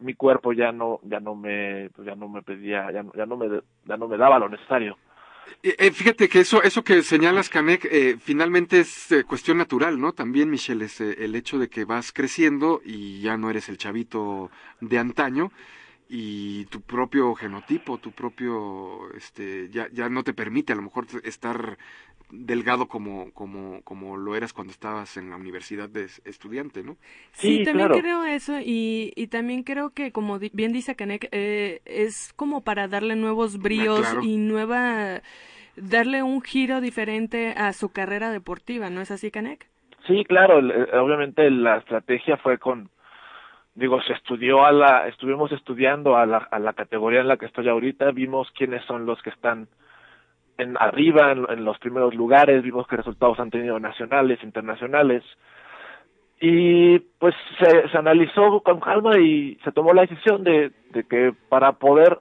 [0.00, 3.36] Mi cuerpo ya no ya no me pues ya no me pedía ya, ya no
[3.36, 3.48] me
[3.84, 4.96] ya no me daba lo necesario
[5.62, 10.12] eh, fíjate que eso, eso que señalas, Canek, eh, finalmente es eh, cuestión natural, ¿no?
[10.12, 13.78] También, Michelle, es eh, el hecho de que vas creciendo y ya no eres el
[13.78, 14.50] chavito
[14.80, 15.50] de antaño
[16.08, 21.06] y tu propio genotipo, tu propio, este, ya, ya no te permite a lo mejor
[21.24, 21.78] estar
[22.30, 26.96] delgado como, como, como lo eras cuando estabas en la universidad de estudiante, ¿no?
[27.32, 28.00] Sí, sí también claro.
[28.02, 32.88] creo eso y, y también creo que, como bien dice Canek, eh, es como para
[32.88, 34.22] darle nuevos bríos ah, claro.
[34.22, 35.22] y nueva,
[35.76, 39.68] darle un giro diferente a su carrera deportiva, ¿no es así, Canek?
[40.06, 40.58] Sí, claro,
[41.02, 42.90] obviamente la estrategia fue con,
[43.74, 47.46] digo, se estudió a la, estuvimos estudiando a la, a la categoría en la que
[47.46, 49.68] estoy ahorita, vimos quiénes son los que están
[50.58, 55.24] en arriba, en, en, los primeros lugares, vimos qué resultados han tenido nacionales, internacionales,
[56.40, 61.32] y pues se, se analizó con calma y se tomó la decisión de, de que
[61.48, 62.18] para poder,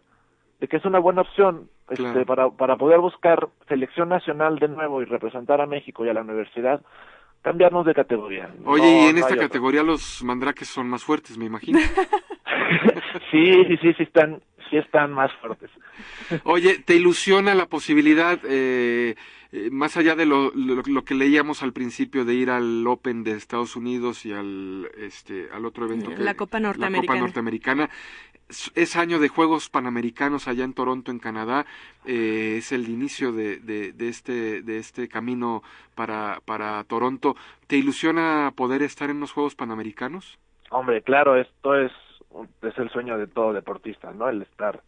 [0.60, 2.08] de que es una buena opción, claro.
[2.08, 6.14] este, para, para poder buscar selección nacional de nuevo y representar a México y a
[6.14, 6.82] la universidad,
[7.44, 8.50] cambiarnos de categoría.
[8.66, 11.80] Oye, no, y en no esta categoría los mandraques son más fuertes, me imagino.
[13.32, 15.70] sí, sí, sí, sí están, sí están más fuertes.
[16.46, 19.16] Oye, ¿te ilusiona la posibilidad, eh,
[19.56, 23.24] eh, más allá de lo, lo, lo, que leíamos al principio de ir al Open
[23.24, 26.10] de Estados Unidos y al, este, al otro evento?
[26.18, 27.02] La que, Copa Norteamericana.
[27.02, 27.90] La Copa Norteamericana.
[28.74, 31.68] Es año de Juegos Panamericanos allá en Toronto, en Canadá.
[32.04, 35.62] Eh, es el inicio de, de, de, este, de este camino
[35.94, 37.36] para, para Toronto.
[37.68, 40.40] ¿Te ilusiona poder estar en los Juegos Panamericanos?
[40.72, 41.92] Hombre, claro, esto es,
[42.64, 44.30] es el sueño de todo deportista, ¿no?
[44.30, 44.82] El estar,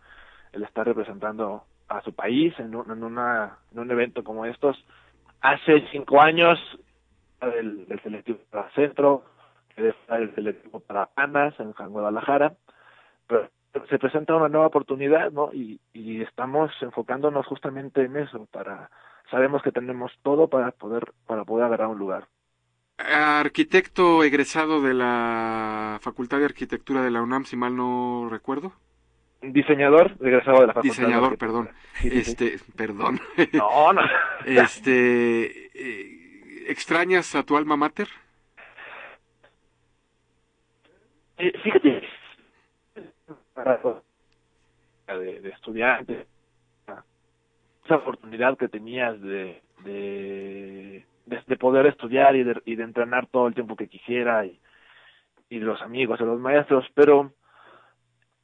[0.53, 4.83] el estar representando a su país en un, en, una, en un evento como estos.
[5.41, 6.59] Hace cinco años,
[7.41, 9.23] el, el selectivo para Centro,
[9.75, 12.53] el selectivo para Panas en Guadalajara,
[13.27, 13.49] pero
[13.89, 15.51] se presenta una nueva oportunidad, ¿no?
[15.53, 18.89] Y, y estamos enfocándonos justamente en eso, para
[19.29, 22.27] sabemos que tenemos todo para poder para poder agarrar un lugar.
[22.97, 28.71] Arquitecto egresado de la Facultad de Arquitectura de la UNAM, si mal no recuerdo.
[29.53, 30.97] Diseñador egresado de la Facultad.
[30.97, 31.69] Diseñador, de perdón.
[32.01, 32.71] Sí, sí, este, sí.
[32.75, 33.19] perdón.
[33.53, 34.01] No, no.
[34.45, 38.07] este, eh, ¿extrañas a tu alma mater?
[41.37, 42.01] Eh, fíjate,
[45.07, 46.25] de, de estudiante,
[47.85, 53.27] esa oportunidad que tenías de, de, de, de poder estudiar y de, y de entrenar
[53.27, 54.59] todo el tiempo que quisiera y,
[55.49, 57.31] y los amigos, de los maestros, pero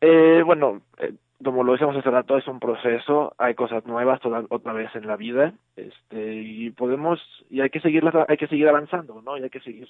[0.02, 1.14] eh, bueno, eh,
[1.44, 5.08] como lo decíamos hace rato, es un proceso, hay cosas nuevas toda, otra vez en
[5.08, 7.20] la vida, este, y podemos,
[7.50, 9.38] y hay que seguir, hay que seguir avanzando, ¿no?
[9.38, 9.88] Y hay que seguir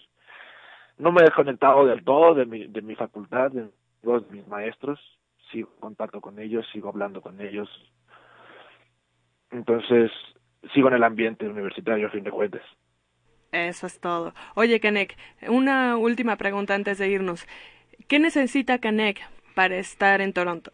[1.02, 3.64] no me he desconectado del todo de mi, de mi facultad, de,
[4.04, 5.00] de mis maestros,
[5.52, 7.68] sigo en contacto con ellos, sigo hablando con ellos.
[9.50, 10.12] Entonces,
[10.74, 12.62] sigo en el ambiente universitario a fin de cuentas.
[13.52, 14.34] Eso es todo.
[14.56, 15.18] Oye, Canek,
[15.50, 17.48] una última pregunta antes de irnos.
[18.08, 19.22] ¿Qué necesita Canek
[19.56, 20.72] para estar en Toronto?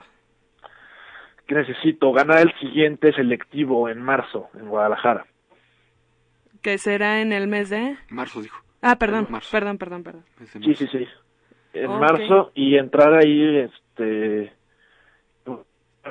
[1.46, 5.26] Que necesito ganar el siguiente selectivo en marzo en Guadalajara.
[6.62, 7.98] ¿Que será en el mes de...?
[8.10, 8.62] Marzo, dijo.
[8.82, 9.50] Ah, perdón, marzo.
[9.52, 10.26] perdón, perdón, perdón.
[10.62, 11.08] Sí, sí, sí.
[11.74, 14.52] En marzo y entrar ahí, este,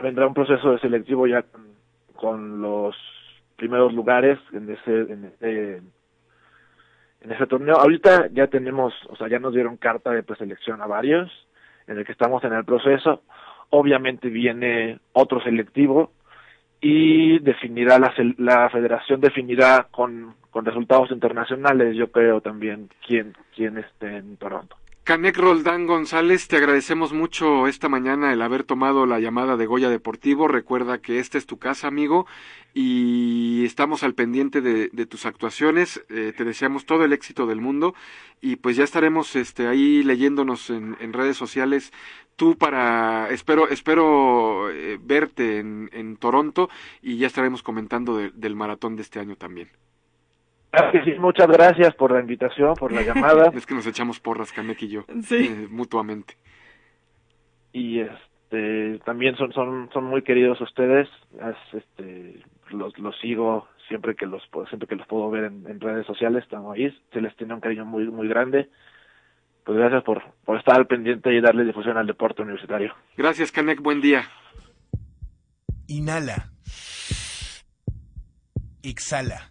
[0.02, 1.66] vendrá un proceso de selectivo ya con,
[2.14, 2.96] con los
[3.56, 5.76] primeros lugares en ese, en ese,
[7.20, 7.76] en ese torneo.
[7.76, 11.30] Ahorita ya tenemos, o sea, ya nos dieron carta de preselección a varios,
[11.86, 13.22] en el que estamos en el proceso.
[13.70, 16.12] Obviamente viene otro selectivo
[16.80, 23.78] y definirá la, la federación definirá con, con resultados internacionales, yo creo también quién quién
[23.78, 24.76] esté en Toronto.
[25.06, 29.88] Canek Roldán González, te agradecemos mucho esta mañana el haber tomado la llamada de Goya
[29.88, 30.48] Deportivo.
[30.48, 32.26] Recuerda que esta es tu casa, amigo,
[32.74, 36.04] y estamos al pendiente de, tus actuaciones.
[36.08, 37.94] Eh, te deseamos todo el éxito del mundo
[38.40, 41.92] y pues ya estaremos este, ahí leyéndonos en, en redes sociales.
[42.34, 46.68] Tú para, espero, espero eh, verte en, Toronto
[47.00, 49.68] y ya estaremos comentando de- del maratón de este año también.
[50.76, 53.50] Claro que sí, muchas gracias por la invitación, por la llamada.
[53.54, 55.46] Es que nos echamos porras, Canek y yo, Sí.
[55.50, 56.36] eh, mutuamente.
[57.72, 64.14] y este también son son son muy queridos ustedes Es, este los los sigo siempre
[64.14, 67.20] que los puedo- siempre que los puedo ver en, en redes sociales estamos ahí se
[67.20, 68.70] les tiene un cariño muy muy grande
[69.64, 73.80] pues gracias por por estar al pendiente y darle difusión al deporte universitario Gracias, Canek,
[73.82, 74.22] buen día.
[75.88, 76.50] Inhala.
[78.82, 79.50] Exhala.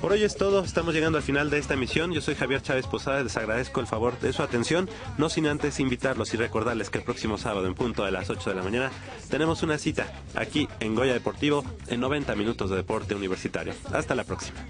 [0.00, 2.12] Por hoy es todo, estamos llegando al final de esta emisión.
[2.12, 4.88] Yo soy Javier Chávez Posadas, les agradezco el favor de su atención,
[5.18, 8.50] no sin antes invitarlos y recordarles que el próximo sábado en punto de las 8
[8.50, 8.92] de la mañana
[9.28, 10.06] tenemos una cita
[10.36, 13.74] aquí en Goya Deportivo en 90 minutos de deporte universitario.
[13.92, 14.60] Hasta la próxima.